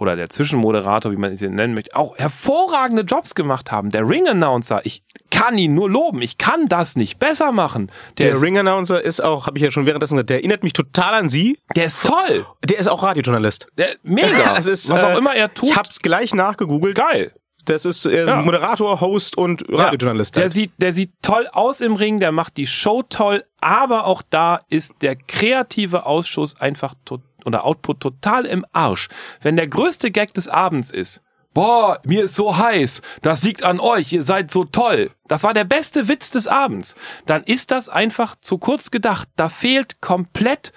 oder 0.00 0.16
der 0.16 0.28
Zwischenmoderator, 0.30 1.12
wie 1.12 1.16
man 1.16 1.32
es 1.32 1.40
nennen 1.40 1.74
möchte, 1.74 1.94
auch 1.94 2.16
hervorragende 2.18 3.02
Jobs 3.02 3.34
gemacht 3.34 3.70
haben. 3.70 3.90
Der 3.90 4.08
Ring-Announcer, 4.08 4.80
ich 4.84 5.02
kann 5.30 5.56
ihn 5.58 5.74
nur 5.74 5.88
loben, 5.88 6.22
ich 6.22 6.38
kann 6.38 6.68
das 6.68 6.96
nicht 6.96 7.18
besser 7.18 7.52
machen. 7.52 7.92
Der, 8.18 8.32
Der 8.32 8.42
Ring-Announcer 8.42 9.00
ist 9.02 9.20
auch, 9.22 9.46
habe 9.46 9.58
ich 9.58 9.64
ja 9.64 9.70
schon 9.70 9.86
währenddessen 9.86 10.14
gesagt, 10.16 10.30
der 10.30 10.38
erinnert 10.38 10.62
mich 10.64 10.72
total 10.72 11.14
an 11.14 11.28
Sie. 11.28 11.58
der 11.76 11.84
ist 11.84 12.02
toll, 12.04 12.46
Der 12.68 12.78
ist 12.78 12.88
auch 12.88 13.02
Radiojournalist. 13.02 13.68
der, 13.78 13.90
mega, 14.02 14.28
Das 14.56 14.66
ist, 14.66 14.88
was 14.90 15.04
auch 15.04 15.10
äh, 15.10 15.18
immer 15.18 15.34
er 15.34 15.52
tut, 15.54 15.68
Ich 15.70 15.76
hab's 15.76 16.00
gleich 16.00 16.34
nachgegoogelt. 16.34 16.96
geil. 16.96 17.32
Das 17.66 17.84
ist 17.84 18.06
äh, 18.06 18.26
Ja. 18.26 18.36
Moderator, 18.36 19.00
Host 19.02 19.36
und 19.36 19.62
Radiojournalist. 19.68 20.34
Der 20.34 20.44
halt. 20.44 20.52
sieht, 20.54 20.72
der 20.78 20.92
sieht 20.94 21.10
toll 21.22 21.46
aus 21.52 21.82
im 21.82 21.94
Ring, 21.94 22.18
der 22.18 22.32
macht 22.32 22.56
die 22.56 22.66
Show 22.66 23.02
toll, 23.08 23.44
aber 23.60 24.06
auch 24.06 24.22
da 24.30 24.60
ist 24.70 24.94
der 25.02 25.14
kreative 25.14 26.06
Ausschuss 26.06 26.58
einfach 26.60 26.94
to 27.04 27.18
oder 27.46 27.64
Output 27.64 28.00
total 28.00 28.46
im 28.46 28.64
Arsch. 28.72 29.08
Wenn 29.40 29.56
der 29.56 29.68
größte 29.68 30.10
Gag 30.10 30.34
des 30.34 30.48
Abends 30.48 30.90
ist, 30.90 31.22
boah, 31.54 32.00
mir 32.04 32.24
ist 32.24 32.34
so 32.34 32.56
heiß, 32.56 33.02
das 33.22 33.42
liegt 33.42 33.64
an 33.64 33.80
euch, 33.80 34.12
ihr 34.12 34.22
seid 34.22 34.50
so 34.50 34.64
toll. 34.64 35.10
Das 35.28 35.42
war 35.42 35.54
der 35.54 35.64
beste 35.64 36.08
Witz 36.08 36.30
des 36.30 36.46
Abends. 36.46 36.94
Dann 37.26 37.42
ist 37.44 37.70
das 37.70 37.88
einfach 37.88 38.36
zu 38.40 38.58
kurz 38.58 38.90
gedacht. 38.90 39.28
Da 39.36 39.48
fehlt 39.48 40.00
komplett 40.00 40.72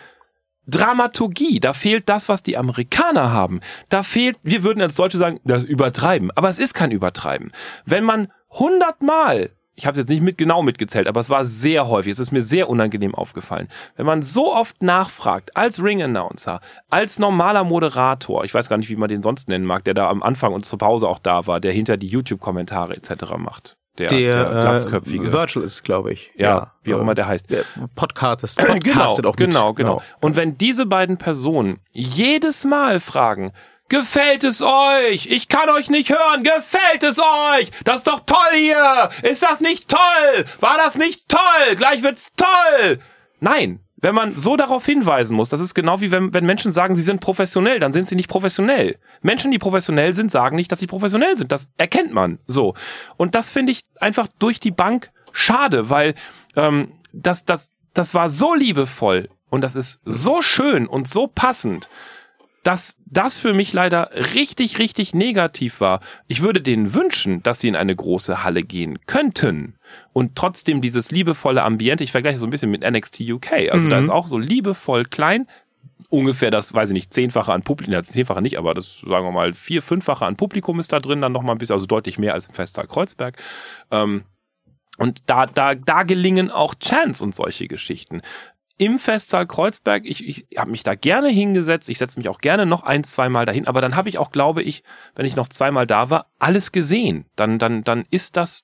Dramaturgie, 0.66 1.60
da 1.60 1.74
fehlt 1.74 2.08
das, 2.08 2.30
was 2.30 2.42
die 2.42 2.58
Amerikaner 2.58 3.32
haben. 3.32 3.60
Da 3.90 4.02
fehlt, 4.02 4.38
wir 4.44 4.64
würden 4.64 4.82
als 4.82 4.96
Deutsche 4.96 5.18
sagen, 5.18 5.40
das 5.44 5.64
Übertreiben. 5.64 6.32
Aber 6.36 6.50
es 6.50 6.60
ist 6.60 6.74
kein 6.74 6.92
Übertreiben. 6.92 7.52
Wenn 7.86 8.04
man 8.04 8.32
hundertmal, 8.50 9.50
ich 9.76 9.86
habe 9.86 9.94
es 9.94 9.98
jetzt 9.98 10.10
nicht 10.10 10.22
mit 10.22 10.38
genau 10.38 10.62
mitgezählt, 10.62 11.08
aber 11.08 11.20
es 11.20 11.30
war 11.30 11.46
sehr 11.46 11.88
häufig, 11.88 12.12
es 12.12 12.20
ist 12.20 12.32
mir 12.32 12.42
sehr 12.42 12.70
unangenehm 12.70 13.16
aufgefallen. 13.16 13.68
Wenn 13.96 14.06
man 14.06 14.22
so 14.22 14.54
oft 14.54 14.82
nachfragt, 14.84 15.58
als 15.58 15.82
Ring-Announcer, 15.84 16.60
als 16.90 17.18
normaler 17.18 17.64
Moderator, 17.64 18.44
ich 18.46 18.54
weiß 18.54 18.70
gar 18.70 18.78
nicht, 18.78 18.90
wie 18.90 18.96
man 18.96 19.10
den 19.10 19.24
sonst 19.24 19.50
nennen 19.50 19.66
mag, 19.66 19.84
der 19.84 19.94
da 19.96 20.10
am 20.10 20.22
Anfang 20.22 20.54
und 20.54 20.66
zur 20.66 20.78
Pause 20.80 21.08
auch 21.08 21.20
da 21.20 21.48
war, 21.48 21.60
der 21.60 21.72
hinter 21.72 21.98
die 21.98 22.08
YouTube-Kommentare 22.08 22.96
etc. 22.96 23.36
macht. 23.38 23.78
Der, 24.00 24.08
der, 24.08 24.50
der 24.52 24.62
glatzköpfige. 24.62 25.28
Äh, 25.28 25.32
Virtual 25.34 25.64
ist, 25.64 25.84
glaube 25.84 26.14
ich. 26.14 26.32
ja, 26.36 26.74
wie 26.82 26.96
auch 26.96 26.98
äh, 26.98 27.02
immer 27.02 27.14
der 27.14 27.28
heißt. 27.28 27.50
Der 27.52 27.64
Podcastet, 27.96 28.66
Genau, 28.66 28.74
podcastet 28.74 29.26
auch 29.28 29.38
mit. 29.38 29.50
genau, 29.50 29.74
genau. 29.74 30.02
Und 30.20 30.36
wenn 30.36 30.58
diese 30.58 30.88
beiden 30.88 31.18
Personen 31.18 31.80
jedes 31.92 32.66
Mal 32.66 33.00
fragen, 33.00 33.52
gefällt 33.90 34.44
es 34.44 34.62
euch? 34.62 35.28
Ich 35.28 35.48
kann 35.48 35.70
euch 35.70 35.90
nicht 35.90 36.10
hören. 36.10 36.44
Gefällt 36.44 37.04
es 37.04 37.20
euch? 37.20 37.72
Das 37.84 37.98
ist 37.98 38.08
doch 38.08 38.22
toll 38.26 38.56
hier. 38.56 39.10
Ist 39.24 39.44
das 39.44 39.62
nicht 39.62 39.88
toll? 39.88 40.46
War 40.60 40.78
das 40.78 40.98
nicht 40.98 41.28
toll? 41.30 41.76
Gleich 41.76 42.04
wird's 42.04 42.32
toll. 42.36 43.00
Nein. 43.40 43.80
Wenn 44.04 44.16
man 44.16 44.34
so 44.34 44.58
darauf 44.58 44.86
hinweisen 44.86 45.34
muss, 45.34 45.48
das 45.48 45.62
ist 45.62 45.74
genau 45.74 46.02
wie 46.02 46.12
wenn, 46.12 46.34
wenn 46.34 46.46
Menschen 46.46 46.74
sagen, 46.74 46.94
sie 46.94 47.02
sind 47.02 47.22
professionell, 47.22 47.80
dann 47.80 47.94
sind 47.94 48.06
sie 48.06 48.18
nicht 48.18 48.30
professionell. 48.30 48.98
Menschen, 49.22 49.50
die 49.50 49.60
professionell 49.60 50.14
sind, 50.14 50.30
sagen 50.30 50.58
nicht, 50.58 50.70
dass 50.74 50.80
sie 50.80 50.88
professionell 50.88 51.38
sind. 51.38 51.54
Das 51.54 51.70
erkennt 51.78 52.12
man 52.12 52.40
so. 52.46 52.74
Und 53.16 53.34
das 53.34 53.50
finde 53.50 53.72
ich 53.72 53.80
einfach 54.02 54.28
durch 54.40 54.60
die 54.60 54.72
Bank 54.72 55.10
schade, 55.32 55.90
weil 55.90 56.16
ähm, 56.58 56.92
das, 57.14 57.46
das, 57.46 57.72
das 57.94 58.14
war 58.14 58.28
so 58.28 58.54
liebevoll 58.54 59.30
und 59.50 59.62
das 59.62 59.78
ist 59.78 60.02
so 60.04 60.42
schön 60.42 60.86
und 60.86 61.08
so 61.08 61.28
passend, 61.28 61.88
dass 62.64 62.96
das 63.06 63.38
für 63.38 63.54
mich 63.54 63.74
leider 63.74 64.10
richtig, 64.34 64.80
richtig 64.80 65.14
negativ 65.14 65.82
war. 65.82 66.00
Ich 66.28 66.42
würde 66.42 66.62
denen 66.62 66.94
wünschen, 66.94 67.44
dass 67.44 67.60
sie 67.60 67.68
in 67.68 67.76
eine 67.76 67.96
große 67.96 68.44
Halle 68.44 68.64
gehen 68.64 69.06
könnten 69.06 69.76
und 70.14 70.36
trotzdem 70.36 70.82
dieses 70.82 71.12
liebevolle 71.12 71.64
Ambiente, 71.64 72.04
ich 72.04 72.12
vergleiche 72.12 72.40
so 72.40 72.48
ein 72.48 72.50
bisschen 72.50 72.72
mit 72.72 72.90
NXT 72.90 73.22
UK, 73.22 73.72
also 73.72 73.90
da 73.90 74.00
ist 74.00 74.10
auch 74.10 74.26
so 74.26 74.38
liebevoll 74.38 75.06
klein, 75.06 75.48
ungefähr 76.10 76.52
das, 76.52 76.74
weiß 76.74 76.90
ich 76.90 76.94
nicht, 76.94 77.14
zehnfache 77.14 77.52
an 77.52 77.64
Publikum, 77.64 77.94
ja, 77.94 78.04
zehnfache 78.04 78.42
nicht, 78.42 78.58
aber 78.58 78.74
das, 78.74 79.00
sagen 79.00 79.26
wir 79.26 79.32
mal, 79.32 79.54
vier, 79.54 79.82
fünffache 79.82 80.26
an 80.26 80.36
Publikum 80.36 80.80
ist 80.80 80.94
da 80.94 81.00
drin, 81.00 81.22
dann 81.22 81.32
noch 81.32 81.42
mal 81.42 81.54
ein 81.54 81.58
bisschen, 81.58 81.74
also 81.74 81.88
deutlich 81.88 82.20
mehr 82.20 82.34
als 82.34 82.48
im 82.48 82.54
Festsaal 82.54 82.88
Kreuzberg. 82.88 83.42
Ähm, 83.92 84.24
und 85.00 85.24
da, 85.26 85.48
da, 85.48 85.74
da 85.74 86.04
gelingen 86.04 86.52
auch 86.52 86.76
Chance 86.76 87.24
und 87.24 87.34
solche 87.34 87.68
Geschichten. 87.68 88.22
Im 88.78 88.98
Festsaal 88.98 89.46
Kreuzberg, 89.46 90.04
ich, 90.06 90.28
ich 90.28 90.58
habe 90.58 90.72
mich 90.72 90.84
da 90.84 90.96
gerne 90.96 91.30
hingesetzt, 91.30 91.90
ich 91.90 92.00
setze 92.00 92.18
mich 92.20 92.28
auch 92.28 92.40
gerne 92.40 92.66
noch 92.66 92.84
ein, 92.84 93.04
zweimal 93.04 93.46
dahin, 93.46 93.68
aber 93.68 93.82
dann 93.82 93.96
habe 93.96 94.10
ich 94.10 94.18
auch, 94.18 94.32
glaube 94.32 94.64
ich, 94.64 94.84
wenn 95.16 95.26
ich 95.26 95.36
noch 95.36 95.48
zweimal 95.48 95.86
da 95.86 96.10
war, 96.10 96.28
alles 96.40 96.72
gesehen. 96.72 97.26
Dann, 97.36 97.60
dann, 97.60 97.84
dann 97.84 98.06
ist 98.10 98.36
das 98.36 98.64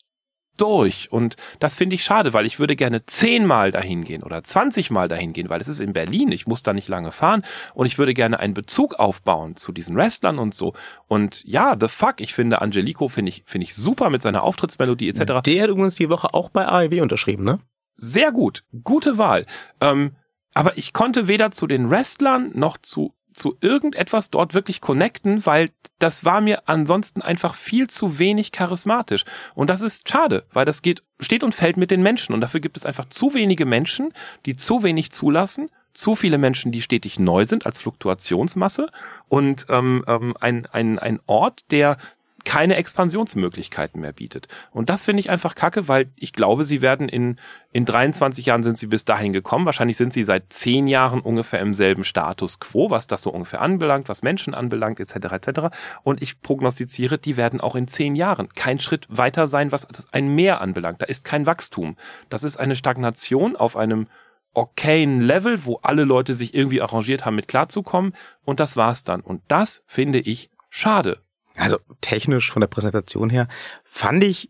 durch. 0.59 1.11
Und 1.11 1.35
das 1.59 1.75
finde 1.75 1.95
ich 1.95 2.03
schade, 2.03 2.33
weil 2.33 2.45
ich 2.45 2.59
würde 2.59 2.75
gerne 2.75 3.05
zehnmal 3.05 3.71
dahin 3.71 4.03
gehen 4.03 4.23
oder 4.23 4.43
zwanzigmal 4.43 5.07
dahin 5.07 5.33
gehen, 5.33 5.49
weil 5.49 5.61
es 5.61 5.67
ist 5.67 5.79
in 5.79 5.93
Berlin, 5.93 6.31
ich 6.31 6.47
muss 6.47 6.63
da 6.63 6.73
nicht 6.73 6.87
lange 6.87 7.11
fahren 7.11 7.43
und 7.73 7.85
ich 7.85 7.97
würde 7.97 8.13
gerne 8.13 8.39
einen 8.39 8.53
Bezug 8.53 8.95
aufbauen 8.95 9.55
zu 9.55 9.71
diesen 9.71 9.95
Wrestlern 9.95 10.39
und 10.39 10.53
so. 10.53 10.73
Und 11.07 11.43
ja, 11.45 11.75
the 11.79 11.87
fuck, 11.87 12.19
ich 12.19 12.33
finde 12.33 12.61
Angelico 12.61 13.07
finde 13.07 13.29
ich, 13.29 13.43
finde 13.45 13.65
ich 13.65 13.75
super 13.75 14.09
mit 14.09 14.21
seiner 14.21 14.43
Auftrittsmelodie 14.43 15.09
etc. 15.09 15.41
Der 15.45 15.63
hat 15.63 15.69
übrigens 15.69 15.95
die 15.95 16.09
Woche 16.09 16.33
auch 16.33 16.49
bei 16.49 16.67
AEW 16.67 17.01
unterschrieben, 17.01 17.43
ne? 17.43 17.59
Sehr 17.99 18.31
gut, 18.31 18.63
gute 18.83 19.17
Wahl. 19.17 19.45
Ähm, 19.81 20.15
aber 20.53 20.77
ich 20.77 20.93
konnte 20.93 21.27
weder 21.27 21.51
zu 21.51 21.67
den 21.67 21.89
Wrestlern 21.89 22.51
noch 22.53 22.77
zu 22.77 23.13
zu 23.31 23.57
irgendetwas 23.61 24.29
dort 24.29 24.53
wirklich 24.53 24.81
connecten, 24.81 25.45
weil 25.45 25.69
das 25.99 26.25
war 26.25 26.41
mir 26.41 26.67
ansonsten 26.67 27.21
einfach 27.21 27.55
viel 27.55 27.87
zu 27.87 28.19
wenig 28.19 28.51
charismatisch. 28.51 29.23
Und 29.55 29.69
das 29.69 29.81
ist 29.81 30.09
schade, 30.09 30.45
weil 30.51 30.65
das 30.65 30.81
geht, 30.81 31.03
steht 31.19 31.43
und 31.43 31.55
fällt 31.55 31.77
mit 31.77 31.91
den 31.91 32.01
Menschen. 32.01 32.33
Und 32.33 32.41
dafür 32.41 32.59
gibt 32.59 32.75
es 32.77 32.85
einfach 32.85 33.05
zu 33.05 33.33
wenige 33.33 33.65
Menschen, 33.65 34.13
die 34.45 34.55
zu 34.55 34.83
wenig 34.83 35.11
zulassen, 35.11 35.69
zu 35.93 36.15
viele 36.15 36.37
Menschen, 36.37 36.71
die 36.71 36.81
stetig 36.81 37.19
neu 37.19 37.45
sind 37.45 37.65
als 37.65 37.81
Fluktuationsmasse 37.81 38.89
und 39.27 39.65
ähm, 39.69 40.03
ähm, 40.07 40.35
ein, 40.39 40.65
ein, 40.67 40.99
ein 40.99 41.19
Ort, 41.25 41.71
der 41.71 41.97
keine 42.45 42.75
Expansionsmöglichkeiten 42.75 44.01
mehr 44.01 44.13
bietet. 44.13 44.47
Und 44.71 44.89
das 44.89 45.05
finde 45.05 45.19
ich 45.19 45.29
einfach 45.29 45.55
kacke, 45.55 45.87
weil 45.87 46.11
ich 46.15 46.33
glaube, 46.33 46.63
sie 46.63 46.81
werden 46.81 47.09
in, 47.09 47.37
in 47.71 47.85
23 47.85 48.45
Jahren 48.45 48.63
sind 48.63 48.77
sie 48.77 48.87
bis 48.87 49.05
dahin 49.05 49.33
gekommen. 49.33 49.65
Wahrscheinlich 49.65 49.97
sind 49.97 50.13
sie 50.13 50.23
seit 50.23 50.51
10 50.51 50.87
Jahren 50.87 51.21
ungefähr 51.21 51.59
im 51.59 51.73
selben 51.73 52.03
Status 52.03 52.59
quo, 52.59 52.89
was 52.89 53.07
das 53.07 53.23
so 53.23 53.31
ungefähr 53.31 53.61
anbelangt, 53.61 54.09
was 54.09 54.23
Menschen 54.23 54.53
anbelangt, 54.53 54.99
etc. 54.99 55.15
etc. 55.31 55.59
Und 56.03 56.21
ich 56.21 56.41
prognostiziere, 56.41 57.17
die 57.17 57.37
werden 57.37 57.61
auch 57.61 57.75
in 57.75 57.87
10 57.87 58.15
Jahren 58.15 58.49
keinen 58.49 58.79
Schritt 58.79 59.05
weiter 59.09 59.47
sein, 59.47 59.71
was 59.71 59.87
ein 60.11 60.35
Mehr 60.35 60.61
anbelangt. 60.61 61.01
Da 61.01 61.05
ist 61.05 61.25
kein 61.25 61.45
Wachstum. 61.45 61.97
Das 62.29 62.43
ist 62.43 62.57
eine 62.57 62.75
Stagnation 62.75 63.55
auf 63.55 63.75
einem 63.75 64.07
okayen 64.53 65.21
Level, 65.21 65.65
wo 65.65 65.79
alle 65.81 66.03
Leute 66.03 66.33
sich 66.33 66.53
irgendwie 66.53 66.81
arrangiert 66.81 67.25
haben, 67.25 67.35
mit 67.35 67.47
klarzukommen. 67.47 68.15
Und 68.43 68.59
das 68.59 68.75
war's 68.77 69.03
dann. 69.03 69.21
Und 69.21 69.41
das 69.47 69.83
finde 69.85 70.19
ich 70.19 70.49
schade. 70.69 71.19
Also 71.59 71.77
technisch 72.01 72.51
von 72.51 72.61
der 72.61 72.67
Präsentation 72.67 73.29
her 73.29 73.47
fand 73.83 74.23
ich 74.23 74.49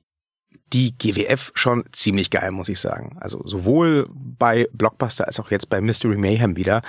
die 0.74 0.96
GWF 0.98 1.52
schon 1.56 1.84
ziemlich 1.92 2.30
geil, 2.30 2.52
muss 2.52 2.70
ich 2.70 2.80
sagen. 2.80 3.18
Also 3.20 3.42
sowohl 3.46 4.08
bei 4.14 4.68
Blockbuster 4.72 5.26
als 5.28 5.40
auch 5.40 5.52
jetzt 5.52 5.70
bei 5.70 5.82
Mystery 5.82 6.18
Mayhem 6.18 6.56
wieder. 6.56 6.82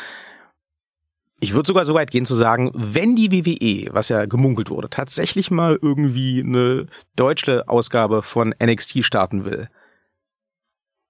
Ich 1.41 1.55
würde 1.55 1.67
sogar 1.67 1.87
so 1.87 1.95
weit 1.95 2.11
gehen 2.11 2.27
zu 2.27 2.35
sagen, 2.35 2.71
wenn 2.75 3.17
die 3.17 3.33
WWE, 3.33 3.95
was 3.95 4.11
ja 4.11 4.27
gemunkelt 4.27 4.69
wurde, 4.69 4.91
tatsächlich 4.91 5.51
mal 5.51 5.79
irgendwie 5.81 6.43
eine 6.43 6.87
deutsche 7.17 7.67
Ausgabe 7.67 8.23
von 8.23 8.55
NXT 8.63 9.03
starten 9.03 9.47
will, 9.47 9.69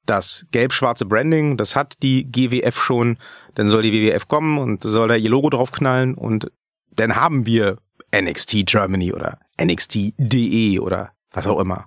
das 0.06 0.46
gelb-schwarze 0.52 1.06
Branding, 1.06 1.56
das 1.56 1.74
hat 1.74 1.96
die 2.02 2.30
GWF 2.30 2.80
schon, 2.80 3.18
dann 3.56 3.68
soll 3.68 3.82
die 3.82 3.92
WWF 3.92 4.28
kommen 4.28 4.58
und 4.58 4.84
soll 4.84 5.08
da 5.08 5.16
ihr 5.16 5.30
Logo 5.30 5.50
draufknallen 5.50 6.14
und 6.14 6.50
dann 6.92 7.16
haben 7.16 7.46
wir 7.46 7.78
NXT 8.14 8.66
Germany 8.66 9.12
oder 9.12 9.38
NXT.de 9.61 10.78
oder 10.78 11.12
was 11.32 11.46
auch 11.46 11.61
immer. 11.61 11.86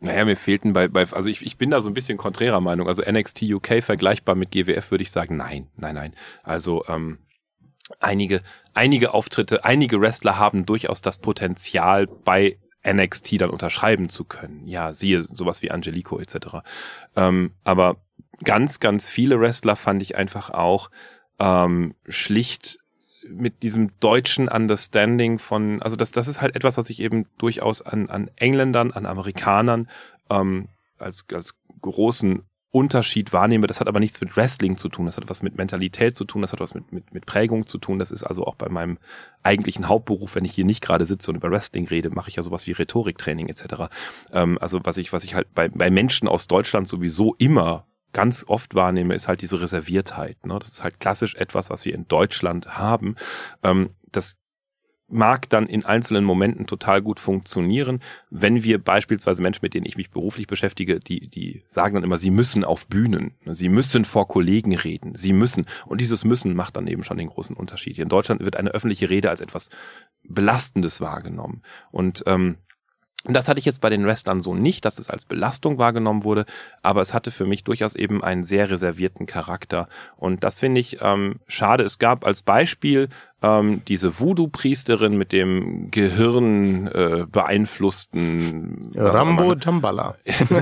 Naja, 0.00 0.24
mir 0.24 0.36
fehlten 0.36 0.72
bei, 0.72 0.88
bei 0.88 1.10
also 1.12 1.28
ich, 1.28 1.42
ich 1.42 1.56
bin 1.56 1.70
da 1.70 1.80
so 1.80 1.88
ein 1.88 1.94
bisschen 1.94 2.18
konträrer 2.18 2.60
Meinung. 2.60 2.88
Also 2.88 3.02
NXT 3.02 3.42
UK 3.42 3.82
vergleichbar 3.82 4.34
mit 4.34 4.50
GWF 4.50 4.90
würde 4.90 5.02
ich 5.02 5.10
sagen, 5.10 5.36
nein, 5.36 5.68
nein, 5.76 5.94
nein. 5.94 6.14
Also 6.42 6.84
ähm, 6.88 7.18
einige, 8.00 8.42
einige 8.74 9.14
Auftritte, 9.14 9.64
einige 9.64 10.00
Wrestler 10.00 10.38
haben 10.38 10.66
durchaus 10.66 11.00
das 11.00 11.18
Potenzial 11.18 12.06
bei 12.06 12.58
NXT 12.86 13.40
dann 13.40 13.50
unterschreiben 13.50 14.10
zu 14.10 14.24
können. 14.24 14.66
Ja, 14.66 14.92
siehe 14.92 15.22
sowas 15.32 15.62
wie 15.62 15.70
Angelico 15.70 16.18
etc. 16.18 16.58
Ähm, 17.16 17.52
aber 17.64 17.96
ganz, 18.42 18.80
ganz 18.80 19.08
viele 19.08 19.40
Wrestler 19.40 19.76
fand 19.76 20.02
ich 20.02 20.16
einfach 20.16 20.50
auch 20.50 20.90
ähm, 21.38 21.94
schlicht 22.08 22.78
mit 23.28 23.62
diesem 23.62 23.90
deutschen 24.00 24.48
Understanding 24.48 25.38
von, 25.38 25.82
also 25.82 25.96
das, 25.96 26.12
das 26.12 26.28
ist 26.28 26.40
halt 26.40 26.56
etwas, 26.56 26.76
was 26.76 26.90
ich 26.90 27.00
eben 27.00 27.26
durchaus 27.38 27.82
an, 27.82 28.10
an 28.10 28.30
Engländern, 28.36 28.92
an 28.92 29.06
Amerikanern 29.06 29.88
ähm, 30.30 30.68
als, 30.98 31.24
als 31.32 31.54
großen 31.80 32.42
Unterschied 32.70 33.32
wahrnehme. 33.32 33.68
Das 33.68 33.78
hat 33.78 33.86
aber 33.86 34.00
nichts 34.00 34.20
mit 34.20 34.36
Wrestling 34.36 34.76
zu 34.76 34.88
tun, 34.88 35.06
das 35.06 35.16
hat 35.16 35.28
was 35.28 35.42
mit 35.42 35.56
Mentalität 35.56 36.16
zu 36.16 36.24
tun, 36.24 36.42
das 36.42 36.52
hat 36.52 36.58
was 36.58 36.74
mit, 36.74 36.92
mit, 36.92 37.14
mit 37.14 37.24
Prägung 37.24 37.66
zu 37.66 37.78
tun. 37.78 38.00
Das 38.00 38.10
ist 38.10 38.24
also 38.24 38.44
auch 38.44 38.56
bei 38.56 38.68
meinem 38.68 38.98
eigentlichen 39.44 39.88
Hauptberuf, 39.88 40.34
wenn 40.34 40.44
ich 40.44 40.54
hier 40.54 40.64
nicht 40.64 40.82
gerade 40.82 41.06
sitze 41.06 41.30
und 41.30 41.36
über 41.36 41.52
Wrestling 41.52 41.86
rede, 41.86 42.10
mache 42.10 42.30
ich 42.30 42.36
ja 42.36 42.42
sowas 42.42 42.66
wie 42.66 42.72
Rhetoriktraining 42.72 43.48
etc. 43.48 43.90
Ähm, 44.32 44.58
also 44.60 44.80
was 44.82 44.98
ich, 44.98 45.12
was 45.12 45.22
ich 45.22 45.34
halt 45.36 45.54
bei, 45.54 45.68
bei 45.68 45.88
Menschen 45.88 46.26
aus 46.26 46.48
Deutschland 46.48 46.88
sowieso 46.88 47.36
immer 47.38 47.86
ganz 48.14 48.46
oft 48.48 48.74
wahrnehme, 48.74 49.14
ist 49.14 49.28
halt 49.28 49.42
diese 49.42 49.60
Reserviertheit. 49.60 50.46
Ne? 50.46 50.58
Das 50.58 50.70
ist 50.70 50.82
halt 50.82 51.00
klassisch 51.00 51.34
etwas, 51.34 51.68
was 51.68 51.84
wir 51.84 51.94
in 51.94 52.08
Deutschland 52.08 52.78
haben. 52.78 53.16
Ähm, 53.62 53.90
das 54.10 54.36
mag 55.06 55.50
dann 55.50 55.66
in 55.66 55.84
einzelnen 55.84 56.24
Momenten 56.24 56.66
total 56.66 57.02
gut 57.02 57.20
funktionieren, 57.20 58.00
wenn 58.30 58.62
wir 58.62 58.82
beispielsweise 58.82 59.42
Menschen, 59.42 59.60
mit 59.62 59.74
denen 59.74 59.84
ich 59.84 59.98
mich 59.98 60.10
beruflich 60.10 60.46
beschäftige, 60.46 60.98
die, 60.98 61.28
die 61.28 61.62
sagen 61.68 61.94
dann 61.94 62.04
immer, 62.04 62.16
sie 62.16 62.30
müssen 62.30 62.64
auf 62.64 62.86
Bühnen, 62.86 63.34
sie 63.44 63.68
müssen 63.68 64.06
vor 64.06 64.26
Kollegen 64.28 64.74
reden, 64.74 65.14
sie 65.14 65.34
müssen. 65.34 65.66
Und 65.84 66.00
dieses 66.00 66.24
Müssen 66.24 66.54
macht 66.54 66.76
dann 66.76 66.86
eben 66.86 67.04
schon 67.04 67.18
den 67.18 67.28
großen 67.28 67.54
Unterschied. 67.54 67.98
In 67.98 68.08
Deutschland 68.08 68.42
wird 68.42 68.56
eine 68.56 68.70
öffentliche 68.70 69.10
Rede 69.10 69.28
als 69.28 69.42
etwas 69.42 69.68
Belastendes 70.26 71.02
wahrgenommen. 71.02 71.62
Und 71.90 72.24
ähm, 72.26 72.56
das 73.24 73.48
hatte 73.48 73.58
ich 73.58 73.64
jetzt 73.64 73.80
bei 73.80 73.88
den 73.88 74.04
Wrestlern 74.04 74.40
so 74.40 74.54
nicht, 74.54 74.84
dass 74.84 74.98
es 74.98 75.08
als 75.08 75.24
Belastung 75.24 75.78
wahrgenommen 75.78 76.24
wurde, 76.24 76.44
aber 76.82 77.00
es 77.00 77.14
hatte 77.14 77.30
für 77.30 77.46
mich 77.46 77.64
durchaus 77.64 77.94
eben 77.94 78.22
einen 78.22 78.44
sehr 78.44 78.70
reservierten 78.70 79.26
Charakter. 79.26 79.88
Und 80.16 80.44
das 80.44 80.58
finde 80.58 80.80
ich 80.80 80.98
ähm, 81.00 81.36
schade. 81.48 81.84
Es 81.84 81.98
gab 81.98 82.26
als 82.26 82.42
Beispiel 82.42 83.08
ähm, 83.42 83.82
diese 83.88 84.20
Voodoo-Priesterin 84.20 85.16
mit 85.16 85.32
dem 85.32 85.90
Gehirn 85.90 86.86
äh, 86.88 87.24
beeinflussten 87.26 88.92
Rambo 88.94 89.54
Dambala. 89.54 90.16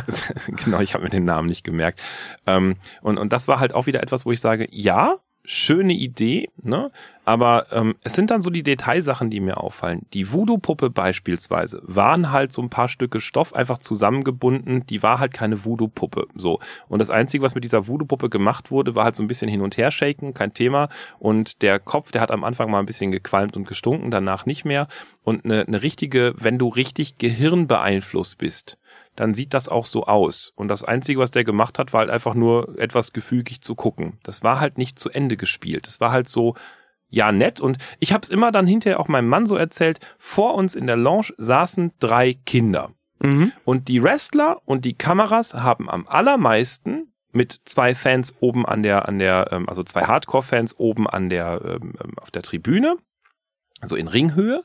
genau, 0.65 0.81
ich 0.81 0.95
habe 0.95 1.05
mir 1.05 1.11
den 1.11 1.25
Namen 1.25 1.49
nicht 1.49 1.65
gemerkt. 1.65 2.01
Ähm, 2.47 2.77
und, 3.01 3.19
und 3.19 3.33
das 3.33 3.49
war 3.49 3.59
halt 3.59 3.75
auch 3.75 3.87
wieder 3.87 4.03
etwas, 4.05 4.25
wo 4.25 4.31
ich 4.31 4.41
sage, 4.41 4.69
ja, 4.71 5.19
schöne 5.45 5.93
Idee, 5.93 6.49
ne? 6.63 6.93
Aber 7.25 7.67
ähm, 7.71 7.95
es 8.03 8.15
sind 8.15 8.31
dann 8.31 8.43
so 8.43 8.51
die 8.51 8.65
Detailsachen, 8.65 9.31
die 9.31 9.41
mir 9.41 9.59
auffallen. 9.59 10.07
Die 10.13 10.33
Voodoo-Puppe 10.33 10.91
beispielsweise 10.91 11.81
waren 11.85 12.33
halt 12.33 12.53
so 12.53 12.63
ein 12.63 12.71
paar 12.71 12.89
Stücke 12.89 13.21
Stoff 13.21 13.55
einfach 13.55 13.79
zusammengebunden. 13.79 14.87
Die 14.87 15.03
war 15.05 15.21
halt 15.21 15.33
keine 15.33 15.65
Voodoo-Puppe. 15.65 16.27
So. 16.35 16.59
Und 16.89 16.99
das 16.99 17.11
Einzige, 17.11 17.45
was 17.45 17.55
mit 17.55 17.63
dieser 17.63 17.87
Voodoo-Puppe 17.87 18.29
gemacht 18.29 18.73
wurde, 18.73 18.97
war 18.97 19.05
halt 19.05 19.15
so 19.15 19.23
ein 19.23 19.29
bisschen 19.29 19.49
hin 19.49 19.61
und 19.61 19.77
her 19.77 19.93
shaken, 19.93 20.35
kein 20.35 20.53
Thema. 20.53 20.89
Und 21.21 21.63
der 21.63 21.79
Kopf, 21.79 22.11
der 22.11 22.21
hat 22.21 22.33
am 22.33 22.43
Anfang 22.43 22.71
mal 22.71 22.81
ein 22.81 22.87
bisschen 22.87 23.13
gequalmt 23.13 23.57
und 23.57 23.69
gestunken, 23.69 24.11
danach 24.11 24.45
nicht 24.45 24.65
mehr. 24.65 24.89
Und 25.23 25.45
eine, 25.45 25.65
eine 25.65 25.83
richtige, 25.83 26.35
wenn 26.39 26.59
du 26.59 26.69
richtig 26.69 27.19
gehirnbeeinflusst 27.19 28.39
bist, 28.39 28.79
dann 29.15 29.35
sieht 29.35 29.55
das 29.55 29.69
auch 29.69 29.85
so 29.85 30.07
aus. 30.07 30.53
Und 30.57 30.69
das 30.69 30.83
Einzige, 30.83 31.21
was 31.21 31.31
der 31.31 31.45
gemacht 31.45 31.79
hat, 31.79 31.93
war 31.93 32.01
halt 32.01 32.11
einfach 32.11 32.35
nur 32.35 32.77
etwas 32.79 33.13
gefügig 33.13 33.61
zu 33.61 33.77
gucken. 33.77 34.15
Das 34.25 34.43
war 34.43 34.59
halt 34.59 34.79
nicht 34.79 34.99
zu 34.99 35.11
Ende 35.11 35.37
gespielt. 35.37 35.87
Das 35.87 36.01
war 36.01 36.11
halt 36.11 36.29
so, 36.29 36.55
ja, 37.13 37.31
nett. 37.31 37.61
Und 37.61 37.79
ich 38.01 38.13
habe 38.13 38.25
es 38.25 38.31
immer 38.31 38.51
dann 38.51 38.67
hinterher 38.67 38.99
auch 38.99 39.07
meinem 39.07 39.29
Mann 39.29 39.47
so 39.47 39.55
erzählt, 39.55 40.01
vor 40.19 40.55
uns 40.55 40.75
in 40.75 40.87
der 40.87 40.97
Lounge 40.97 41.29
saßen 41.37 41.93
drei 42.01 42.33
Kinder. 42.33 42.91
Mhm. 43.21 43.53
Und 43.65 43.89
die 43.89 44.03
Wrestler 44.03 44.63
und 44.65 44.85
die 44.87 44.95
Kameras 44.95 45.55
haben 45.55 45.89
am 45.91 46.09
allermeisten 46.09 47.13
mit 47.33 47.61
zwei 47.67 47.95
Fans 47.95 48.35
oben 48.41 48.67
an 48.67 48.83
der, 48.83 49.09
an 49.09 49.19
der, 49.19 49.49
ähm, 49.53 49.69
also 49.69 49.83
zwei 49.85 50.03
Hardcore-Fans 50.03 50.79
oben 50.79 51.07
an 51.07 51.29
der, 51.29 51.61
ähm, 51.65 51.95
ähm, 52.03 52.19
auf 52.21 52.31
der 52.31 52.43
Tribüne, 52.43 52.97
also 53.81 53.95
in 53.95 54.09
Ringhöhe, 54.09 54.63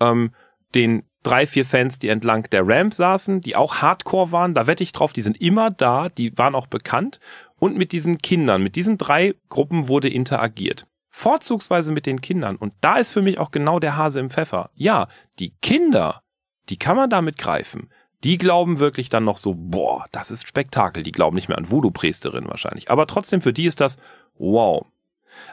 ähm, 0.00 0.32
den 0.74 1.04
drei, 1.22 1.46
vier 1.46 1.66
Fans, 1.66 1.98
die 1.98 2.08
entlang 2.08 2.48
der 2.50 2.66
Ramp 2.66 2.94
saßen, 2.94 3.42
die 3.42 3.56
auch 3.56 3.76
Hardcore 3.76 4.32
waren, 4.32 4.54
da 4.54 4.66
wette 4.66 4.82
ich 4.82 4.92
drauf, 4.92 5.12
die 5.12 5.20
sind 5.20 5.38
immer 5.40 5.70
da, 5.70 6.08
die 6.08 6.36
waren 6.38 6.54
auch 6.54 6.66
bekannt. 6.66 7.20
Und 7.58 7.76
mit 7.76 7.92
diesen 7.92 8.18
Kindern, 8.18 8.62
mit 8.62 8.74
diesen 8.74 8.96
drei 8.96 9.34
Gruppen 9.50 9.88
wurde 9.88 10.08
interagiert. 10.08 10.86
Vorzugsweise 11.20 11.92
mit 11.92 12.06
den 12.06 12.22
Kindern. 12.22 12.56
Und 12.56 12.72
da 12.80 12.96
ist 12.96 13.10
für 13.10 13.20
mich 13.20 13.38
auch 13.38 13.50
genau 13.50 13.78
der 13.78 13.96
Hase 13.98 14.20
im 14.20 14.30
Pfeffer. 14.30 14.70
Ja, 14.74 15.06
die 15.38 15.50
Kinder, 15.60 16.22
die 16.70 16.78
kann 16.78 16.96
man 16.96 17.10
damit 17.10 17.36
greifen. 17.36 17.90
Die 18.24 18.38
glauben 18.38 18.78
wirklich 18.78 19.10
dann 19.10 19.24
noch 19.24 19.36
so, 19.36 19.54
boah, 19.54 20.06
das 20.12 20.30
ist 20.30 20.48
Spektakel. 20.48 21.02
Die 21.02 21.12
glauben 21.12 21.36
nicht 21.36 21.48
mehr 21.48 21.58
an 21.58 21.70
Voodoo-Priesterin 21.70 22.48
wahrscheinlich. 22.48 22.90
Aber 22.90 23.06
trotzdem 23.06 23.42
für 23.42 23.52
die 23.52 23.66
ist 23.66 23.82
das, 23.82 23.98
wow. 24.38 24.86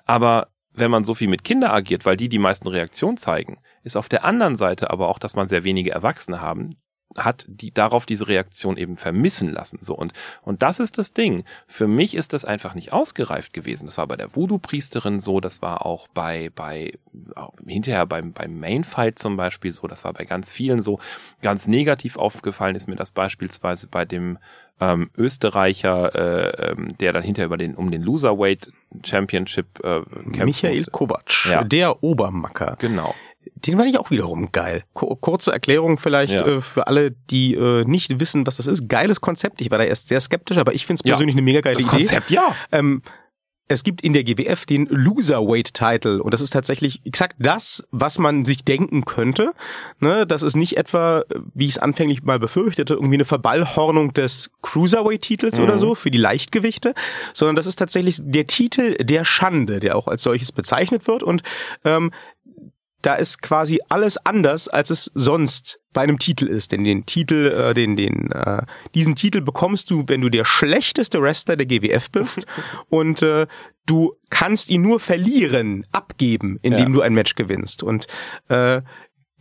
Aber 0.06 0.48
wenn 0.72 0.90
man 0.90 1.04
so 1.04 1.14
viel 1.14 1.28
mit 1.28 1.44
Kindern 1.44 1.72
agiert, 1.72 2.06
weil 2.06 2.16
die 2.16 2.30
die 2.30 2.40
meisten 2.40 2.70
Reaktionen 2.70 3.18
zeigen, 3.18 3.60
ist 3.84 3.98
auf 3.98 4.08
der 4.08 4.24
anderen 4.24 4.56
Seite 4.56 4.90
aber 4.90 5.10
auch, 5.10 5.20
dass 5.20 5.36
man 5.36 5.50
sehr 5.50 5.66
wenige 5.66 5.92
Erwachsene 5.92 6.40
haben, 6.40 6.78
hat 7.18 7.46
die 7.48 7.74
darauf 7.74 8.06
diese 8.06 8.28
Reaktion 8.28 8.78
eben 8.78 8.98
vermissen 8.98 9.52
lassen 9.52 9.80
so 9.82 9.96
und 9.96 10.14
und 10.44 10.62
das 10.62 10.80
ist 10.80 10.98
das 10.98 11.14
Ding 11.14 11.44
für 11.68 11.88
mich 11.88 12.16
ist 12.16 12.34
das 12.34 12.46
einfach 12.46 12.76
nicht 12.76 12.94
ausgereift 12.94 13.54
gewesen 13.54 13.86
das 13.86 13.98
war 13.98 14.08
bei 14.08 14.16
der 14.16 14.36
Voodoo 14.36 14.60
Priesterin 14.60 15.20
so 15.20 15.40
das 15.40 15.62
war 15.62 15.86
auch 15.86 16.08
bei 16.10 16.52
bei 16.56 16.94
auch 17.36 17.54
hinterher 17.66 18.06
beim 18.06 18.34
beim 18.34 18.60
Main 18.60 18.84
Fight 18.84 19.20
zum 19.20 19.38
Beispiel 19.38 19.72
so 19.72 19.88
das 19.88 20.04
war 20.04 20.14
bei 20.14 20.26
ganz 20.26 20.52
vielen 20.52 20.82
so 20.82 21.00
ganz 21.42 21.68
negativ 21.68 22.18
aufgefallen 22.18 22.76
ist 22.76 22.88
mir 22.88 22.96
das 22.96 23.12
beispielsweise 23.12 23.88
bei 23.88 24.06
dem 24.06 24.38
ähm, 24.80 25.10
Österreicher, 25.18 26.14
äh, 26.16 26.72
ähm, 26.72 26.98
der 27.00 27.14
dann 27.14 27.24
hinterher 27.24 27.48
über 27.48 27.58
den 27.58 27.76
um 27.76 27.92
den 27.92 28.02
Loserweight 28.04 28.72
Championship 29.04 29.80
äh, 29.84 30.02
kämpft. 30.32 30.64
Michael 30.64 30.86
Kovac, 30.86 31.46
ja. 31.50 31.64
der 31.64 32.04
Obermacker. 32.04 32.76
Genau. 32.80 33.16
Den 33.56 33.78
fand 33.78 33.90
ich 33.90 33.98
auch 33.98 34.12
wiederum 34.12 34.52
geil. 34.52 34.84
Kurze 34.94 35.52
Erklärung 35.52 35.98
vielleicht 35.98 36.34
ja. 36.34 36.46
äh, 36.46 36.62
für 36.62 36.88
alle, 36.88 37.12
die 37.12 37.56
äh, 37.56 37.84
nicht 37.86 38.20
wissen, 38.20 38.46
was 38.48 38.58
das 38.58 38.68
ist. 38.68 38.88
Geiles 38.88 39.22
Konzept. 39.22 39.62
Ich 39.62 39.72
war 39.72 39.78
da 39.78 39.84
erst 39.84 40.08
sehr 40.08 40.22
skeptisch, 40.22 40.58
aber 40.58 40.74
ich 40.74 40.86
finde 40.86 41.02
es 41.02 41.04
persönlich 41.04 41.36
ja. 41.36 41.40
eine 41.40 41.46
mega 41.46 41.62
geile 41.62 41.76
das 41.76 41.86
Idee. 41.86 41.98
Konzept, 41.98 42.32
ja. 42.32 42.56
Ähm, 42.72 43.02
es 43.70 43.84
gibt 43.84 44.02
in 44.02 44.14
der 44.14 44.24
GWF 44.24 44.66
den 44.66 44.88
Loserweight-Title 44.90 46.24
und 46.24 46.34
das 46.34 46.42
ist 46.42 46.54
tatsächlich 46.54 47.02
exakt 47.06 47.36
das, 47.40 47.86
was 47.92 48.18
man 48.18 48.46
sich 48.46 48.64
denken 48.64 49.04
könnte. 49.04 49.52
Ne, 50.00 50.26
das 50.26 50.44
ist 50.44 50.56
nicht 50.56 50.78
etwa, 50.78 51.24
wie 51.54 51.66
ich 51.66 51.72
es 51.72 51.78
anfänglich 51.78 52.24
mal 52.24 52.40
befürchtete, 52.40 52.94
irgendwie 52.94 53.16
eine 53.16 53.26
Verballhornung 53.26 54.14
des 54.14 54.52
Cruiserweight-Titels 54.62 55.58
mhm. 55.58 55.66
oder 55.66 55.78
so 55.78 55.96
für 55.96 56.12
die 56.12 56.18
Leichtgewichte, 56.18 56.94
sondern 57.34 57.56
das 57.56 57.68
ist 57.68 57.78
tatsächlich 57.78 58.20
der 58.22 58.46
Titel 58.46 58.96
der 59.04 59.26
Schande, 59.26 59.80
der 59.80 59.98
auch 59.98 60.08
als 60.08 60.24
solches 60.24 60.52
bezeichnet 60.52 61.08
wird 61.08 61.24
und 61.24 61.44
ähm, 61.84 62.12
da 63.02 63.16
ist 63.16 63.42
quasi 63.42 63.80
alles 63.90 64.18
anders, 64.18 64.68
als 64.68 64.90
es 64.90 65.12
sonst 65.14 65.80
bei 65.94 66.02
einem 66.02 66.20
Titel 66.20 66.48
ist. 66.48 66.72
Denn 66.72 66.84
den 66.84 67.06
Titel, 67.06 67.52
äh, 67.52 67.74
den, 67.74 67.96
den, 67.96 68.32
äh, 68.32 68.64
diesen 68.96 69.16
Titel 69.16 69.42
bekommst 69.42 69.90
du, 69.90 70.04
wenn 70.08 70.22
du 70.22 70.30
der 70.30 70.46
schlechteste 70.46 71.22
Wrestler 71.22 71.56
der 71.56 71.66
GWF 71.66 72.10
bist 72.12 72.46
und 72.90 73.22
äh, 73.22 73.48
du 73.86 74.14
kannst 74.30 74.70
ihn 74.70 74.82
nur 74.82 75.00
verlieren, 75.00 75.86
abgeben, 75.92 76.60
indem 76.62 76.90
ja. 76.90 76.94
du 76.96 77.02
ein 77.02 77.14
Match 77.14 77.36
gewinnst. 77.36 77.84
Und 77.84 78.08
äh, 78.50 78.82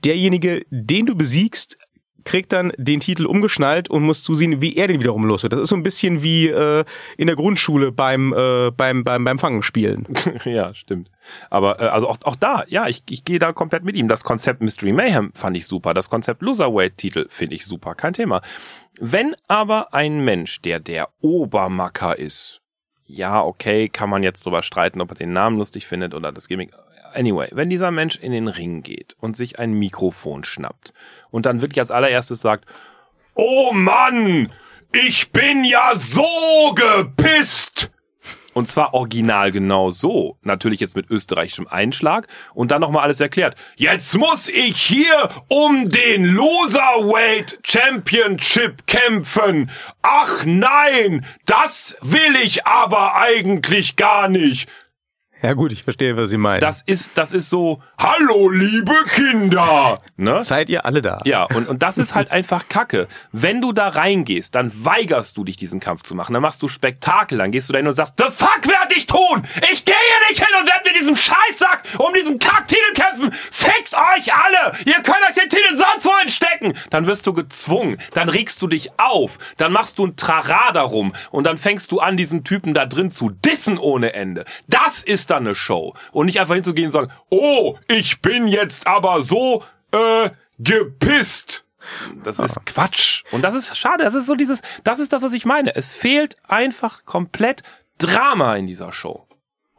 derjenige, 0.05 0.65
den 0.71 1.07
du 1.07 1.17
besiegst, 1.17 1.79
kriegt 2.27 2.53
dann 2.53 2.73
den 2.77 3.01
Titel 3.01 3.25
umgeschnallt 3.25 3.89
und 3.89 4.03
muss 4.03 4.23
zusehen, 4.23 4.61
wie 4.61 4.77
er 4.77 4.89
den 4.89 5.01
wiederum 5.01 5.25
los 5.25 5.43
wird. 5.43 5.55
Das 5.55 5.61
ist 5.61 5.69
so 5.71 5.77
ein 5.77 5.83
bisschen 5.83 6.23
wie 6.23 6.49
äh, 6.49 6.85
in 7.17 7.29
der 7.29 7.37
Grundschule 7.37 7.93
beim 7.93 8.35
äh, 8.37 8.71
beim 8.71 9.05
beim 9.05 9.25
beim 9.25 9.39
Fangen 9.39 9.63
spielen. 9.63 10.07
ja, 10.45 10.75
stimmt. 10.75 11.11
Aber 11.49 11.81
äh, 11.81 11.87
also 11.87 12.09
auch 12.09 12.19
auch 12.25 12.37
da, 12.37 12.65
ja, 12.69 12.89
ich 12.89 13.03
ich 13.09 13.25
gehe 13.25 13.39
da 13.39 13.53
komplett 13.53 13.85
mit 13.85 13.97
ihm. 13.97 14.09
Das 14.09 14.25
Konzept 14.25 14.61
Mystery 14.61 14.93
Mayhem 14.93 15.33
fand 15.35 15.57
ich 15.57 15.67
super. 15.67 15.95
Das 15.95 16.11
Konzept 16.11 16.43
Loserweight 16.43 16.99
Titel 16.99 17.27
finde 17.31 17.55
ich 17.55 17.65
super, 17.65 17.95
kein 17.95 18.13
Thema. 18.13 18.43
Wenn 19.01 19.35
aber 19.49 19.95
ein 19.95 20.25
Mensch, 20.25 20.61
der 20.61 20.81
der 20.81 21.09
Obermacker 21.21 22.19
ist, 22.19 22.61
ja, 23.07 23.41
okay, 23.43 23.89
kann 23.89 24.11
man 24.11 24.23
jetzt 24.23 24.45
drüber 24.45 24.63
streiten, 24.63 25.01
ob 25.01 25.13
er 25.13 25.17
den 25.17 25.33
Namen 25.33 25.57
lustig 25.57 25.87
findet 25.87 26.13
oder 26.13 26.33
das 26.33 26.49
Gimmick 26.49 26.73
Anyway, 27.17 27.49
wenn 27.53 27.71
dieser 27.71 27.91
Mensch 27.91 28.17
in 28.17 28.31
den 28.31 28.47
Ring 28.47 28.83
geht 28.83 29.17
und 29.21 29.39
sich 29.39 29.59
ein 29.59 29.73
Mikrofon 29.73 30.45
schnappt 30.45 30.93
und 31.31 31.47
dann 31.47 31.63
wirklich 31.63 31.81
als 31.81 31.91
allererstes 31.91 32.43
sagt, 32.43 32.67
Oh 33.35 33.73
Mann, 33.73 34.53
ich 34.93 35.33
bin 35.33 35.65
ja 35.65 35.93
so 35.95 36.75
gepisst. 36.75 37.91
Und 38.53 38.69
zwar 38.69 38.93
original 38.95 39.51
genau 39.51 39.91
so. 39.91 40.39
Natürlich 40.43 40.81
jetzt 40.81 40.97
mit 40.97 41.11
österreichischem 41.11 41.67
Einschlag. 41.69 42.27
Und 42.55 42.71
dann 42.71 42.81
nochmal 42.81 43.05
alles 43.05 43.21
erklärt. 43.21 43.55
Jetzt 43.77 44.17
muss 44.17 44.49
ich 44.49 44.77
hier 44.77 45.29
um 45.49 45.89
den 45.89 46.25
Loserweight 46.25 47.59
Championship 47.63 48.87
kämpfen. 48.87 49.71
Ach 50.01 50.45
nein, 50.47 51.25
das 51.45 51.97
will 52.01 52.37
ich 52.43 52.67
aber 52.67 53.15
eigentlich 53.17 53.97
gar 53.97 54.29
nicht. 54.29 54.71
Ja 55.43 55.53
gut, 55.53 55.71
ich 55.71 55.83
verstehe, 55.83 56.17
was 56.17 56.31
Sie 56.31 56.39
meinen. 56.39 56.63
Das 56.63 56.83
ist, 56.87 57.13
das 57.19 57.33
ist 57.33 57.51
so, 57.51 57.83
hallo 57.99 58.49
liebe 58.49 58.95
Kinder. 59.15 59.95
Ne? 60.17 60.43
Seid 60.43 60.71
ihr 60.71 60.87
alle 60.87 61.03
da? 61.03 61.21
Ja, 61.25 61.45
und, 61.45 61.69
und 61.69 61.83
das 61.83 61.99
ist 61.99 62.15
halt 62.15 62.31
einfach 62.31 62.71
Kacke. 62.71 63.07
Wenn 63.33 63.61
du 63.61 63.73
da 63.73 63.89
reingehst, 63.89 64.55
dann 64.55 64.73
weigerst 64.75 65.37
du 65.37 65.45
dich, 65.45 65.59
diesen 65.59 65.79
Kampf 65.79 66.05
zu 66.05 66.15
machen. 66.15 66.33
Dann 66.33 66.41
machst 66.41 66.63
du 66.63 66.69
Spektakel, 66.69 67.37
dann 67.37 67.53
gehst 67.53 67.69
du 67.69 67.75
da 67.75 67.79
hin 67.79 67.87
und 67.87 67.93
sagst, 67.93 68.15
the 68.17 68.25
fuck 68.31 68.67
werd 68.67 68.97
ich 68.97 69.05
tun? 69.05 69.43
Ich 69.71 69.85
gehe 69.85 69.95
hier 69.95 70.29
nicht 70.31 70.43
hin 70.43 70.57
und 70.59 70.67
werd 70.67 70.85
mit 70.87 70.97
diesem 70.97 71.15
Scheißsack 71.15 71.83
um 71.99 72.15
diesen 72.15 72.39
Kacktitel 72.39 72.95
kämpfen. 72.95 73.31
Fickt 73.33 73.93
euch 73.93 74.33
alle! 74.33 74.73
Ihr 74.87 75.03
könnt 75.03 75.21
euch 75.29 75.35
den 75.35 75.51
Titel 75.51 75.75
sonst 75.75 76.07
wohin 76.07 76.31
stecken! 76.31 76.73
Dann 76.89 77.07
wirst 77.07 77.27
du 77.27 77.35
gezwungen, 77.35 77.99
dann 78.15 78.31
regst 78.31 78.63
du 78.63 78.69
dich 78.69 78.91
auf, 78.99 79.37
dann 79.59 79.73
machst 79.73 79.99
du 79.99 80.07
ein 80.07 80.17
Trara 80.17 80.73
darum 80.73 81.13
und 81.31 81.45
dann 81.45 81.59
fängst 81.59 81.93
du 81.93 82.01
an, 82.01 82.17
diesen 82.17 82.43
Typen 82.43 82.73
da 82.73 82.87
drin 82.87 83.11
zu 83.11 83.29
dissen 83.29 83.77
ohne 83.77 84.15
Ende. 84.15 84.47
Das 84.67 85.03
ist 85.03 85.26
dann 85.27 85.47
eine 85.47 85.55
Show. 85.55 85.95
Und 86.13 86.27
nicht 86.27 86.41
einfach 86.41 86.55
hinzugehen 86.55 86.87
und 86.87 86.93
sagen, 86.93 87.13
oh, 87.31 87.77
ich 87.89 88.21
bin 88.21 88.49
jetzt 88.49 88.87
aber 88.87 89.21
so, 89.21 89.63
äh, 89.93 90.31
gepisst. 90.59 91.65
Das 92.25 92.39
ist 92.39 92.59
Quatsch. 92.67 93.25
Und 93.33 93.43
das 93.43 93.55
ist 93.55 93.77
schade. 93.77 94.05
Das 94.05 94.15
ist 94.15 94.27
so 94.27 94.35
dieses, 94.35 94.63
das 94.85 94.99
ist 94.99 95.13
das, 95.13 95.23
was 95.23 95.33
ich 95.33 95.45
meine. 95.45 95.75
Es 95.75 95.95
fehlt 95.95 96.37
einfach 96.49 97.05
komplett 97.05 97.63
Drama 97.99 98.57
in 98.57 98.67
dieser 98.67 98.93
Show. 98.93 99.26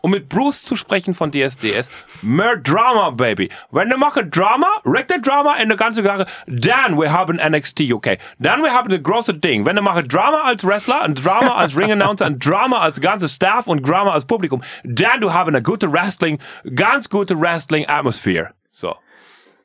Um 0.08 0.12
mit 0.12 0.30
Bruce 0.30 0.64
zu 0.64 0.78
sprechen 0.78 1.14
von 1.14 1.34
DSDS, 1.34 1.91
mehr 2.22 2.55
Drama, 2.55 3.10
baby. 3.10 3.49
Wenn 3.72 3.89
du 3.89 3.97
machen 3.97 4.32
Drama, 4.32 4.70
regt 4.86 5.12
der 5.12 5.20
Drama 5.20 5.58
in 5.58 5.68
der 5.68 5.78
ganzen 5.78 6.01
Sache, 6.01 6.26
dann 6.47 6.97
wir 6.97 7.12
haben 7.12 7.36
NXT 7.36 7.82
UK. 7.91 8.18
Dann 8.39 8.64
wir 8.64 8.72
haben 8.72 8.88
das 8.88 9.03
große 9.03 9.34
Ding. 9.34 9.66
Wenn 9.66 9.76
du 9.76 9.82
machen 9.82 10.08
Drama 10.08 10.43
als 10.45 10.66
Wrestler, 10.66 11.01
ein 11.01 11.14
Drama 11.14 11.55
als 11.55 11.76
Ring 11.76 11.91
Announcer, 11.91 12.26
ein 12.26 12.39
Drama 12.39 12.78
als 12.80 13.01
ganze 13.01 13.28
Staff 13.28 13.68
und 13.68 13.86
Drama 13.86 14.12
als 14.14 14.24
Publikum, 14.24 14.64
dann 14.86 15.20
du 15.20 15.34
haben 15.34 15.49
eine 15.49 15.62
gute 15.62 15.91
Wrestling, 15.91 16.39
ganz 16.74 17.10
gute 17.10 17.38
Wrestling 17.38 17.86
Atmosphere. 17.89 18.51
So. 18.72 18.95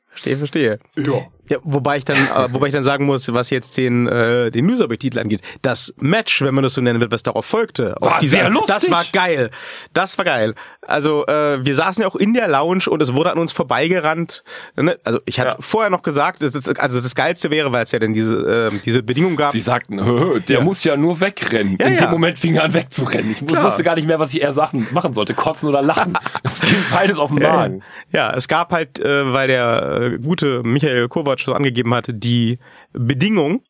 Verstehe, 0.09 0.36
verstehe. 0.38 0.80
Ja. 0.97 1.26
Ja, 1.49 1.59
wobei 1.64 1.97
ich 1.99 2.05
dann, 2.05 2.16
äh, 2.16 2.53
wobei 2.53 2.68
ich 2.68 2.72
dann 2.72 2.84
sagen 2.84 3.05
muss, 3.05 3.30
was 3.32 3.51
jetzt 3.51 3.76
den 3.76 4.07
äh, 4.07 4.51
den 4.51 4.68
Loserboy-Titel 4.68 5.18
angeht, 5.18 5.43
das 5.62 5.93
Match, 5.99 6.40
wenn 6.40 6.55
man 6.55 6.62
das 6.62 6.74
so 6.74 6.80
nennen 6.80 7.01
will, 7.01 7.11
was 7.11 7.24
darauf 7.24 7.45
folgte, 7.45 7.97
War 8.01 8.20
dieser, 8.20 8.38
sehr 8.38 8.49
lustig. 8.49 8.74
das 8.76 8.90
war 8.90 9.05
geil, 9.12 9.51
das 9.93 10.16
war 10.18 10.24
geil. 10.24 10.55
Also 10.86 11.26
äh, 11.26 11.64
wir 11.64 11.74
saßen 11.74 12.03
ja 12.03 12.09
auch 12.09 12.16
in 12.16 12.32
der 12.34 12.49
Lounge 12.49 12.84
und 12.88 13.03
es 13.03 13.12
wurde 13.12 13.32
an 13.32 13.38
uns 13.38 13.53
vorbeigerannt. 13.53 14.43
Ne? 14.76 14.99
Also 15.05 15.20
ich 15.26 15.38
hatte 15.40 15.51
Ja. 15.51 15.57
vorher 15.61 15.90
noch 15.90 16.03
gesagt, 16.03 16.43
das 16.43 16.55
ist, 16.55 16.78
also 16.80 17.01
das 17.01 17.14
geilste 17.14 17.51
wäre, 17.51 17.72
weil 17.72 17.84
es 17.84 17.93
ja 17.93 17.99
dann 17.99 18.12
diese 18.12 18.70
äh, 18.72 18.78
diese 18.84 19.03
Bedingung 19.03 19.36
gab. 19.36 19.53
Sie 19.53 19.61
sagten, 19.61 20.05
"Hö, 20.05 20.40
der 20.40 20.59
Ja. 20.59 20.64
muss 20.64 20.82
ja 20.84 20.97
nur 20.97 21.20
wegrennen. 21.20 21.76
Ja, 21.80 21.86
In 21.88 21.97
dem 21.97 22.11
Moment 22.11 22.38
fing 22.38 22.55
er 22.55 22.64
an 22.64 22.74
wegzurennen. 22.74 23.32
Ich 23.32 23.47
Klar. 23.47 23.64
wusste 23.64 23.82
gar 23.82 23.95
nicht 23.97 24.07
mehr, 24.07 24.18
was 24.18 24.32
ich 24.32 24.43
eher 24.43 24.55
Sachen 24.55 24.86
machen 24.93 25.12
sollte. 25.12 25.34
Kotzen 25.34 25.68
oder 25.68 25.82
lachen. 25.82 26.16
Das 26.43 26.61
ging 26.61 26.74
beides 26.93 27.18
auf 27.18 27.30
den 27.30 27.43
Magen. 27.43 27.82
Ja, 28.12 28.34
es 28.36 28.47
gab 28.47 28.72
halt, 28.72 28.99
äh, 29.01 29.32
weil 29.32 29.49
der 29.49 30.01
äh, 30.14 30.18
gute 30.18 30.62
Michael 30.64 31.09
Kovac 31.09 31.31
so 31.40 31.52
angegeben 31.52 31.94
hatte, 31.94 32.14
die 32.14 32.58
Bedingung, 32.92 33.62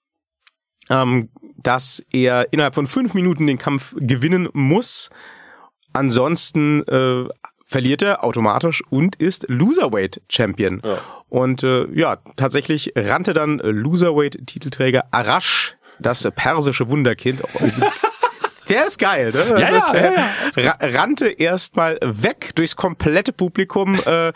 ähm, 0.90 1.30
dass 1.56 2.04
er 2.12 2.52
innerhalb 2.52 2.74
von 2.74 2.86
fünf 2.86 3.14
Minuten 3.14 3.46
den 3.46 3.58
Kampf 3.58 3.94
gewinnen 3.96 4.48
muss. 4.52 5.10
Ansonsten 5.92 6.82
äh, 6.88 7.28
verliert 7.66 8.02
er 8.02 8.24
automatisch 8.24 8.82
und 8.90 9.16
ist 9.16 9.46
Loserweight 9.48 10.22
Champion. 10.28 10.80
Ja. 10.84 10.98
Und 11.28 11.62
äh, 11.62 11.86
ja, 11.92 12.16
tatsächlich 12.36 12.92
rannte 12.94 13.32
dann 13.32 13.58
Loserweight-Titelträger 13.58 15.06
Arash, 15.10 15.76
das 15.98 16.28
persische 16.34 16.88
Wunderkind. 16.88 17.42
Der 18.68 18.86
ist 18.86 18.98
geil, 18.98 19.32
ne? 19.32 19.60
Ja, 19.60 19.70
ja, 19.70 19.76
ist, 19.76 19.94
äh, 19.94 20.62
ja, 20.62 20.70
ra 20.70 20.76
rannte 20.80 21.28
erstmal 21.28 21.98
weg 22.02 22.52
durchs 22.54 22.76
komplette 22.76 23.32
Publikum. 23.32 23.98
Äh, 24.06 24.32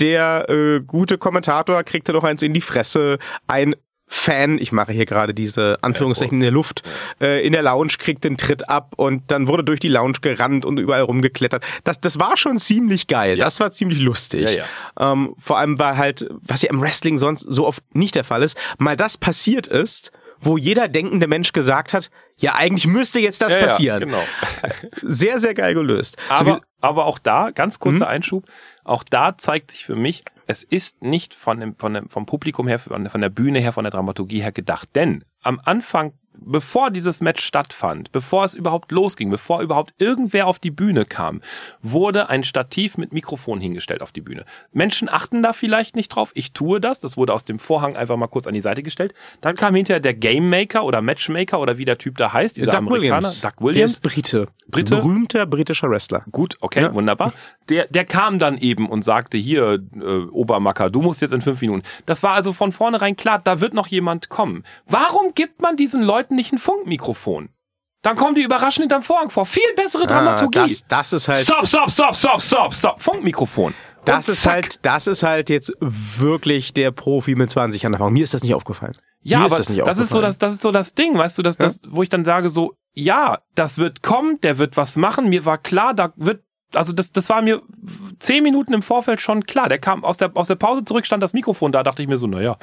der 0.00 0.48
äh, 0.48 0.80
gute 0.80 1.18
Kommentator 1.18 1.82
kriegte 1.84 2.12
noch 2.12 2.24
eins 2.24 2.42
in 2.42 2.54
die 2.54 2.60
Fresse. 2.60 3.18
Ein 3.46 3.74
Fan, 4.10 4.58
ich 4.58 4.72
mache 4.72 4.92
hier 4.92 5.04
gerade 5.04 5.34
diese 5.34 5.76
Anführungszeichen 5.82 6.38
in 6.38 6.40
der 6.40 6.50
Luft, 6.50 6.82
äh, 7.20 7.46
in 7.46 7.52
der 7.52 7.62
Lounge 7.62 7.92
kriegt 7.98 8.24
den 8.24 8.38
Tritt 8.38 8.68
ab 8.70 8.94
und 8.96 9.30
dann 9.30 9.48
wurde 9.48 9.64
durch 9.64 9.80
die 9.80 9.88
Lounge 9.88 10.18
gerannt 10.22 10.64
und 10.64 10.78
überall 10.78 11.02
rumgeklettert. 11.02 11.62
Das, 11.84 12.00
das 12.00 12.18
war 12.18 12.38
schon 12.38 12.58
ziemlich 12.58 13.06
geil. 13.06 13.36
Ja. 13.36 13.44
Das 13.44 13.60
war 13.60 13.70
ziemlich 13.70 14.00
lustig. 14.00 14.44
Ja, 14.44 14.64
ja. 14.98 15.12
Ähm, 15.12 15.34
vor 15.38 15.58
allem 15.58 15.78
war 15.78 15.98
halt, 15.98 16.26
was 16.40 16.62
ja 16.62 16.70
im 16.70 16.80
Wrestling 16.80 17.18
sonst 17.18 17.42
so 17.42 17.66
oft 17.66 17.82
nicht 17.94 18.14
der 18.14 18.24
Fall 18.24 18.42
ist, 18.42 18.56
mal 18.78 18.96
das 18.96 19.18
passiert 19.18 19.66
ist, 19.66 20.10
wo 20.40 20.56
jeder 20.56 20.88
denkende 20.88 21.26
Mensch 21.26 21.52
gesagt 21.52 21.92
hat, 21.94 22.10
ja, 22.36 22.54
eigentlich 22.54 22.86
müsste 22.86 23.18
jetzt 23.20 23.42
das 23.42 23.54
Ja, 23.54 23.60
ja, 23.60 23.66
passieren. 23.66 24.00
genau. 24.00 24.22
Sehr, 25.02 25.38
sehr 25.40 25.54
geil 25.54 25.74
gelöst. 25.74 26.16
So 26.28 26.34
Aber, 26.34 26.56
wie- 26.56 26.60
aber 26.80 27.06
auch 27.06 27.18
da, 27.18 27.50
ganz 27.50 27.78
kurzer 27.78 28.06
Hm? 28.06 28.12
Einschub, 28.12 28.44
auch 28.84 29.02
da 29.02 29.36
zeigt 29.36 29.72
sich 29.72 29.84
für 29.84 29.96
mich, 29.96 30.24
es 30.46 30.62
ist 30.64 31.02
nicht 31.02 31.34
von 31.34 31.60
dem, 31.60 31.76
von 31.76 31.94
dem, 31.94 32.08
vom 32.08 32.24
Publikum 32.26 32.68
her, 32.68 32.78
von 32.78 33.04
der 33.20 33.28
Bühne 33.28 33.58
her, 33.60 33.72
von 33.72 33.84
der 33.84 33.90
Dramaturgie 33.90 34.40
her 34.42 34.52
gedacht. 34.52 34.88
Denn 34.94 35.24
am 35.42 35.60
Anfang, 35.64 36.12
bevor 36.40 36.90
dieses 36.90 37.20
Match 37.20 37.44
stattfand, 37.44 38.12
bevor 38.12 38.44
es 38.44 38.54
überhaupt 38.54 38.92
losging, 38.92 39.30
bevor 39.30 39.60
überhaupt 39.62 39.94
irgendwer 39.98 40.46
auf 40.46 40.58
die 40.58 40.70
Bühne 40.70 41.04
kam, 41.04 41.40
wurde 41.82 42.28
ein 42.28 42.44
Stativ 42.44 42.96
mit 42.98 43.12
Mikrofon 43.12 43.60
hingestellt 43.60 44.02
auf 44.02 44.12
die 44.12 44.20
Bühne. 44.20 44.44
Menschen 44.72 45.08
achten 45.08 45.42
da 45.42 45.52
vielleicht 45.52 45.96
nicht 45.96 46.08
drauf. 46.08 46.30
Ich 46.34 46.52
tue 46.52 46.80
das. 46.80 47.00
Das 47.00 47.16
wurde 47.16 47.32
aus 47.34 47.44
dem 47.44 47.58
Vorhang 47.58 47.96
einfach 47.96 48.16
mal 48.16 48.26
kurz 48.28 48.46
an 48.46 48.54
die 48.54 48.60
Seite 48.60 48.82
gestellt. 48.82 49.14
Dann 49.40 49.54
kam 49.56 49.74
hinterher 49.74 50.00
der 50.00 50.14
Game 50.14 50.48
Maker 50.50 50.84
oder 50.84 51.00
Matchmaker 51.02 51.60
oder 51.60 51.78
wie 51.78 51.84
der 51.84 51.98
Typ 51.98 52.16
da 52.18 52.32
heißt, 52.32 52.56
dieser 52.56 52.70
Doug 52.72 52.78
Amerikaner. 52.78 53.02
Williams. 53.22 53.40
Doug 53.40 53.50
Der 53.58 53.64
Williams. 53.66 53.92
ist 53.92 54.02
Brite. 54.02 54.46
Brite? 54.68 54.96
Berühmter 54.96 55.46
britischer 55.46 55.90
Wrestler. 55.90 56.24
Gut, 56.30 56.56
okay, 56.60 56.82
Ja. 56.82 56.94
wunderbar. 56.94 57.32
Der, 57.68 57.86
der 57.88 58.04
kam 58.04 58.38
dann 58.38 58.58
eben 58.58 58.88
und 58.88 59.04
sagte, 59.04 59.36
hier, 59.38 59.78
äh, 60.00 60.04
Obermacker, 60.30 60.90
du 60.90 61.02
musst 61.02 61.20
jetzt 61.20 61.32
in 61.32 61.40
fünf 61.42 61.60
Minuten. 61.60 61.82
Das 62.06 62.22
war 62.22 62.32
also 62.34 62.52
von 62.52 62.72
vornherein 62.72 63.16
klar, 63.16 63.40
da 63.42 63.60
wird 63.60 63.74
noch 63.74 63.86
jemand 63.88 64.28
kommen. 64.28 64.64
Warum 64.86 65.34
gibt 65.34 65.60
man 65.62 65.76
diesen 65.76 66.02
Leuten 66.02 66.27
nicht 66.30 66.52
ein 66.52 66.58
Funkmikrofon? 66.58 67.50
Dann 68.02 68.16
kommen 68.16 68.34
die 68.34 68.42
überraschend 68.42 68.84
hinterm 68.84 69.02
Vorhang 69.02 69.30
vor. 69.30 69.44
Viel 69.44 69.74
bessere 69.74 70.06
Dramaturgie. 70.06 70.58
Ah, 70.58 70.66
das, 70.66 70.84
das 70.86 71.12
ist 71.12 71.28
halt, 71.28 71.38
stop, 71.38 71.66
stop, 71.66 71.90
stop, 71.90 72.14
stop, 72.14 72.40
stop, 72.40 72.74
stop. 72.74 73.02
Funkmikrofon. 73.02 73.74
das 74.04 74.28
ist 74.28 74.46
halt, 74.46 74.84
das 74.84 75.06
ist 75.06 75.22
halt 75.22 75.50
jetzt 75.50 75.72
wirklich 75.80 76.72
der 76.72 76.92
Profi 76.92 77.34
mit 77.34 77.50
20 77.50 77.82
Jahren 77.82 77.94
Erfahrung. 77.94 78.12
Mir 78.12 78.24
ist 78.24 78.34
das 78.34 78.42
nicht 78.42 78.54
aufgefallen. 78.54 78.96
Ja, 79.20 79.38
Mir 79.38 79.44
aber 79.46 79.54
ist 79.54 79.58
das 79.58 79.68
nicht 79.68 79.86
das 79.86 79.98
ist 79.98 80.10
so 80.10 80.20
das, 80.20 80.38
das 80.38 80.54
ist 80.54 80.62
so 80.62 80.70
das 80.70 80.94
Ding, 80.94 81.18
weißt 81.18 81.36
du, 81.36 81.42
das, 81.42 81.56
das, 81.56 81.80
wo 81.88 82.04
ich 82.04 82.08
dann 82.08 82.24
sage 82.24 82.48
so, 82.50 82.74
ja, 82.94 83.38
das 83.54 83.78
wird 83.78 84.02
kommen, 84.02 84.40
der 84.42 84.58
wird 84.58 84.76
was 84.76 84.96
machen. 84.96 85.28
Mir 85.28 85.44
war 85.44 85.58
klar, 85.58 85.92
da 85.92 86.12
wird, 86.16 86.44
also 86.74 86.92
das, 86.92 87.12
das 87.12 87.28
war 87.28 87.42
mir 87.42 87.62
zehn 88.18 88.42
Minuten 88.42 88.74
im 88.74 88.82
Vorfeld 88.82 89.20
schon 89.20 89.44
klar. 89.44 89.68
Der 89.68 89.78
kam 89.78 90.04
aus 90.04 90.18
der, 90.18 90.30
aus 90.34 90.48
der 90.48 90.56
Pause 90.56 90.84
zurück, 90.84 91.06
stand 91.06 91.22
das 91.22 91.32
Mikrofon 91.32 91.72
da, 91.72 91.82
dachte 91.82 92.02
ich 92.02 92.08
mir 92.08 92.18
so, 92.18 92.26
naja, 92.26 92.56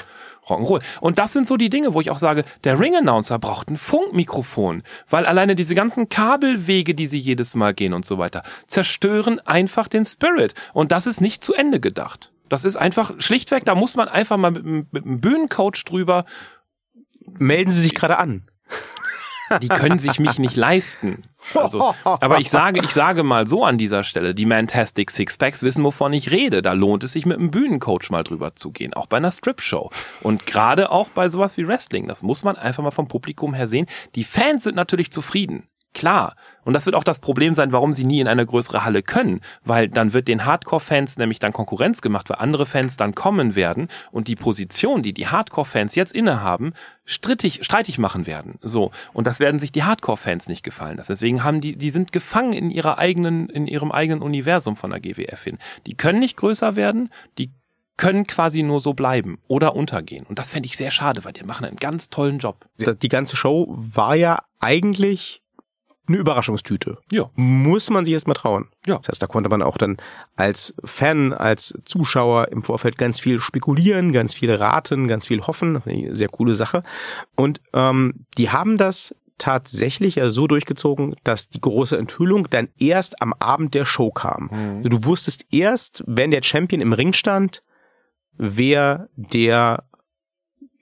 Rock'n'Roll. 0.48 0.84
Und 1.02 1.18
das 1.18 1.34
sind 1.34 1.48
so 1.48 1.58
die 1.58 1.70
Dinge, 1.70 1.94
wo 1.94 2.02
ich 2.02 2.12
auch 2.12 2.18
sage, 2.18 2.46
der 2.64 2.80
Ring-Announcer 2.80 3.40
braucht 3.40 3.70
ein 3.70 3.78
Funkmikrofon, 3.78 4.84
weil 5.10 5.26
alleine 5.26 5.56
diese 5.56 5.76
ganzen 5.76 6.10
Kabelwege, 6.10 6.94
die 6.94 7.08
sie 7.08 7.20
jedes 7.20 7.56
Mal 7.56 7.74
gehen 7.74 7.94
und 7.94 8.06
so 8.06 8.18
weiter, 8.18 8.44
zerstören 8.68 9.40
einfach 9.40 9.88
den 9.88 10.06
Spirit. 10.06 10.54
Und 10.74 10.92
das 10.92 11.08
ist 11.08 11.22
nicht 11.22 11.44
zu 11.44 11.54
Ende 11.54 11.80
gedacht. 11.80 12.32
Das 12.48 12.64
ist 12.64 12.76
einfach 12.76 13.14
schlichtweg, 13.18 13.66
da 13.66 13.74
muss 13.74 13.96
man 13.96 14.08
einfach 14.08 14.38
mal 14.38 14.52
mit, 14.52 14.94
mit 14.94 15.06
einem 15.06 15.20
Bühnencoach 15.20 15.84
drüber 15.84 16.26
Melden 17.38 17.72
Sie 17.72 17.82
sich 17.82 17.96
gerade 17.96 18.18
an. 18.18 18.44
Die 19.60 19.68
können 19.68 20.00
sich 20.00 20.20
mich 20.20 20.40
nicht 20.40 20.56
leisten. 20.56 21.22
Also, 21.54 21.94
aber 22.04 22.40
ich 22.40 22.50
sage, 22.50 22.82
ich 22.84 22.92
sage 22.92 23.24
mal 23.24 23.48
so 23.48 23.64
an 23.66 23.78
dieser 23.78 24.04
Stelle, 24.04 24.34
die 24.34 24.46
Mantastic 24.46 25.12
Sixpacks 25.12 25.64
wissen, 25.64 25.84
wovon 25.84 26.14
ich 26.14 26.32
rede. 26.32 26.62
Da 26.62 26.74
lohnt 26.74 27.04
es 27.04 27.14
sich 27.14 27.26
mit 27.26 27.38
einem 27.38 27.52
Bühnencoach 27.52 28.10
mal 28.10 28.24
drüber 28.24 28.56
zu 28.56 28.72
gehen, 28.72 28.94
auch 28.94 29.08
bei 29.08 29.18
einer 29.18 29.32
Strip-Show. 29.32 29.90
Und 30.22 30.46
gerade 30.46 30.92
auch 30.92 31.10
bei 31.10 31.30
sowas 31.30 31.58
wie 31.58 31.68
Wrestling, 31.68 32.08
das 32.08 32.24
muss 32.24 32.44
man 32.44 32.56
einfach 32.56 32.84
mal 32.84 32.92
vom 32.92 33.08
Publikum 33.08 33.54
her 33.54 33.68
sehen. 33.68 33.86
Die 34.16 34.24
Fans 34.24 34.64
sind 34.64 34.76
natürlich 34.76 35.12
zufrieden. 35.12 35.68
Klar. 35.96 36.36
Und 36.66 36.74
das 36.74 36.86
wird 36.86 36.96
auch 36.96 37.06
das 37.06 37.20
Problem 37.20 37.54
sein, 37.54 37.72
warum 37.72 37.94
sie 37.94 38.06
nie 38.06 38.20
in 38.20 38.28
eine 38.28 38.46
größere 38.46 38.84
Halle 38.84 39.02
können, 39.02 39.40
weil 39.64 39.88
dann 39.88 40.12
wird 40.12 40.28
den 40.28 40.46
Hardcore-Fans 40.46 41.18
nämlich 41.18 41.40
dann 41.40 41.54
Konkurrenz 41.54 42.02
gemacht, 42.02 42.30
weil 42.30 42.38
andere 42.38 42.66
Fans 42.66 42.98
dann 42.98 43.16
kommen 43.16 43.56
werden 43.56 43.88
und 44.12 44.28
die 44.28 44.36
Position, 44.36 45.04
die 45.04 45.14
die 45.14 45.28
Hardcore-Fans 45.28 45.96
jetzt 45.96 46.14
innehaben, 46.14 46.74
strittig, 47.06 47.64
streitig 47.64 47.98
machen 47.98 48.28
werden. 48.28 48.60
So. 48.62 48.92
Und 49.14 49.26
das 49.26 49.40
werden 49.40 49.60
sich 49.60 49.72
die 49.72 49.84
Hardcore-Fans 49.84 50.50
nicht 50.50 50.64
gefallen. 50.64 51.00
Deswegen 51.08 51.46
haben 51.46 51.62
die, 51.62 51.78
die 51.78 51.92
sind 51.92 52.12
gefangen 52.12 52.52
in 52.52 52.72
ihrer 52.72 52.98
eigenen, 52.98 53.48
in 53.48 53.68
ihrem 53.68 53.94
eigenen 53.94 54.22
Universum 54.22 54.76
von 54.76 54.90
der 54.90 55.00
GWF 55.00 55.44
hin. 55.44 55.60
Die 55.88 55.96
können 55.96 56.20
nicht 56.20 56.36
größer 56.36 56.76
werden, 56.76 57.10
die 57.38 57.52
können 57.96 58.28
quasi 58.28 58.64
nur 58.64 58.82
so 58.82 58.94
bleiben 58.94 59.40
oder 59.48 59.78
untergehen. 59.78 60.26
Und 60.26 60.40
das 60.40 60.50
fände 60.50 60.68
ich 60.68 60.76
sehr 60.76 60.92
schade, 60.92 61.24
weil 61.24 61.32
die 61.32 61.46
machen 61.46 61.64
einen 61.66 61.78
ganz 61.78 62.10
tollen 62.10 62.40
Job. 62.40 62.68
Die 62.78 63.08
ganze 63.08 63.38
Show 63.38 63.74
war 63.78 64.16
ja 64.16 64.40
eigentlich 64.60 65.42
eine 66.08 66.18
Überraschungstüte. 66.18 66.98
Ja. 67.12 67.30
Muss 67.36 67.90
man 67.90 68.06
sich 68.06 68.14
erst 68.14 68.28
mal 68.28 68.34
trauen. 68.34 68.68
Ja. 68.86 68.98
Das 68.98 69.10
heißt, 69.10 69.22
da 69.22 69.28
konnte 69.28 69.50
man 69.50 69.62
auch 69.62 69.78
dann 69.78 69.98
als 70.36 70.74
Fan, 70.84 71.34
als 71.34 71.74
Zuschauer 71.86 72.50
im 72.50 72.64
Vorfeld 72.64 72.98
ganz 72.98 73.20
viel 73.20 73.40
spekulieren, 73.40 74.14
ganz 74.14 74.34
viel 74.34 74.54
raten, 74.54 75.08
ganz 75.08 75.28
viel 75.28 75.42
hoffen. 75.42 75.82
Sehr 76.12 76.30
coole 76.30 76.56
Sache. 76.56 76.84
Und 77.36 77.62
ähm, 77.74 78.26
die 78.38 78.50
haben 78.50 78.78
das 78.78 79.16
tatsächlich 79.38 80.16
ja 80.16 80.30
so 80.30 80.48
durchgezogen, 80.48 81.16
dass 81.24 81.50
die 81.50 81.62
große 81.62 81.98
Enthüllung 81.98 82.50
dann 82.50 82.70
erst 82.78 83.22
am 83.22 83.34
Abend 83.34 83.74
der 83.74 83.86
Show 83.86 84.12
kam. 84.12 84.50
Mhm. 84.52 84.90
Du 84.90 85.04
wusstest 85.04 85.46
erst, 85.52 86.04
wenn 86.08 86.32
der 86.32 86.44
Champion 86.44 86.82
im 86.82 86.94
Ring 86.94 87.14
stand, 87.14 87.64
wer 88.38 89.10
der 89.16 89.84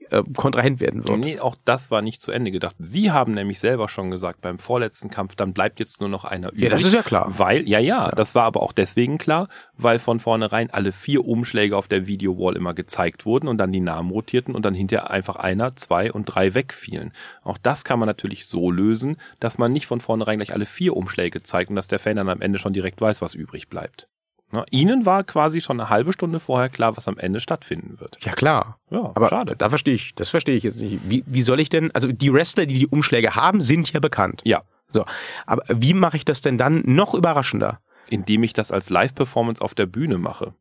äh, 0.09 0.23
Kontrahent 0.35 0.79
werden 0.79 1.07
wird. 1.07 1.19
Nee, 1.19 1.39
auch 1.39 1.55
das 1.65 1.91
war 1.91 2.01
nicht 2.01 2.21
zu 2.21 2.31
Ende 2.31 2.51
gedacht. 2.51 2.75
Sie 2.79 3.11
haben 3.11 3.33
nämlich 3.33 3.59
selber 3.59 3.89
schon 3.89 4.11
gesagt, 4.11 4.41
beim 4.41 4.59
vorletzten 4.59 5.09
Kampf, 5.09 5.35
dann 5.35 5.53
bleibt 5.53 5.79
jetzt 5.79 5.99
nur 5.99 6.09
noch 6.09 6.25
einer 6.25 6.49
übrig. 6.49 6.63
Ja, 6.63 6.69
das 6.69 6.83
ist 6.83 6.93
ja 6.93 7.03
klar. 7.03 7.31
Weil, 7.37 7.67
ja, 7.67 7.79
ja, 7.79 8.09
das 8.11 8.35
war 8.35 8.43
aber 8.43 8.61
auch 8.61 8.71
deswegen 8.73 9.17
klar, 9.17 9.47
weil 9.77 9.99
von 9.99 10.19
vornherein 10.19 10.71
alle 10.71 10.91
vier 10.91 11.25
Umschläge 11.25 11.77
auf 11.77 11.87
der 11.87 12.07
Videowall 12.07 12.55
immer 12.55 12.73
gezeigt 12.73 13.25
wurden 13.25 13.47
und 13.47 13.57
dann 13.57 13.71
die 13.71 13.81
Namen 13.81 14.11
rotierten 14.11 14.55
und 14.55 14.63
dann 14.63 14.73
hinterher 14.73 15.11
einfach 15.11 15.35
einer, 15.35 15.75
zwei 15.75 16.11
und 16.11 16.25
drei 16.25 16.53
wegfielen. 16.53 17.13
Auch 17.43 17.57
das 17.57 17.83
kann 17.83 17.99
man 17.99 18.07
natürlich 18.07 18.45
so 18.45 18.71
lösen, 18.71 19.17
dass 19.39 19.57
man 19.57 19.71
nicht 19.71 19.87
von 19.87 20.01
vornherein 20.01 20.39
gleich 20.39 20.53
alle 20.53 20.65
vier 20.65 20.95
Umschläge 20.95 21.43
zeigt 21.43 21.69
und 21.69 21.75
dass 21.75 21.87
der 21.87 21.99
Fan 21.99 22.17
dann 22.17 22.29
am 22.29 22.41
Ende 22.41 22.59
schon 22.59 22.73
direkt 22.73 23.01
weiß, 23.01 23.21
was 23.21 23.35
übrig 23.35 23.69
bleibt. 23.69 24.07
Na, 24.53 24.63
ihnen 24.69 25.05
war 25.07 25.23
quasi 25.23 25.61
schon 25.61 25.79
eine 25.79 25.89
halbe 25.89 26.13
Stunde 26.13 26.39
vorher 26.39 26.69
klar, 26.69 26.95
was 26.95 27.07
am 27.07 27.17
Ende 27.17 27.39
stattfinden 27.39 27.99
wird. 27.99 28.19
Ja 28.23 28.33
klar. 28.33 28.77
Ja, 28.91 29.11
Aber 29.15 29.29
schade. 29.29 29.55
da 29.57 29.69
verstehe 29.69 29.95
ich, 29.95 30.13
das 30.13 30.29
verstehe 30.29 30.55
ich 30.55 30.61
jetzt 30.63 30.79
nicht. 30.79 30.99
Wie, 31.09 31.23
wie 31.25 31.41
soll 31.41 31.59
ich 31.59 31.69
denn, 31.69 31.89
also 31.95 32.11
die 32.11 32.31
Wrestler, 32.31 32.67
die 32.67 32.77
die 32.77 32.87
Umschläge 32.87 33.35
haben, 33.35 33.61
sind 33.61 33.91
ja 33.91 33.99
bekannt. 33.99 34.41
Ja, 34.45 34.61
So. 34.91 35.05
Aber 35.47 35.63
wie 35.67 35.95
mache 35.95 36.17
ich 36.17 36.23
das 36.23 36.41
denn 36.41 36.57
dann 36.57 36.83
noch 36.85 37.13
überraschender? 37.15 37.79
indem 38.09 38.43
ich 38.43 38.53
das 38.53 38.71
als 38.71 38.91
Live-Performance 38.91 39.61
auf 39.61 39.73
der 39.73 39.87
Bühne 39.87 40.19
mache. 40.19 40.53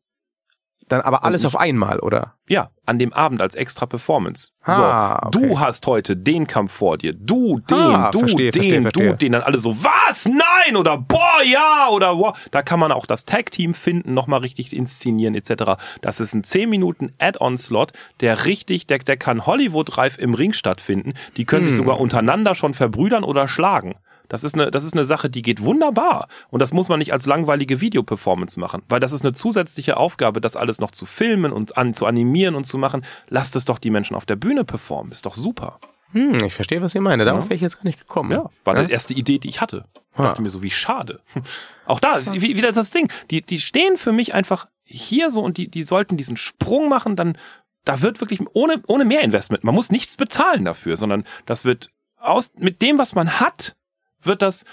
Dann 0.93 1.01
aber 1.01 1.25
alles 1.25 1.47
auf 1.47 1.57
einmal, 1.59 2.01
oder? 2.01 2.35
Ja, 2.49 2.69
an 2.85 2.99
dem 2.99 3.15
Abend 3.15 3.41
als 3.41 3.55
extra 3.55 3.87
Performance. 3.87 4.51
Ah, 4.63 5.21
so, 5.33 5.39
okay. 5.39 5.49
du 5.49 5.59
hast 5.59 5.87
heute 5.87 6.17
den 6.19 6.47
Kampf 6.47 6.71
vor 6.73 6.99
dir, 6.99 7.15
du 7.15 7.61
den, 7.61 7.77
Ah, 7.79 8.11
du 8.11 8.19
verstehe, 8.21 8.51
den, 8.51 8.63
verstehe, 8.63 8.83
verstehe. 8.83 9.09
du 9.13 9.17
den, 9.17 9.33
dann 9.33 9.43
alle 9.43 9.57
so, 9.59 9.75
was? 9.83 10.27
Nein! 10.27 10.77
Oder 10.77 10.99
boah, 10.99 11.41
ja! 11.51 11.89
Oder 11.91 12.19
wow. 12.19 12.39
Da 12.51 12.61
kann 12.63 12.79
man 12.79 12.93
auch 12.93 13.07
das 13.07 13.25
Tag-Team 13.25 13.73
finden, 13.73 14.13
nochmal 14.13 14.41
richtig 14.41 14.77
inszenieren, 14.77 15.35
etc. 15.35 15.81
Das 16.03 16.21
ist 16.21 16.35
ein 16.35 16.45
10 16.45 16.69
Minuten 16.69 17.13
Add-on-Slot, 17.19 17.93
der 18.21 18.45
richtig, 18.45 18.87
der, 18.87 18.99
der 18.99 19.17
kann 19.17 19.47
Hollywood-reif 19.47 20.19
im 20.19 20.35
Ring 20.35 20.53
stattfinden. 20.53 21.15
Die 21.39 21.47
können 21.47 21.65
sich 21.65 21.73
Hm. 21.73 21.79
sogar 21.79 22.01
untereinander 22.01 22.55
schon 22.55 22.75
verbrüdern 22.75 23.25
oder 23.25 23.49
schlagen. 23.49 23.95
Das 24.33 24.45
ist, 24.45 24.55
eine, 24.55 24.71
das 24.71 24.83
ist 24.83 24.95
eine 24.95 25.05
Sache, 25.05 25.29
die 25.31 25.43
geht 25.43 25.61
wunderbar. 25.63 26.27
Und 26.49 26.61
das 26.61 26.73
muss 26.73 26.89
man 26.89 26.99
nicht 26.99 27.13
als 27.13 27.27
langweilige 27.27 27.81
Videoperformance 27.83 28.59
machen, 28.59 28.83
weil 28.89 28.99
das 28.99 29.13
ist 29.13 29.23
eine 29.25 29.35
zusätzliche 29.35 29.97
Aufgabe, 29.99 30.41
das 30.41 30.57
alles 30.57 30.81
noch 30.81 30.91
zu 30.91 31.05
filmen 31.07 31.53
und 31.53 31.77
an, 31.77 31.93
zu 31.95 32.07
animieren 32.07 32.55
und 32.55 32.65
zu 32.65 32.79
machen. 32.79 33.05
Lasst 33.29 33.55
es 33.57 33.67
doch 33.67 33.79
die 33.79 33.91
Menschen 33.91 34.17
auf 34.17 34.25
der 34.27 34.37
Bühne 34.37 34.65
performen. 34.65 35.13
Ist 35.13 35.27
doch 35.27 35.35
super. 35.35 35.79
Hm, 36.13 36.45
ich 36.45 36.55
verstehe, 36.55 36.83
was 36.83 36.95
ihr 36.95 37.01
meine. 37.01 37.25
Darauf 37.25 37.45
Ja. 37.45 37.51
wäre 37.51 37.55
ich 37.57 37.61
jetzt 37.61 37.77
gar 37.77 37.85
nicht 37.85 38.01
gekommen. 38.01 38.31
Ja, 38.33 38.49
war 38.65 38.77
Ja? 38.77 38.85
die 38.85 38.93
erste 38.93 39.15
Idee, 39.15 39.39
die 39.39 39.49
ich 39.51 39.61
hatte. 39.61 39.85
Ha. 40.17 40.25
Dachte 40.25 40.43
mir 40.43 40.51
so, 40.51 40.63
wie 40.63 40.71
schade. 40.71 41.21
Auch 41.87 42.01
da, 42.01 42.21
wie, 42.33 42.57
wieder 42.57 42.69
ist 42.69 42.77
das 42.77 42.91
Ding. 42.91 43.11
Die, 43.31 43.43
die 43.43 43.61
stehen 43.61 43.97
für 43.97 44.13
mich 44.13 44.35
einfach 44.35 44.67
hier 44.85 45.31
so 45.31 45.43
und 45.43 45.57
die, 45.59 45.69
die 45.69 45.83
sollten 45.85 46.17
diesen 46.17 46.37
Sprung 46.37 46.89
machen, 46.89 47.17
dann, 47.17 47.37
da 47.85 48.03
wird 48.03 48.21
wirklich 48.21 48.41
ohne, 48.55 48.83
ohne 48.87 49.05
mehr 49.05 49.23
Investment. 49.23 49.65
Man 49.65 49.75
muss 49.75 49.91
nichts 49.91 50.17
bezahlen 50.17 50.65
dafür, 50.65 50.97
sondern 50.97 51.25
das 51.47 51.65
wird 51.65 51.91
aus, 52.19 52.51
mit 52.57 52.83
dem, 52.83 52.99
was 52.99 53.15
man 53.15 53.41
hat, 53.41 53.75
wird 54.23 54.43
das, 54.43 54.65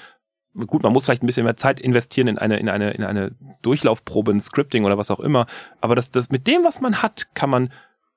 gut, 0.68 0.84
man 0.84 0.93
muss 0.93 1.06
vielleicht 1.06 1.24
ein 1.24 1.28
bisschen 1.28 1.43
mehr 1.43 1.58
Zeit 1.58 1.80
investieren 1.80 2.28
in 2.28 2.38
eine, 2.38 2.58
in 2.58 2.70
eine, 2.70 2.91
in 2.91 3.04
eine 3.04 3.36
Durchlaufprobe, 3.62 4.32
ein 4.32 4.39
Scripting 4.39 4.86
oder 4.86 4.97
was 4.97 5.12
auch 5.12 5.20
immer. 5.20 5.45
Aber 5.82 5.95
das, 5.95 6.12
das, 6.12 6.30
mit 6.30 6.47
dem, 6.47 6.64
was 6.64 6.82
man 6.82 7.02
hat, 7.02 7.34
kann 7.36 7.50
man 7.50 7.72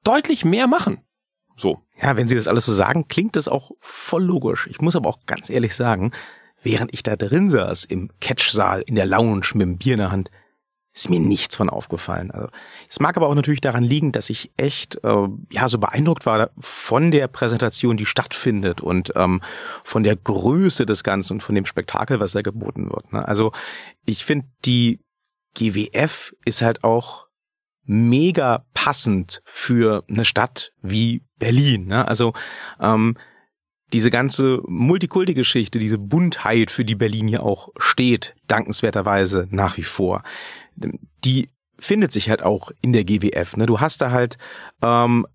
deutlich 0.05 0.45
mehr 0.45 0.67
machen. 0.67 1.03
So. 1.57 1.83
Ja, 2.01 2.17
wenn 2.17 2.27
Sie 2.27 2.35
das 2.35 2.49
alles 2.49 2.67
so 2.67 2.73
sagen, 2.73 3.09
klingt 3.09 3.37
das 3.37 3.49
auch 3.49 3.73
voll 3.81 4.25
logisch. 4.25 4.67
Ich 4.69 4.81
muss 4.81 4.97
aber 4.97 5.09
auch 5.09 5.21
ganz 5.27 5.51
ehrlich 5.51 5.75
sagen, 5.75 6.13
während 6.63 6.93
ich 6.95 7.03
da 7.03 7.17
drin 7.17 7.51
saß, 7.51 7.85
im 7.85 8.11
Catch-Saal, 8.21 8.83
in 8.87 8.95
der 8.95 9.07
Lounge 9.07 9.49
mit 9.55 9.63
dem 9.63 9.79
Bier 9.79 9.95
in 9.95 10.01
der 10.01 10.13
Hand, 10.13 10.31
ist 10.95 11.09
mir 11.09 11.21
nichts 11.21 11.57
von 11.57 11.71
aufgefallen. 11.71 12.31
Also 12.31 12.49
es 12.89 13.01
mag 13.01 13.17
aber 13.17 13.29
auch 13.29 13.35
natürlich 13.35 13.61
daran 13.61 13.83
liegen, 13.83 14.13
dass 14.13 14.31
ich 14.31 14.53
echt 14.57 15.03
äh, 15.05 15.29
ja 15.51 15.69
so 15.69 15.79
beeindruckt 15.79 16.27
war 16.27 16.51
von 16.59 17.11
der 17.11 17.29
Präsentation, 17.29 17.97
die 17.97 18.07
stattfindet 18.07 18.81
und 18.81 19.13
ähm, 19.17 19.41
von 19.85 20.03
der 20.03 20.17
Größe 20.17 20.85
des 20.85 21.03
Ganzen 21.03 21.35
und 21.35 21.43
von 21.43 21.55
dem 21.55 21.67
Spektakel, 21.67 22.21
was 22.21 22.33
da 22.33 22.43
geboten 22.43 22.91
wird. 22.91 23.13
Ne? 23.13 23.27
Also 23.27 23.53
ich 24.05 24.25
finde 24.25 24.47
die 24.65 25.01
GWF 25.55 26.35
ist 26.45 26.63
halt 26.63 26.85
auch 26.85 27.27
mega 27.85 28.65
passend 28.75 29.43
für 29.45 30.05
eine 30.09 30.25
Stadt 30.25 30.73
wie 30.83 31.25
Berlin. 31.39 31.87
Ne? 31.87 32.07
Also 32.07 32.33
ähm, 32.81 33.17
diese 33.93 34.11
ganze 34.11 34.61
Multikulti-Geschichte, 34.67 35.79
diese 35.79 35.99
Buntheit, 35.99 36.71
für 36.71 36.85
die 36.85 36.95
Berlin 36.95 37.29
ja 37.29 37.41
auch 37.41 37.69
steht, 37.77 38.35
dankenswerterweise 38.47 39.49
nach 39.51 39.77
wie 39.77 39.83
vor, 39.83 40.23
die 40.77 41.49
findet 41.79 42.13
sich 42.13 42.31
halt 42.31 42.43
auch 42.43 42.71
in 42.81 42.93
der 42.93 43.05
GWF. 43.05 43.57
Ne? 43.57 43.67
Du 43.67 43.81
hast 43.81 44.01
da 44.01 44.11
halt 44.11 44.39
ähm, 44.83 45.27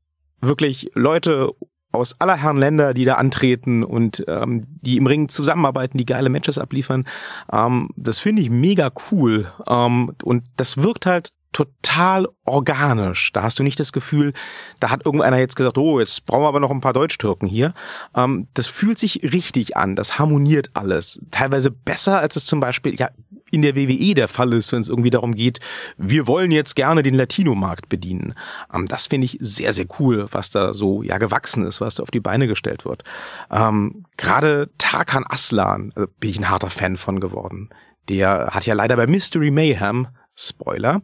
wirklich 0.41 0.91
Leute 0.93 1.51
aus 1.91 2.15
aller 2.19 2.37
Herren 2.37 2.57
Länder, 2.57 2.93
die 2.93 3.05
da 3.05 3.15
antreten 3.15 3.83
und 3.83 4.23
ähm, 4.27 4.67
die 4.81 4.97
im 4.97 5.07
Ring 5.07 5.29
zusammenarbeiten, 5.29 5.97
die 5.97 6.05
geile 6.05 6.29
Matches 6.29 6.57
abliefern. 6.57 7.07
Ähm, 7.51 7.89
das 7.95 8.19
finde 8.19 8.41
ich 8.41 8.49
mega 8.49 8.91
cool. 9.11 9.51
Ähm, 9.67 10.13
und 10.23 10.43
das 10.57 10.77
wirkt 10.77 11.05
halt 11.05 11.31
total 11.53 12.27
organisch. 12.45 13.31
Da 13.33 13.43
hast 13.43 13.59
du 13.59 13.63
nicht 13.63 13.79
das 13.79 13.91
Gefühl, 13.91 14.33
da 14.79 14.89
hat 14.89 15.05
irgendeiner 15.05 15.37
jetzt 15.37 15.55
gesagt, 15.55 15.77
oh, 15.77 15.99
jetzt 15.99 16.25
brauchen 16.25 16.43
wir 16.43 16.47
aber 16.47 16.59
noch 16.59 16.71
ein 16.71 16.81
paar 16.81 16.93
Deutschtürken 16.93 17.47
hier. 17.47 17.73
Ähm, 18.15 18.47
das 18.53 18.67
fühlt 18.67 18.99
sich 18.99 19.23
richtig 19.23 19.77
an, 19.77 19.95
das 19.95 20.19
harmoniert 20.19 20.71
alles. 20.73 21.19
Teilweise 21.31 21.71
besser, 21.71 22.19
als 22.19 22.35
es 22.35 22.45
zum 22.45 22.59
Beispiel 22.59 22.95
ja 22.95 23.09
in 23.49 23.61
der 23.61 23.75
WWE 23.75 24.13
der 24.13 24.27
Fall 24.27 24.53
ist, 24.53 24.71
wenn 24.71 24.81
es 24.81 24.89
irgendwie 24.89 25.09
darum 25.09 25.33
geht, 25.33 25.59
wir 25.97 26.27
wollen 26.27 26.51
jetzt 26.51 26.75
gerne 26.75 27.01
den 27.01 27.15
Latino-Markt 27.15 27.89
bedienen. 27.89 28.33
Ähm, 28.73 28.87
das 28.87 29.07
finde 29.07 29.25
ich 29.25 29.37
sehr, 29.41 29.73
sehr 29.73 29.85
cool, 29.99 30.27
was 30.31 30.49
da 30.49 30.73
so 30.73 31.01
ja 31.01 31.17
gewachsen 31.17 31.65
ist, 31.65 31.81
was 31.81 31.95
da 31.95 32.03
auf 32.03 32.11
die 32.11 32.19
Beine 32.19 32.47
gestellt 32.47 32.85
wird. 32.85 33.03
Ähm, 33.51 34.05
Gerade 34.17 34.69
Tarkan 34.77 35.25
Aslan, 35.27 35.91
also 35.95 36.07
bin 36.19 36.29
ich 36.29 36.39
ein 36.39 36.49
harter 36.49 36.69
Fan 36.69 36.97
von 36.97 37.19
geworden. 37.19 37.69
Der 38.09 38.49
hat 38.51 38.65
ja 38.65 38.73
leider 38.73 38.95
bei 38.95 39.07
Mystery 39.07 39.51
Mayhem 39.51 40.07
Spoiler, 40.37 41.01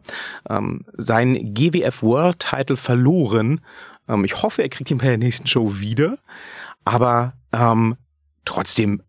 ähm, 0.48 0.84
sein 0.96 1.54
GWF 1.54 2.02
World 2.02 2.38
Title 2.38 2.76
verloren. 2.76 3.60
Ähm, 4.08 4.24
ich 4.24 4.42
hoffe, 4.42 4.62
er 4.62 4.68
kriegt 4.68 4.90
ihn 4.90 4.98
bei 4.98 5.06
der 5.06 5.18
nächsten 5.18 5.46
Show 5.46 5.78
wieder. 5.78 6.18
Aber 6.84 7.34
ähm, 7.52 7.96
trotzdem 8.44 9.02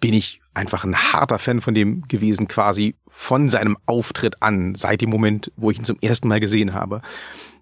bin 0.00 0.14
ich 0.14 0.40
einfach 0.54 0.84
ein 0.84 0.96
harter 0.96 1.38
Fan 1.38 1.60
von 1.60 1.74
dem 1.74 2.02
gewesen, 2.08 2.48
quasi 2.48 2.96
von 3.08 3.48
seinem 3.48 3.78
Auftritt 3.86 4.42
an, 4.42 4.74
seit 4.74 5.00
dem 5.00 5.10
Moment, 5.10 5.50
wo 5.56 5.70
ich 5.70 5.78
ihn 5.78 5.84
zum 5.84 5.98
ersten 6.00 6.28
Mal 6.28 6.40
gesehen 6.40 6.74
habe. 6.74 7.00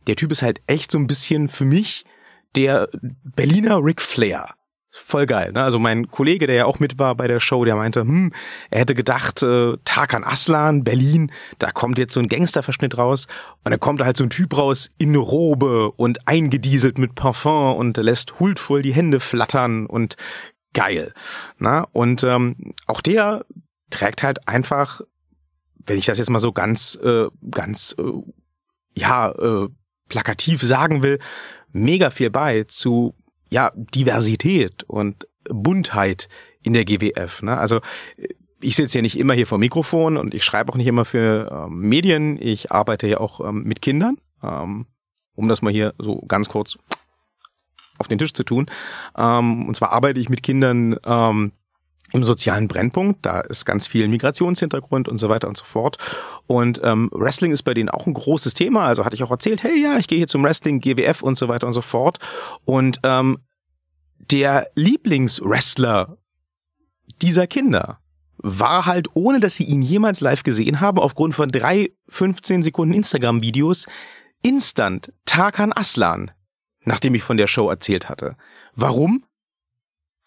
Der 0.06 0.16
Typ 0.16 0.32
ist 0.32 0.42
halt 0.42 0.60
echt 0.66 0.90
so 0.90 0.98
ein 0.98 1.06
bisschen 1.06 1.48
für 1.48 1.64
mich 1.64 2.04
der 2.56 2.88
Berliner 3.22 3.78
Ric 3.84 4.00
Flair 4.00 4.54
voll 4.90 5.26
geil. 5.26 5.52
Ne? 5.52 5.62
Also 5.62 5.78
mein 5.78 6.08
Kollege, 6.08 6.46
der 6.46 6.56
ja 6.56 6.64
auch 6.64 6.80
mit 6.80 6.98
war 6.98 7.14
bei 7.14 7.28
der 7.28 7.40
Show, 7.40 7.64
der 7.64 7.76
meinte, 7.76 8.00
hm, 8.00 8.32
er 8.70 8.80
hätte 8.80 8.94
gedacht, 8.94 9.42
äh, 9.42 9.76
Tarkan 9.84 10.24
Aslan, 10.24 10.82
Berlin, 10.84 11.30
da 11.58 11.70
kommt 11.70 11.98
jetzt 11.98 12.14
so 12.14 12.20
ein 12.20 12.28
Gangsterverschnitt 12.28 12.98
raus 12.98 13.26
und 13.64 13.70
dann 13.70 13.80
kommt 13.80 14.00
da 14.00 14.04
halt 14.06 14.16
so 14.16 14.24
ein 14.24 14.30
Typ 14.30 14.56
raus 14.56 14.90
in 14.98 15.14
Robe 15.14 15.92
und 15.92 16.26
eingedieselt 16.26 16.98
mit 16.98 17.14
Parfum 17.14 17.76
und 17.76 17.96
lässt 17.96 18.40
huldvoll 18.40 18.82
die 18.82 18.94
Hände 18.94 19.20
flattern 19.20 19.86
und 19.86 20.16
geil. 20.72 21.12
Na? 21.58 21.86
Und 21.92 22.24
ähm, 22.24 22.74
auch 22.86 23.00
der 23.00 23.44
trägt 23.90 24.22
halt 24.22 24.48
einfach, 24.48 25.00
wenn 25.86 25.98
ich 25.98 26.06
das 26.06 26.18
jetzt 26.18 26.30
mal 26.30 26.38
so 26.40 26.52
ganz, 26.52 26.98
äh, 27.02 27.26
ganz, 27.50 27.94
äh, 27.98 28.02
ja, 28.96 29.30
äh, 29.30 29.68
plakativ 30.08 30.62
sagen 30.62 31.02
will, 31.02 31.18
mega 31.72 32.10
viel 32.10 32.30
bei 32.30 32.64
zu 32.64 33.14
ja, 33.50 33.72
Diversität 33.74 34.84
und 34.84 35.26
Buntheit 35.48 36.28
in 36.62 36.72
der 36.72 36.84
GWF. 36.84 37.42
Ne? 37.42 37.56
Also 37.56 37.80
ich 38.60 38.76
sitze 38.76 38.98
ja 38.98 39.02
nicht 39.02 39.18
immer 39.18 39.34
hier 39.34 39.46
vor 39.46 39.58
Mikrofon 39.58 40.16
und 40.16 40.34
ich 40.34 40.44
schreibe 40.44 40.72
auch 40.72 40.76
nicht 40.76 40.86
immer 40.86 41.04
für 41.04 41.50
ähm, 41.66 41.78
Medien. 41.80 42.40
Ich 42.40 42.70
arbeite 42.70 43.06
ja 43.06 43.18
auch 43.18 43.40
ähm, 43.40 43.64
mit 43.64 43.82
Kindern, 43.82 44.18
ähm, 44.42 44.86
um 45.34 45.48
das 45.48 45.62
mal 45.62 45.72
hier 45.72 45.94
so 45.98 46.20
ganz 46.22 46.48
kurz 46.48 46.76
auf 47.98 48.08
den 48.08 48.18
Tisch 48.18 48.34
zu 48.34 48.44
tun. 48.44 48.66
Ähm, 49.16 49.66
und 49.66 49.76
zwar 49.76 49.92
arbeite 49.92 50.20
ich 50.20 50.28
mit 50.28 50.42
Kindern 50.42 50.96
ähm, 51.04 51.52
im 52.12 52.24
sozialen 52.24 52.68
Brennpunkt. 52.68 53.24
Da 53.24 53.40
ist 53.40 53.64
ganz 53.64 53.86
viel 53.86 54.08
Migrationshintergrund 54.08 55.08
und 55.08 55.18
so 55.18 55.28
weiter 55.28 55.48
und 55.48 55.56
so 55.56 55.64
fort. 55.64 55.98
Und 56.46 56.80
ähm, 56.82 57.10
Wrestling 57.12 57.52
ist 57.52 57.62
bei 57.62 57.74
denen 57.74 57.88
auch 57.88 58.06
ein 58.06 58.14
großes 58.14 58.54
Thema. 58.54 58.86
Also 58.86 59.04
hatte 59.04 59.16
ich 59.16 59.22
auch 59.22 59.30
erzählt, 59.30 59.62
hey 59.62 59.80
ja, 59.80 59.98
ich 59.98 60.08
gehe 60.08 60.18
hier 60.18 60.28
zum 60.28 60.42
Wrestling, 60.42 60.80
GWF 60.80 61.22
und 61.22 61.38
so 61.38 61.48
weiter 61.48 61.66
und 61.66 61.72
so 61.72 61.82
fort. 61.82 62.18
Und 62.64 63.00
ähm, 63.02 63.38
der 64.18 64.68
Lieblingswrestler 64.74 66.16
dieser 67.22 67.46
Kinder 67.46 67.98
war 68.42 68.86
halt, 68.86 69.08
ohne 69.14 69.40
dass 69.40 69.56
sie 69.56 69.64
ihn 69.64 69.82
jemals 69.82 70.20
live 70.20 70.42
gesehen 70.42 70.80
haben, 70.80 70.98
aufgrund 70.98 71.34
von 71.34 71.48
drei 71.48 71.92
15 72.08 72.62
Sekunden 72.62 72.94
Instagram-Videos, 72.94 73.86
instant 74.42 75.12
Tarkan 75.26 75.72
Aslan, 75.74 76.30
nachdem 76.84 77.14
ich 77.14 77.22
von 77.22 77.36
der 77.36 77.46
Show 77.46 77.68
erzählt 77.68 78.08
hatte. 78.08 78.36
Warum? 78.74 79.24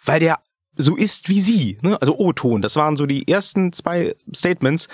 Weil 0.03 0.19
der 0.19 0.39
so 0.76 0.95
ist 0.95 1.30
wie 1.30 1.39
sie, 1.39 1.78
ne? 1.82 1.97
also 2.01 2.17
O-Ton. 2.17 2.61
Das 2.61 2.76
waren 2.76 2.97
so 2.97 3.05
die 3.05 3.28
ersten 3.28 3.74
zwei 3.74 4.15
Statements, 4.36 4.88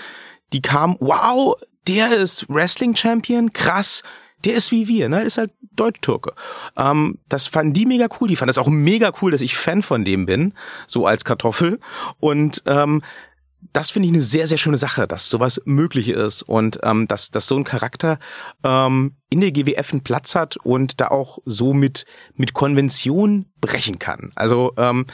die 0.53 0.61
kamen, 0.61 0.95
wow, 0.99 1.55
der 1.87 2.15
ist 2.15 2.45
Wrestling-Champion, 2.49 3.53
krass, 3.53 4.03
der 4.45 4.55
ist 4.55 4.71
wie 4.71 4.87
wir, 4.87 5.09
ne? 5.09 5.21
Ist 5.23 5.37
halt 5.37 5.51
Deutsch-Türke. 5.73 6.33
Ähm, 6.77 7.19
das 7.27 7.47
fanden 7.47 7.73
die 7.73 7.85
mega 7.85 8.07
cool. 8.19 8.27
Die 8.27 8.35
fanden 8.35 8.49
das 8.49 8.57
auch 8.57 8.67
mega 8.67 9.11
cool, 9.21 9.31
dass 9.31 9.41
ich 9.41 9.57
Fan 9.57 9.81
von 9.81 10.05
dem 10.05 10.25
bin, 10.25 10.53
so 10.87 11.05
als 11.05 11.25
Kartoffel. 11.25 11.79
Und 12.19 12.61
ähm, 12.65 13.01
das 13.73 13.91
finde 13.91 14.07
ich 14.07 14.13
eine 14.13 14.21
sehr, 14.21 14.47
sehr 14.47 14.57
schöne 14.57 14.77
Sache, 14.77 15.07
dass 15.07 15.29
sowas 15.29 15.61
möglich 15.65 16.09
ist 16.09 16.43
und 16.43 16.79
ähm, 16.83 17.07
dass, 17.07 17.31
dass 17.31 17.47
so 17.47 17.57
ein 17.57 17.65
Charakter 17.65 18.17
ähm, 18.63 19.15
in 19.29 19.41
der 19.41 19.51
GWF 19.51 19.91
einen 19.91 20.03
Platz 20.03 20.35
hat 20.35 20.57
und 20.57 21.01
da 21.01 21.09
auch 21.09 21.39
so 21.45 21.73
mit, 21.73 22.05
mit 22.35 22.53
Konvention 22.53 23.47
brechen 23.59 23.99
kann. 23.99 24.31
Also 24.35 24.73
ähm, 24.77 25.05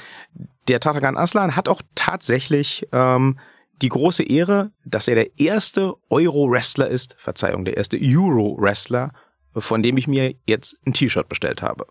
der 0.67 0.79
Tatagan 0.79 1.17
Aslan 1.17 1.55
hat 1.55 1.67
auch 1.67 1.81
tatsächlich 1.95 2.87
ähm, 2.91 3.39
die 3.81 3.89
große 3.89 4.23
Ehre, 4.23 4.71
dass 4.85 5.07
er 5.07 5.15
der 5.15 5.39
erste 5.39 5.93
Euro-Wrestler 6.09 6.87
ist, 6.87 7.15
Verzeihung, 7.19 7.65
der 7.65 7.77
erste 7.77 7.97
Euro-Wrestler, 8.01 9.11
von 9.53 9.83
dem 9.83 9.97
ich 9.97 10.07
mir 10.07 10.35
jetzt 10.47 10.77
ein 10.85 10.93
T-Shirt 10.93 11.29
bestellt 11.29 11.61
habe. 11.61 11.87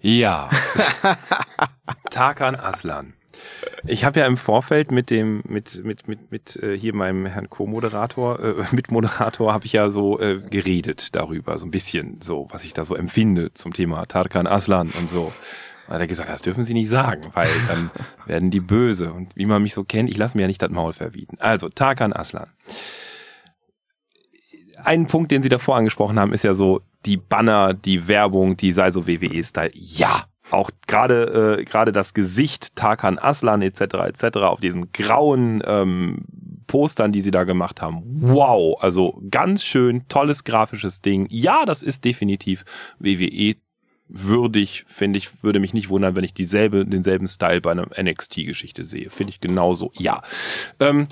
Ja. 0.00 0.48
Tarkan 2.10 2.56
Aslan. 2.56 3.14
Ich 3.86 4.04
habe 4.04 4.20
ja 4.20 4.26
im 4.26 4.36
Vorfeld 4.36 4.90
mit 4.90 5.10
dem 5.10 5.42
mit 5.46 5.84
mit 5.84 6.08
mit 6.08 6.30
mit 6.30 6.56
äh, 6.56 6.76
hier 6.76 6.94
meinem 6.94 7.26
Herrn 7.26 7.48
Co-Moderator 7.48 8.40
äh, 8.40 8.64
mit 8.72 8.90
Moderator 8.90 9.52
habe 9.52 9.66
ich 9.66 9.72
ja 9.72 9.88
so 9.88 10.18
äh, 10.18 10.38
geredet 10.38 11.14
darüber 11.14 11.56
so 11.58 11.66
ein 11.66 11.70
bisschen 11.70 12.20
so 12.20 12.48
was 12.50 12.64
ich 12.64 12.74
da 12.74 12.84
so 12.84 12.94
empfinde 12.94 13.54
zum 13.54 13.72
Thema 13.72 14.04
Tarkan 14.06 14.46
Aslan 14.46 14.90
und 14.98 15.08
so 15.08 15.32
hat 15.94 16.00
er 16.00 16.06
gesagt, 16.06 16.30
das 16.30 16.42
dürfen 16.42 16.64
Sie 16.64 16.74
nicht 16.74 16.88
sagen, 16.88 17.30
weil 17.34 17.48
dann 17.68 17.90
werden 18.26 18.50
die 18.50 18.60
böse. 18.60 19.12
Und 19.12 19.34
wie 19.36 19.46
man 19.46 19.62
mich 19.62 19.74
so 19.74 19.84
kennt, 19.84 20.10
ich 20.10 20.16
lasse 20.16 20.36
mir 20.36 20.42
ja 20.42 20.48
nicht 20.48 20.62
das 20.62 20.70
Maul 20.70 20.92
verbieten. 20.92 21.36
Also, 21.40 21.68
Tarkan 21.68 22.12
Aslan. 22.12 22.48
Ein 24.82 25.06
Punkt, 25.06 25.30
den 25.30 25.42
Sie 25.42 25.48
davor 25.48 25.76
angesprochen 25.76 26.18
haben, 26.18 26.32
ist 26.32 26.44
ja 26.44 26.54
so 26.54 26.80
die 27.04 27.16
Banner, 27.16 27.74
die 27.74 28.08
Werbung, 28.08 28.56
die 28.56 28.72
sei 28.72 28.90
so 28.90 29.06
WWE-Style. 29.06 29.72
Ja, 29.74 30.24
auch 30.50 30.70
gerade 30.86 31.58
äh, 31.60 31.64
gerade 31.64 31.92
das 31.92 32.14
Gesicht 32.14 32.76
Tarkan 32.76 33.18
Aslan 33.18 33.62
etc. 33.62 33.80
etc. 33.80 34.38
auf 34.38 34.60
diesen 34.60 34.90
grauen 34.92 35.62
ähm, 35.64 36.24
Postern, 36.66 37.12
die 37.12 37.20
sie 37.20 37.30
da 37.30 37.44
gemacht 37.44 37.82
haben. 37.82 38.02
Wow, 38.04 38.76
also 38.80 39.20
ganz 39.30 39.64
schön 39.64 40.06
tolles 40.08 40.44
grafisches 40.44 41.00
Ding. 41.00 41.26
Ja, 41.28 41.64
das 41.64 41.82
ist 41.82 42.04
definitiv 42.04 42.64
WWE 42.98 43.56
würdig, 44.12 44.84
finde 44.88 45.18
ich, 45.18 45.42
würde 45.42 45.60
mich 45.60 45.72
nicht 45.72 45.88
wundern, 45.88 46.16
wenn 46.16 46.24
ich 46.24 46.34
dieselbe, 46.34 46.84
denselben 46.84 47.28
Style 47.28 47.60
bei 47.60 47.70
einer 47.70 47.88
NXT-Geschichte 48.00 48.84
sehe. 48.84 49.10
Finde 49.10 49.32
ich 49.32 49.40
genauso, 49.40 49.92
ja. 49.94 50.22
Ähm, 50.80 51.08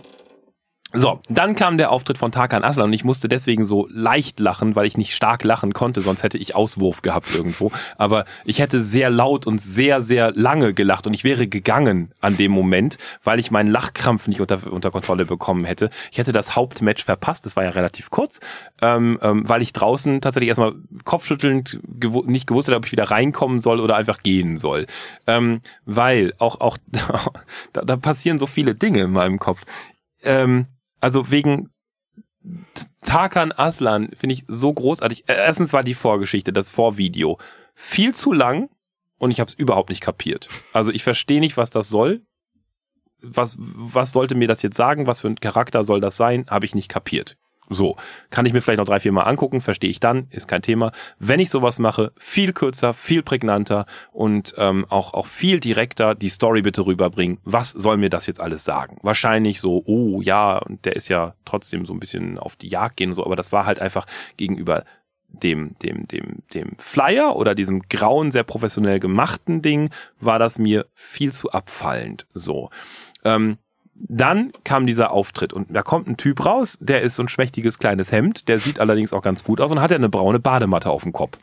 so, 0.95 1.21
dann 1.29 1.55
kam 1.55 1.77
der 1.77 1.93
Auftritt 1.93 2.17
von 2.17 2.33
Tarkan 2.33 2.65
Aslan 2.65 2.87
und 2.87 2.93
ich 2.95 3.05
musste 3.05 3.29
deswegen 3.29 3.67
so 3.67 3.87
leicht 3.91 4.41
lachen, 4.41 4.75
weil 4.75 4.87
ich 4.87 4.97
nicht 4.97 5.15
stark 5.15 5.45
lachen 5.45 5.75
konnte, 5.75 6.01
sonst 6.01 6.23
hätte 6.23 6.39
ich 6.39 6.55
Auswurf 6.55 7.03
gehabt 7.03 7.35
irgendwo. 7.35 7.71
Aber 7.99 8.25
ich 8.47 8.59
hätte 8.59 8.83
sehr 8.83 9.11
laut 9.11 9.47
und 9.47 9.61
sehr, 9.61 10.01
sehr 10.01 10.33
lange 10.33 10.73
gelacht 10.73 11.07
und 11.07 11.13
ich 11.13 11.25
wäre 11.25 11.47
gegangen 11.47 12.13
an 12.23 12.39
dem 12.39 12.53
Moment, 12.53 12.97
weil 13.23 13.39
ich 13.39 13.51
meinen 13.51 13.71
Lachkrampf 13.71 14.29
nicht 14.29 14.41
unter, 14.41 14.73
unter 14.73 14.91
Kontrolle 14.91 15.27
bekommen 15.27 15.67
hätte. 15.67 15.91
Ich 16.11 16.17
hätte 16.17 16.33
das 16.33 16.57
Hauptmatch 16.57 17.05
verpasst, 17.05 17.45
das 17.45 17.55
war 17.55 17.65
ja 17.65 17.71
relativ 17.71 18.09
kurz, 18.09 18.41
ähm, 18.81 19.19
ähm, 19.21 19.47
weil 19.47 19.61
ich 19.61 19.75
draußen 19.75 20.23
tatsächlich 20.23 20.49
erstmal 20.49 20.75
kopfschüttelnd 21.05 21.81
gew 22.01 22.25
nicht 22.27 22.47
gewusst 22.47 22.67
hätte, 22.69 22.79
ob 22.79 22.87
ich 22.87 22.93
wieder 22.93 23.11
reinkommen 23.11 23.61
soll 23.61 23.81
oder 23.81 23.95
einfach 23.95 24.23
gehen 24.23 24.57
soll. 24.57 24.87
Ähm, 25.27 25.61
weil 25.85 26.33
auch, 26.39 26.63
auch 26.63 26.79
da, 27.75 27.83
da 27.83 27.97
passieren 27.97 28.39
so 28.39 28.47
viele 28.47 28.75
Dinge 28.75 29.03
in 29.03 29.11
meinem 29.11 29.39
Kopf. 29.39 29.65
Ähm, 30.23 30.67
also 31.01 31.31
wegen 31.31 31.71
Tarkan 33.03 33.53
Aslan 33.53 34.11
finde 34.17 34.35
ich 34.35 34.45
so 34.49 34.73
großartig. 34.73 35.29
Äh, 35.29 35.35
erstens 35.35 35.73
war 35.73 35.83
die 35.83 35.95
Vorgeschichte, 35.95 36.53
das 36.53 36.69
Vorvideo 36.69 37.39
viel 37.75 38.15
zu 38.15 38.33
lang 38.33 38.71
und 39.19 39.31
ich 39.31 39.41
habe 39.41 39.49
es 39.49 39.55
überhaupt 39.55 39.91
nicht 39.91 40.01
kapiert. 40.01 40.49
Also 40.73 40.91
ich 40.91 41.05
verstehe 41.05 41.41
nicht, 41.41 41.57
was 41.57 41.71
das 41.71 41.89
soll. 41.89 42.23
Was 43.21 43.57
was 43.59 44.13
sollte 44.13 44.35
mir 44.35 44.49
das 44.49 44.63
jetzt 44.63 44.77
sagen? 44.77 45.07
Was 45.07 45.21
für 45.21 45.29
ein 45.29 45.41
Charakter 45.41 45.85
soll 45.85 46.01
das 46.01 46.17
sein? 46.17 46.47
Habe 46.49 46.67
ich 46.67 46.75
nicht 46.75 46.89
kapiert. 46.89 47.37
So, 47.71 47.97
kann 48.31 48.47
ich 48.47 48.53
mir 48.53 48.61
vielleicht 48.61 48.79
noch 48.79 48.87
drei, 48.87 49.01
vier 49.01 49.13
Mal 49.13 49.25
angucken, 49.25 49.61
verstehe 49.61 49.91
ich 49.91 50.01
dann, 50.01 50.27
ist 50.31 50.49
kein 50.49 50.63
Thema. 50.63 50.93
Wenn 51.19 51.41
ich 51.41 51.51
sowas 51.51 51.79
mache, 51.79 52.13
viel 52.17 52.53
kürzer, 52.53 52.95
viel 52.95 53.23
prägnanter 53.23 53.87
und 54.13 54.55
ähm, 54.57 54.87
auch, 54.89 55.13
auch 55.15 55.27
viel 55.27 55.61
direkter 55.61 56.15
die 56.15 56.31
Story 56.31 56.63
bitte 56.63 56.87
rüberbringen. 56.87 57.39
Was 57.45 57.71
soll 57.71 57.99
mir 57.99 58.11
das 58.11 58.27
jetzt 58.27 58.41
alles 58.41 58.65
sagen? 58.65 58.99
Wahrscheinlich 59.03 59.61
so, 59.61 59.83
oh 59.87 60.23
ja, 60.23 60.59
und 60.59 60.85
der 60.85 60.97
ist 60.97 61.09
ja 61.09 61.35
trotzdem 61.45 61.85
so 61.85 61.93
ein 61.93 62.01
bisschen 62.01 62.39
auf 62.39 62.57
die 62.57 62.69
Jagd 62.69 62.97
gehen 62.97 63.11
und 63.11 63.15
so, 63.15 63.25
aber 63.25 63.37
das 63.37 63.53
war 63.53 63.67
halt 63.67 63.81
einfach 63.81 64.07
gegenüber 64.37 64.85
dem, 65.29 65.77
dem, 65.83 66.09
dem, 66.09 66.43
dem 66.55 66.77
Flyer 66.79 67.37
oder 67.37 67.55
diesem 67.55 67.83
grauen, 67.83 68.33
sehr 68.33 68.45
professionell 68.45 68.99
gemachten 68.99 69.61
Ding, 69.61 69.91
war 70.21 70.39
das 70.39 70.59
mir 70.59 70.87
viel 70.95 71.33
zu 71.33 71.53
abfallend. 71.53 72.27
So. 72.33 72.71
Ähm, 73.25 73.59
dann 74.01 74.53
kam 74.65 74.87
dieser 74.87 75.11
Auftritt 75.11 75.53
und 75.53 75.75
da 75.75 75.83
kommt 75.83 76.09
ein 76.09 76.17
Typ 76.17 76.45
raus, 76.45 76.79
der 76.81 77.03
ist 77.03 77.17
so 77.17 77.23
ein 77.23 77.29
schmächtiges 77.29 77.79
kleines 77.79 78.13
Hemd, 78.13 78.49
der 78.49 78.59
sieht 78.59 78.81
allerdings 78.81 79.13
auch 79.13 79.23
ganz 79.23 79.45
gut 79.45 79.61
aus 79.61 79.71
und 79.71 79.81
hat 79.81 79.91
ja 79.91 79.97
eine 79.97 80.09
braune 80.09 80.39
Badematte 80.39 80.91
auf 80.91 81.03
dem 81.03 81.13
Kopf. 81.13 81.39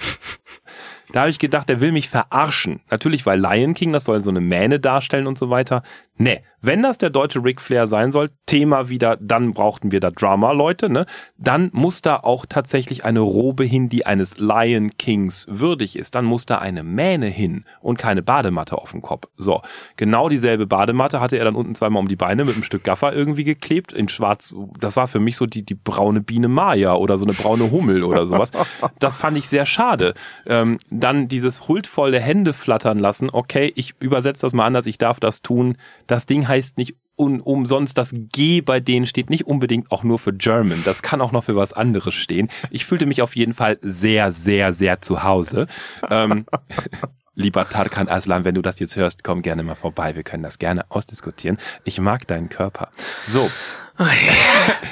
Da 1.12 1.22
habe 1.22 1.30
ich 1.30 1.40
gedacht, 1.40 1.70
der 1.70 1.82
will 1.82 1.92
mich 1.92 2.10
verarschen. 2.10 2.82
Natürlich, 2.90 3.26
weil 3.26 3.40
Lion 3.40 3.74
King, 3.74 3.94
das 3.94 4.06
soll 4.06 4.22
so 4.22 4.32
eine 4.32 4.42
Mähne 4.42 4.80
darstellen 4.80 5.28
und 5.28 5.38
so 5.38 5.50
weiter. 5.50 5.84
Nee, 6.18 6.42
wenn 6.66 6.82
das 6.82 6.98
der 6.98 7.12
deutsche 7.12 7.44
Ric 7.44 7.62
Flair 7.62 7.86
sein 7.86 8.12
soll, 8.12 8.32
Thema 8.48 8.90
wieder, 8.90 9.18
dann 9.18 9.54
brauchten 9.54 9.92
wir 9.92 10.00
da 10.00 10.10
Drama, 10.10 10.52
Leute, 10.52 10.90
ne? 10.90 11.06
Dann 11.38 11.70
muss 11.74 12.02
da 12.02 12.16
auch 12.16 12.46
tatsächlich 12.48 13.06
eine 13.06 13.20
Robe 13.20 13.66
hin, 13.66 13.90
die 13.90 14.06
eines 14.06 14.40
Lion 14.40 14.98
Kings 14.98 15.46
würdig 15.50 15.96
ist. 15.96 16.16
Dann 16.16 16.26
muss 16.26 16.46
da 16.46 16.58
eine 16.58 16.84
Mähne 16.84 17.28
hin 17.28 17.66
und 17.82 17.98
keine 17.98 18.24
Badematte 18.24 18.78
auf 18.78 18.92
dem 18.92 19.02
Kopf. 19.02 19.28
So, 19.38 19.62
genau 19.98 20.30
dieselbe 20.30 20.66
Badematte 20.66 21.20
hatte 21.20 21.38
er 21.38 21.46
dann 21.46 21.56
unten 21.56 21.76
zweimal 21.76 22.02
um 22.02 22.08
die 22.08 22.16
Beine 22.16 22.46
mit 22.46 22.56
einem 22.56 22.64
Stück 22.64 22.84
Gaffer 22.84 23.14
irgendwie 23.14 23.44
geklebt 23.44 23.94
in 23.94 24.10
schwarz. 24.10 24.56
Das 24.80 24.96
war 24.96 25.08
für 25.08 25.20
mich 25.20 25.38
so 25.38 25.46
die, 25.46 25.64
die 25.64 25.76
braune 25.76 26.22
Biene 26.22 26.48
Maya 26.48 26.96
oder 26.96 27.18
so 27.18 27.26
eine 27.26 27.34
braune 27.34 27.70
Hummel 27.70 28.04
oder 28.04 28.26
sowas. 28.26 28.52
Das 28.98 29.18
fand 29.18 29.38
ich 29.38 29.50
sehr 29.50 29.66
schade. 29.66 30.14
Ähm, 30.48 30.80
dann 30.90 31.28
dieses 31.28 31.68
huldvolle 31.68 32.20
Hände 32.20 32.54
flattern 32.54 32.98
lassen. 32.98 33.30
Okay, 33.32 33.72
ich 33.76 33.94
übersetze 34.00 34.42
das 34.42 34.54
mal 34.54 34.66
anders, 34.66 34.88
ich 34.88 34.98
darf 34.98 35.20
das 35.20 35.42
tun 35.42 35.78
das 36.08 36.26
Ding 36.26 36.48
heißt 36.48 36.78
nicht 36.78 36.96
un 37.18 37.40
umsonst, 37.40 37.98
das 37.98 38.14
G 38.14 38.62
bei 38.62 38.80
denen 38.80 39.08
steht 39.08 39.30
nicht 39.30 39.48
unbedingt 39.48 39.92
auch 39.92 40.04
nur 40.04 40.20
für 40.20 40.34
German. 40.34 40.82
Das 40.84 41.02
kann 41.02 41.22
auch 41.22 41.32
noch 41.32 41.46
für 41.46 41.56
was 41.56 41.74
anderes 41.74 42.14
stehen. 42.14 42.50
Ich 42.72 42.86
fühlte 42.86 43.06
mich 43.06 43.22
auf 43.22 43.36
jeden 43.36 43.54
Fall 43.54 43.78
sehr, 43.82 44.32
sehr, 44.32 44.74
sehr 44.74 45.02
zu 45.02 45.24
Hause. 45.24 45.68
ähm, 46.10 46.46
lieber 47.36 47.68
Tarkan 47.68 48.10
Aslan, 48.10 48.44
wenn 48.44 48.56
du 48.56 48.62
das 48.62 48.80
jetzt 48.80 48.96
hörst, 48.96 49.24
komm 49.24 49.42
gerne 49.42 49.64
mal 49.64 49.76
vorbei. 49.76 50.16
Wir 50.16 50.24
können 50.24 50.44
das 50.44 50.60
gerne 50.60 50.86
ausdiskutieren. 50.90 51.58
Ich 51.84 52.00
mag 52.00 52.28
deinen 52.28 52.50
Körper. 52.50 52.90
So. 53.28 53.50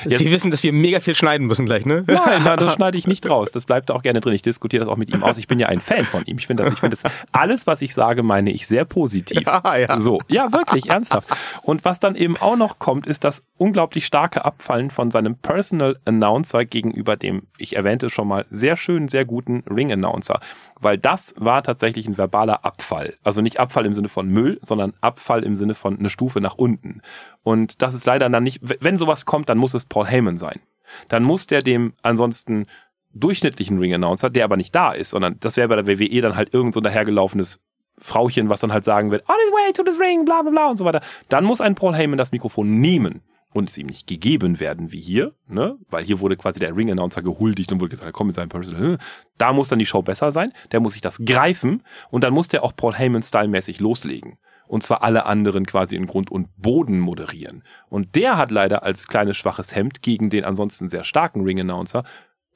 Jetzt, 0.05 0.19
Sie 0.19 0.31
wissen, 0.31 0.51
dass 0.51 0.63
wir 0.63 0.71
mega 0.71 0.99
viel 0.99 1.15
schneiden 1.15 1.47
müssen 1.47 1.65
gleich, 1.65 1.85
ne? 1.85 2.03
Nein, 2.07 2.43
nein, 2.43 2.57
das 2.57 2.75
schneide 2.75 2.97
ich 2.97 3.07
nicht 3.07 3.29
raus. 3.29 3.51
Das 3.51 3.65
bleibt 3.65 3.91
auch 3.91 4.01
gerne 4.01 4.21
drin. 4.21 4.33
Ich 4.33 4.41
diskutiere 4.41 4.79
das 4.79 4.87
auch 4.87 4.97
mit 4.97 5.13
ihm 5.13 5.23
aus. 5.23 5.37
Ich 5.37 5.47
bin 5.47 5.59
ja 5.59 5.67
ein 5.67 5.81
Fan 5.81 6.05
von 6.05 6.25
ihm. 6.25 6.37
Ich 6.37 6.47
finde 6.47 6.63
das, 6.63 6.73
ich 6.73 6.79
finde 6.79 6.95
das, 6.95 7.11
alles, 7.31 7.67
was 7.67 7.81
ich 7.81 7.93
sage, 7.93 8.23
meine 8.23 8.51
ich 8.51 8.67
sehr 8.67 8.85
positiv. 8.85 9.41
Ja, 9.45 9.77
ja. 9.77 9.99
So. 9.99 10.19
Ja, 10.29 10.51
wirklich, 10.51 10.89
ernsthaft. 10.89 11.29
Und 11.63 11.83
was 11.85 11.99
dann 11.99 12.15
eben 12.15 12.37
auch 12.37 12.55
noch 12.55 12.79
kommt, 12.79 13.07
ist 13.07 13.23
das 13.23 13.43
unglaublich 13.57 14.05
starke 14.05 14.45
Abfallen 14.45 14.89
von 14.89 15.11
seinem 15.11 15.35
Personal 15.35 15.97
Announcer 16.05 16.65
gegenüber 16.65 17.17
dem, 17.17 17.43
ich 17.57 17.75
erwähnte 17.75 18.05
es 18.07 18.13
schon 18.13 18.27
mal, 18.27 18.45
sehr 18.49 18.77
schönen, 18.77 19.09
sehr 19.09 19.25
guten 19.25 19.63
Ring 19.69 19.91
Announcer. 19.91 20.39
Weil 20.79 20.97
das 20.97 21.33
war 21.37 21.63
tatsächlich 21.63 22.07
ein 22.07 22.17
verbaler 22.17 22.65
Abfall. 22.65 23.15
Also 23.23 23.41
nicht 23.41 23.59
Abfall 23.59 23.85
im 23.85 23.93
Sinne 23.93 24.09
von 24.09 24.27
Müll, 24.27 24.59
sondern 24.61 24.93
Abfall 25.01 25.43
im 25.43 25.55
Sinne 25.55 25.75
von 25.75 25.97
eine 25.97 26.09
Stufe 26.09 26.41
nach 26.41 26.55
unten. 26.55 27.01
Und 27.43 27.81
das 27.81 27.93
ist 27.93 28.05
leider 28.05 28.29
dann 28.29 28.43
nicht, 28.43 28.59
wenn 28.61 28.97
sowas 28.97 29.25
kommt, 29.25 29.49
dann 29.49 29.57
muss 29.57 29.73
es 29.73 29.85
Paul 29.85 30.07
Heyman 30.07 30.37
sein. 30.37 30.61
Dann 31.09 31.23
muss 31.23 31.47
der 31.47 31.61
dem 31.61 31.93
ansonsten 32.01 32.67
durchschnittlichen 33.13 33.77
Ring-Announcer, 33.79 34.29
der 34.29 34.45
aber 34.45 34.57
nicht 34.57 34.73
da 34.73 34.91
ist, 34.91 35.11
sondern 35.11 35.39
das 35.39 35.57
wäre 35.57 35.67
bei 35.67 35.81
der 35.81 35.87
WWE 35.87 36.21
dann 36.21 36.35
halt 36.35 36.53
irgend 36.53 36.73
so 36.73 36.79
ein 36.79 36.83
dahergelaufenes 36.83 37.59
Frauchen, 37.99 38.49
was 38.49 38.59
dann 38.59 38.73
halt 38.73 38.85
sagen 38.85 39.11
wird, 39.11 39.27
on 39.29 39.35
his 39.45 39.53
way 39.53 39.71
to 39.71 39.83
this 39.83 39.99
ring, 39.99 40.25
bla 40.25 40.41
bla 40.41 40.51
bla 40.51 40.69
und 40.69 40.77
so 40.77 40.85
weiter. 40.85 41.01
Dann 41.29 41.45
muss 41.45 41.61
ein 41.61 41.75
Paul 41.75 41.95
Heyman 41.95 42.17
das 42.17 42.31
Mikrofon 42.31 42.79
nehmen 42.79 43.21
und 43.53 43.69
es 43.69 43.77
ihm 43.77 43.87
nicht 43.87 44.07
gegeben 44.07 44.59
werden 44.59 44.91
wie 44.91 44.99
hier, 44.99 45.33
ne? 45.47 45.77
Weil 45.89 46.03
hier 46.03 46.19
wurde 46.19 46.35
quasi 46.35 46.59
der 46.59 46.75
Ring-Announcer 46.75 47.21
gehuldigt 47.21 47.71
und 47.71 47.79
wurde 47.79 47.91
gesagt, 47.91 48.11
komm 48.13 48.27
mit 48.27 48.35
seinem 48.35 48.49
Personal. 48.49 48.97
Da 49.37 49.53
muss 49.53 49.69
dann 49.69 49.79
die 49.79 49.85
Show 49.85 50.01
besser 50.01 50.31
sein, 50.31 50.51
der 50.71 50.79
muss 50.79 50.93
sich 50.93 51.01
das 51.01 51.23
greifen 51.23 51.83
und 52.09 52.23
dann 52.23 52.33
muss 52.33 52.47
der 52.47 52.63
auch 52.63 52.75
Paul 52.75 52.95
Heyman 52.95 53.21
stylmäßig 53.21 53.79
loslegen. 53.79 54.37
Und 54.67 54.83
zwar 54.83 55.03
alle 55.03 55.25
anderen 55.25 55.65
quasi 55.65 55.95
in 55.95 56.05
Grund 56.05 56.31
und 56.31 56.49
Boden 56.57 56.99
moderieren. 56.99 57.63
Und 57.89 58.15
der 58.15 58.37
hat 58.37 58.51
leider 58.51 58.83
als 58.83 59.07
kleines 59.07 59.37
schwaches 59.37 59.75
Hemd 59.75 60.01
gegen 60.01 60.29
den 60.29 60.45
ansonsten 60.45 60.89
sehr 60.89 61.03
starken 61.03 61.43
Ring-Announcer 61.43 62.03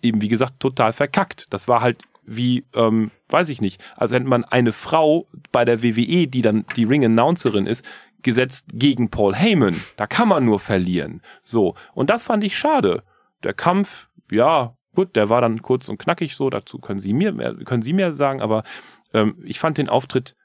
eben, 0.01 0.21
wie 0.21 0.27
gesagt, 0.27 0.59
total 0.59 0.93
verkackt. 0.93 1.47
Das 1.49 1.67
war 1.67 1.81
halt 1.81 2.03
wie, 2.27 2.65
ähm, 2.75 3.11
weiß 3.29 3.49
ich 3.49 3.61
nicht, 3.61 3.81
als 3.95 4.11
hätte 4.11 4.25
man 4.25 4.43
eine 4.43 4.73
Frau 4.73 5.27
bei 5.51 5.63
der 5.63 5.81
WWE, 5.81 6.27
die 6.27 6.41
dann 6.41 6.65
die 6.75 6.83
Ring-Announcerin 6.83 7.65
ist, 7.65 7.85
gesetzt 8.21 8.65
gegen 8.73 9.09
Paul 9.09 9.33
Heyman. 9.33 9.81
Da 9.95 10.07
kann 10.07 10.27
man 10.27 10.43
nur 10.43 10.59
verlieren. 10.59 11.21
So. 11.41 11.75
Und 11.93 12.09
das 12.09 12.25
fand 12.25 12.43
ich 12.43 12.57
schade. 12.57 13.03
Der 13.43 13.53
Kampf, 13.53 14.09
ja, 14.29 14.75
gut, 14.93 15.15
der 15.15 15.29
war 15.29 15.39
dann 15.39 15.61
kurz 15.61 15.87
und 15.87 15.99
knackig 15.99 16.35
so, 16.35 16.49
dazu 16.49 16.79
können 16.79 16.99
Sie 16.99 17.13
mir 17.13 17.31
mehr, 17.31 17.53
können 17.55 17.81
Sie 17.81 17.93
mehr 17.93 18.13
sagen, 18.13 18.41
aber 18.41 18.63
ähm, 19.13 19.37
ich 19.45 19.59
fand 19.59 19.77
den 19.77 19.89
Auftritt 19.89 20.35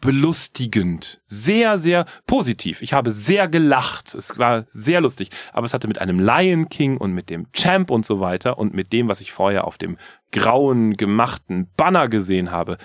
belustigend, 0.00 1.20
sehr, 1.26 1.78
sehr 1.78 2.06
positiv. 2.26 2.82
Ich 2.82 2.92
habe 2.92 3.12
sehr 3.12 3.48
gelacht. 3.48 4.14
Es 4.14 4.38
war 4.38 4.64
sehr 4.68 5.00
lustig. 5.00 5.30
Aber 5.52 5.66
es 5.66 5.74
hatte 5.74 5.88
mit 5.88 5.98
einem 5.98 6.18
Lion 6.20 6.68
King 6.68 6.96
und 6.96 7.12
mit 7.12 7.30
dem 7.30 7.50
Champ 7.52 7.90
und 7.90 8.06
so 8.06 8.20
weiter 8.20 8.58
und 8.58 8.74
mit 8.74 8.92
dem, 8.92 9.08
was 9.08 9.20
ich 9.20 9.32
vorher 9.32 9.66
auf 9.66 9.78
dem 9.78 9.98
grauen, 10.32 10.96
gemachten 10.96 11.70
Banner 11.76 12.08
gesehen 12.08 12.50
habe, 12.50 12.78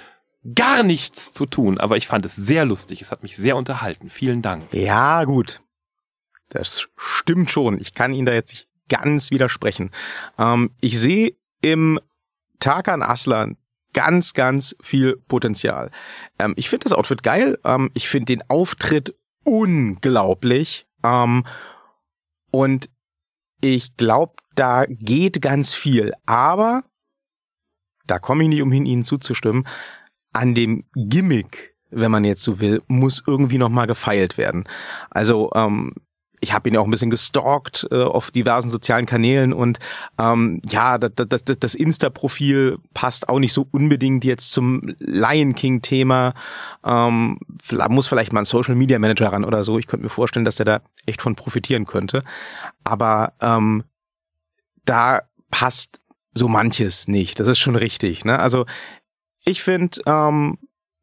gar 0.53 0.83
nichts 0.83 1.33
zu 1.33 1.45
tun. 1.45 1.77
Aber 1.79 1.97
ich 1.97 2.07
fand 2.07 2.25
es 2.25 2.35
sehr 2.35 2.65
lustig. 2.65 3.01
Es 3.01 3.11
hat 3.11 3.23
mich 3.23 3.37
sehr 3.37 3.55
unterhalten. 3.55 4.09
Vielen 4.09 4.41
Dank. 4.41 4.63
Ja, 4.71 5.23
gut. 5.23 5.61
Das 6.49 6.87
stimmt 6.95 7.49
schon. 7.49 7.79
Ich 7.79 7.93
kann 7.93 8.13
Ihnen 8.13 8.25
da 8.25 8.33
jetzt 8.33 8.51
nicht 8.51 8.67
ganz 8.89 9.31
widersprechen. 9.31 9.91
Ähm, 10.37 10.71
ich 10.81 10.99
sehe 10.99 11.35
im 11.61 11.99
Tarkan 12.59 13.01
Aslan 13.01 13.57
ganz, 13.95 14.33
ganz 14.33 14.75
viel 14.81 15.15
Potenzial. 15.27 15.89
Ähm, 16.37 16.53
ich 16.57 16.69
finde 16.69 16.83
das 16.83 16.93
Outfit 16.93 17.23
geil. 17.23 17.57
Ähm, 17.63 17.89
ich 17.93 18.09
finde 18.09 18.25
den 18.25 18.47
Auftritt 18.49 19.15
unglaublich. 19.43 20.85
Ähm, 21.03 21.45
und 22.51 22.89
ich 23.61 23.95
glaube, 23.95 24.33
da 24.53 24.85
geht 24.85 25.41
ganz 25.41 25.73
viel. 25.73 26.11
Aber, 26.25 26.83
da 28.05 28.19
komme 28.19 28.43
ich 28.43 28.49
nicht 28.49 28.61
umhin, 28.61 28.85
Ihnen 28.85 29.05
zuzustimmen, 29.05 29.65
an 30.33 30.53
dem 30.53 30.83
Gimmick, 30.93 31.75
wenn 31.89 32.11
man 32.11 32.25
jetzt 32.25 32.43
so 32.43 32.59
will, 32.59 32.83
muss 32.87 33.23
irgendwie 33.25 33.57
nochmal 33.57 33.87
gefeilt 33.87 34.37
werden. 34.37 34.65
Also, 35.09 35.51
ähm, 35.55 35.93
ich 36.41 36.53
habe 36.53 36.69
ihn 36.69 36.75
ja 36.75 36.81
auch 36.81 36.85
ein 36.85 36.91
bisschen 36.91 37.09
gestalkt 37.09 37.87
äh, 37.91 38.03
auf 38.03 38.31
diversen 38.31 38.69
sozialen 38.69 39.05
Kanälen 39.05 39.53
und 39.53 39.79
ähm, 40.17 40.61
ja, 40.69 40.97
das, 40.97 41.11
das, 41.15 41.43
das 41.43 41.75
Insta-Profil 41.75 42.77
passt 42.93 43.29
auch 43.29 43.39
nicht 43.39 43.53
so 43.53 43.67
unbedingt 43.71 44.23
jetzt 44.23 44.51
zum 44.51 44.95
Lion 44.99 45.55
King-Thema. 45.55 46.33
Ähm, 46.83 47.39
muss 47.89 48.07
vielleicht 48.07 48.33
mal 48.33 48.41
ein 48.41 48.45
Social 48.45 48.75
Media 48.75 48.99
Manager 48.99 49.31
ran 49.31 49.45
oder 49.45 49.63
so. 49.63 49.79
Ich 49.79 49.87
könnte 49.87 50.03
mir 50.03 50.09
vorstellen, 50.09 50.45
dass 50.45 50.55
der 50.55 50.65
da 50.65 50.81
echt 51.05 51.21
von 51.21 51.35
profitieren 51.35 51.85
könnte. 51.85 52.23
Aber 52.83 53.33
ähm, 53.41 53.83
da 54.85 55.21
passt 55.49 55.99
so 56.33 56.47
manches 56.47 57.07
nicht. 57.07 57.39
Das 57.39 57.47
ist 57.47 57.59
schon 57.59 57.75
richtig. 57.75 58.25
Ne? 58.25 58.37
Also 58.39 58.65
ich 59.45 59.63
finde, 59.63 60.01
ähm, 60.05 60.57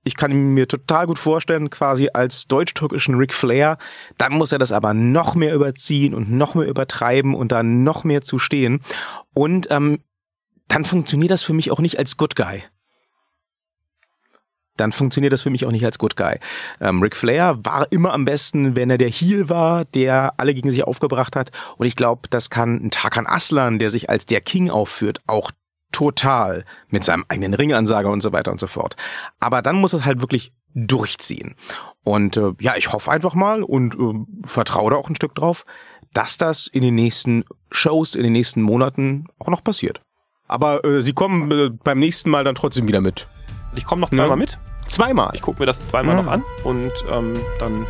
ich 0.05 0.17
kann 0.17 0.33
mir 0.33 0.67
total 0.67 1.07
gut 1.07 1.19
vorstellen, 1.19 1.71
quasi 1.71 2.09
als 2.13 2.47
deutsch-türkischen 2.47 3.15
Ric 3.15 3.33
Flair, 3.33 3.79
dann 4.19 4.33
muss 4.33 4.53
er 4.53 4.59
das 4.59 4.73
aber 4.73 4.95
noch 4.95 5.35
mehr 5.35 5.55
überziehen 5.55 6.15
und 6.15 6.31
noch 6.31 6.55
mehr 6.55 6.67
übertreiben 6.67 7.35
und 7.35 7.53
da 7.53 7.63
noch 7.63 8.05
mehr 8.05 8.23
zu 8.23 8.39
stehen. 8.39 8.81
Und 9.33 9.69
ähm, 9.71 10.01
dann 10.69 10.85
funktioniert 10.85 11.31
das 11.31 11.43
für 11.43 11.53
mich 11.53 11.71
auch 11.71 11.81
nicht 11.81 11.99
als 11.99 12.17
Good 12.17 12.35
Guy. 12.35 12.63
Dann 14.77 14.91
funktioniert 14.91 15.33
das 15.33 15.43
für 15.43 15.51
mich 15.51 15.67
auch 15.67 15.71
nicht 15.71 15.85
als 15.85 15.99
Good 15.99 16.17
Guy. 16.17 16.39
Ähm, 16.81 17.03
Ric 17.03 17.15
Flair 17.15 17.59
war 17.63 17.87
immer 17.93 18.13
am 18.13 18.25
besten, 18.25 18.75
wenn 18.75 18.91
er 18.91 18.99
der 18.99 19.11
Heel 19.11 19.49
war, 19.49 19.85
der 19.85 20.35
alle 20.39 20.55
gegen 20.55 20.71
sich 20.71 20.83
aufgebracht 20.83 21.37
hat. 21.37 21.53
Und 21.77 21.87
ich 21.87 21.95
glaube, 21.95 22.23
das 22.31 22.49
kann 22.49 22.77
ein 22.83 22.91
Tarkan 22.91 23.27
Aslan, 23.27 23.79
der 23.79 23.91
sich 23.91 24.09
als 24.09 24.25
der 24.25 24.41
King 24.41 24.71
aufführt, 24.71 25.21
auch 25.27 25.53
total 25.93 26.65
mit 26.89 27.05
seinem 27.05 27.25
eigenen 27.29 27.55
Ringansager 27.55 28.11
und 28.11 28.21
so 28.21 28.33
weiter 28.33 28.51
und 28.51 28.61
so 28.61 28.67
fort. 28.67 28.97
Aber 29.41 29.63
dann 29.63 29.77
muss 29.77 29.93
es 29.93 30.05
halt 30.05 30.21
wirklich 30.21 30.53
durchziehen. 30.75 31.55
Und 32.05 32.37
äh, 32.37 32.53
ja, 32.61 32.75
ich 32.77 32.93
hoffe 32.93 33.11
einfach 33.11 33.35
mal 33.35 33.63
und 33.63 33.95
äh, 33.95 34.47
vertraue 34.47 34.91
da 34.91 34.97
auch 34.97 35.09
ein 35.09 35.17
Stück 35.17 35.35
drauf, 35.35 35.65
dass 36.13 36.37
das 36.37 36.67
in 36.67 36.83
den 36.83 36.95
nächsten 36.95 37.45
Shows, 37.71 38.15
in 38.15 38.23
den 38.23 38.33
nächsten 38.33 38.63
Monaten 38.63 39.27
auch 39.39 39.49
noch 39.49 39.63
passiert. 39.63 40.01
Aber 40.49 40.85
äh, 40.85 41.01
sie 41.01 41.13
kommen 41.13 41.51
äh, 41.51 41.71
beim 41.71 41.99
nächsten 41.99 42.31
Mal 42.31 42.45
dann 42.45 42.55
trotzdem 42.55 42.89
wieder 42.89 43.01
mit. 43.01 43.29
Ich 43.75 43.85
komme 43.85 44.01
noch 44.01 44.11
zweimal 44.11 44.31
ja. 44.31 44.37
mit. 44.37 44.59
Zweimal? 44.87 45.31
Ich 45.35 45.41
gucke 45.41 45.61
mir 45.61 45.67
das 45.67 45.87
zweimal 45.89 46.17
ja. 46.17 46.23
noch 46.23 46.31
an 46.31 46.45
und 46.65 46.93
ähm, 47.11 47.35
dann 47.59 47.87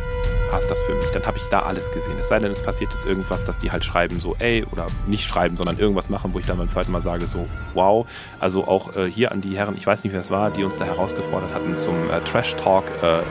passt 0.53 0.69
das 0.69 0.79
für 0.81 0.93
mich. 0.93 1.07
Dann 1.11 1.25
habe 1.25 1.37
ich 1.37 1.43
da 1.49 1.61
alles 1.63 1.91
gesehen. 1.91 2.15
Es 2.19 2.27
sei 2.27 2.37
denn, 2.37 2.51
es 2.51 2.61
passiert 2.61 2.91
jetzt 2.93 3.07
irgendwas, 3.07 3.43
dass 3.43 3.57
die 3.57 3.71
halt 3.71 3.83
schreiben 3.83 4.19
so, 4.19 4.35
ey, 4.37 4.63
oder 4.71 4.85
nicht 5.07 5.27
schreiben, 5.27 5.57
sondern 5.57 5.79
irgendwas 5.79 6.11
machen, 6.11 6.31
wo 6.31 6.37
ich 6.37 6.45
dann 6.45 6.59
beim 6.59 6.69
zweiten 6.69 6.91
Mal 6.91 7.01
sage 7.01 7.25
so, 7.25 7.47
wow. 7.73 8.05
Also 8.39 8.67
auch 8.67 8.95
äh, 8.95 9.09
hier 9.09 9.31
an 9.31 9.41
die 9.41 9.57
Herren, 9.57 9.75
ich 9.75 9.87
weiß 9.87 10.03
nicht, 10.03 10.13
wer 10.13 10.19
es 10.19 10.29
war, 10.29 10.51
die 10.51 10.63
uns 10.63 10.77
da 10.77 10.85
herausgefordert 10.85 11.55
hatten 11.55 11.75
zum 11.75 11.95
äh, 12.11 12.19
Trash 12.31 12.53
Talk 12.57 12.83
äh, 13.01 13.17
äh, 13.17 13.21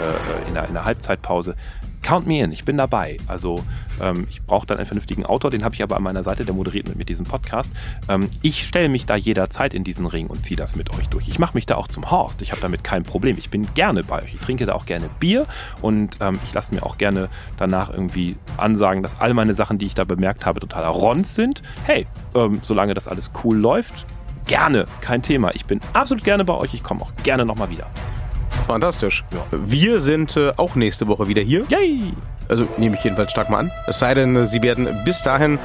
in, 0.49 0.55
der, 0.55 0.67
in 0.67 0.75
der 0.75 0.85
Halbzeitpause 0.85 1.55
count 2.03 2.27
me 2.27 2.41
in, 2.41 2.53
ich 2.53 2.65
bin 2.65 2.77
dabei. 2.77 3.17
Also 3.27 3.63
ähm, 4.01 4.27
ich 4.31 4.43
brauche 4.43 4.67
dann 4.67 4.79
einen 4.79 4.87
vernünftigen 4.87 5.25
Autor, 5.25 5.51
den 5.51 5.65
habe 5.65 5.75
ich 5.75 5.83
aber 5.83 5.97
an 5.97 6.03
meiner 6.03 6.23
Seite, 6.23 6.45
der 6.45 6.55
moderiert 6.55 6.89
mit, 6.89 6.97
mit 6.97 7.09
diesem 7.09 7.25
Podcast. 7.25 7.73
Ähm, 8.09 8.29
ich 8.43 8.65
stelle 8.65 8.89
mich 8.89 9.07
da 9.07 9.17
jederzeit 9.17 9.75
in 9.75 9.85
diesen 9.85 10.07
Ring 10.07 10.27
und 10.27 10.45
ziehe 10.45 10.57
das 10.57 10.77
mit 10.77 10.93
euch 10.97 11.09
durch. 11.09 11.29
Ich 11.29 11.39
mache 11.39 11.55
mich 11.55 11.67
da 11.67 11.77
auch 11.77 11.89
zum 11.89 12.11
Horst, 12.11 12.43
ich 12.43 12.51
habe 12.51 12.61
damit 12.61 12.85
kein 12.85 13.03
Problem. 13.03 13.39
Ich 13.39 13.51
bin 13.51 13.73
gerne 13.75 14.03
bei 14.03 14.23
euch. 14.23 14.35
Ich 14.35 14.41
trinke 14.41 14.67
da 14.67 14.75
auch 14.75 14.87
gerne 14.87 15.09
Bier 15.21 15.47
und 15.81 16.19
ähm, 16.21 16.39
ich 16.45 16.53
lasse 16.53 16.75
mir 16.75 16.83
auch 16.83 16.99
gerne 16.99 17.29
danach 17.57 17.91
irgendwie 17.91 18.37
ansagen, 18.57 19.03
dass 19.03 19.21
all 19.21 19.35
meine 19.35 19.55
Sachen, 19.55 19.79
die 19.79 19.87
ich 19.87 19.95
da 19.95 20.05
bemerkt 20.05 20.47
habe, 20.47 20.61
totaler 20.61 20.89
Rons 20.89 21.35
sind. 21.35 21.63
Hey, 21.85 22.07
ähm, 22.35 22.61
solange 22.63 22.95
das 22.95 23.09
alles 23.09 23.31
cool 23.45 23.57
läuft, 23.57 24.07
gerne, 24.47 24.87
kein 25.01 25.23
Thema. 25.23 25.55
Ich 25.55 25.65
bin 25.65 25.81
absolut 25.93 26.25
gerne 26.25 26.45
bei 26.45 26.55
euch. 26.55 26.75
Ich 26.75 26.83
komme 26.83 27.03
auch 27.03 27.13
gerne 27.23 27.45
nochmal 27.45 27.71
wieder. 27.71 27.89
Fantastisch. 28.67 29.25
Ja. 29.33 29.45
Wir 29.51 30.01
sind 30.01 30.37
äh, 30.37 30.53
auch 30.57 30.75
nächste 30.75 31.07
Woche 31.09 31.29
wieder 31.29 31.43
hier. 31.43 31.65
Yay! 31.69 32.13
Also 32.49 32.67
nehme 32.77 32.97
ich 32.97 33.05
jedenfalls 33.05 33.31
stark 33.31 33.51
mal 33.51 33.59
an. 33.59 33.71
Es 33.87 33.99
sei 33.99 34.15
denn, 34.15 34.37
äh, 34.37 34.47
sie 34.47 34.63
werden 34.63 34.89
bis 35.05 35.23
dahin 35.23 35.59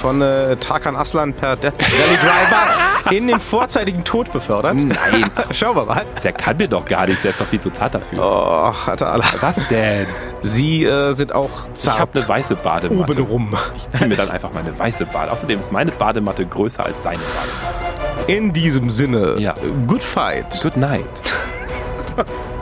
von 0.00 0.20
äh, 0.20 0.56
Tarkan 0.56 0.96
Aslan 0.96 1.32
per 1.32 1.56
Death 1.56 1.78
Valley 1.78 2.16
Driver 2.16 3.10
in 3.10 3.26
den 3.28 3.40
vorzeitigen 3.40 4.04
Tod 4.04 4.32
befördert. 4.32 4.74
Nein. 4.74 5.30
Schauen 5.52 5.76
wir 5.76 5.84
mal. 5.84 6.04
Der 6.22 6.32
kann 6.32 6.56
mir 6.56 6.68
doch 6.68 6.84
gar 6.84 7.06
nichts, 7.06 7.22
der 7.22 7.30
ist 7.30 7.40
doch 7.40 7.46
viel 7.46 7.60
zu 7.60 7.70
zart 7.70 7.94
dafür. 7.94 8.18
Oh, 8.20 8.74
hatte 8.86 9.06
alle. 9.06 9.24
Was 9.40 9.66
denn? 9.68 10.06
Sie 10.40 10.84
äh, 10.84 11.14
sind 11.14 11.34
auch 11.34 11.72
zart. 11.72 11.96
Ich 11.96 12.00
habe 12.00 12.18
eine 12.18 12.28
weiße 12.28 12.56
Badematte. 12.56 13.12
Oben 13.12 13.30
rum. 13.30 13.56
Ich 13.76 13.90
ziehe 13.90 14.08
mir 14.08 14.16
dann 14.16 14.30
einfach 14.30 14.52
meine 14.52 14.78
weiße 14.78 15.06
Badematte. 15.06 15.32
Außerdem 15.32 15.60
ist 15.60 15.72
meine 15.72 15.92
Badematte 15.92 16.44
größer 16.44 16.84
als 16.84 17.02
seine 17.02 17.18
Badematte. 17.18 18.32
In 18.32 18.52
diesem 18.52 18.90
Sinne, 18.90 19.36
ja. 19.38 19.54
good 19.86 20.02
fight. 20.02 20.60
Good 20.62 20.76
night. 20.76 21.04
Ha 22.16 22.22
ha 22.22 22.32
ha! 22.32 22.53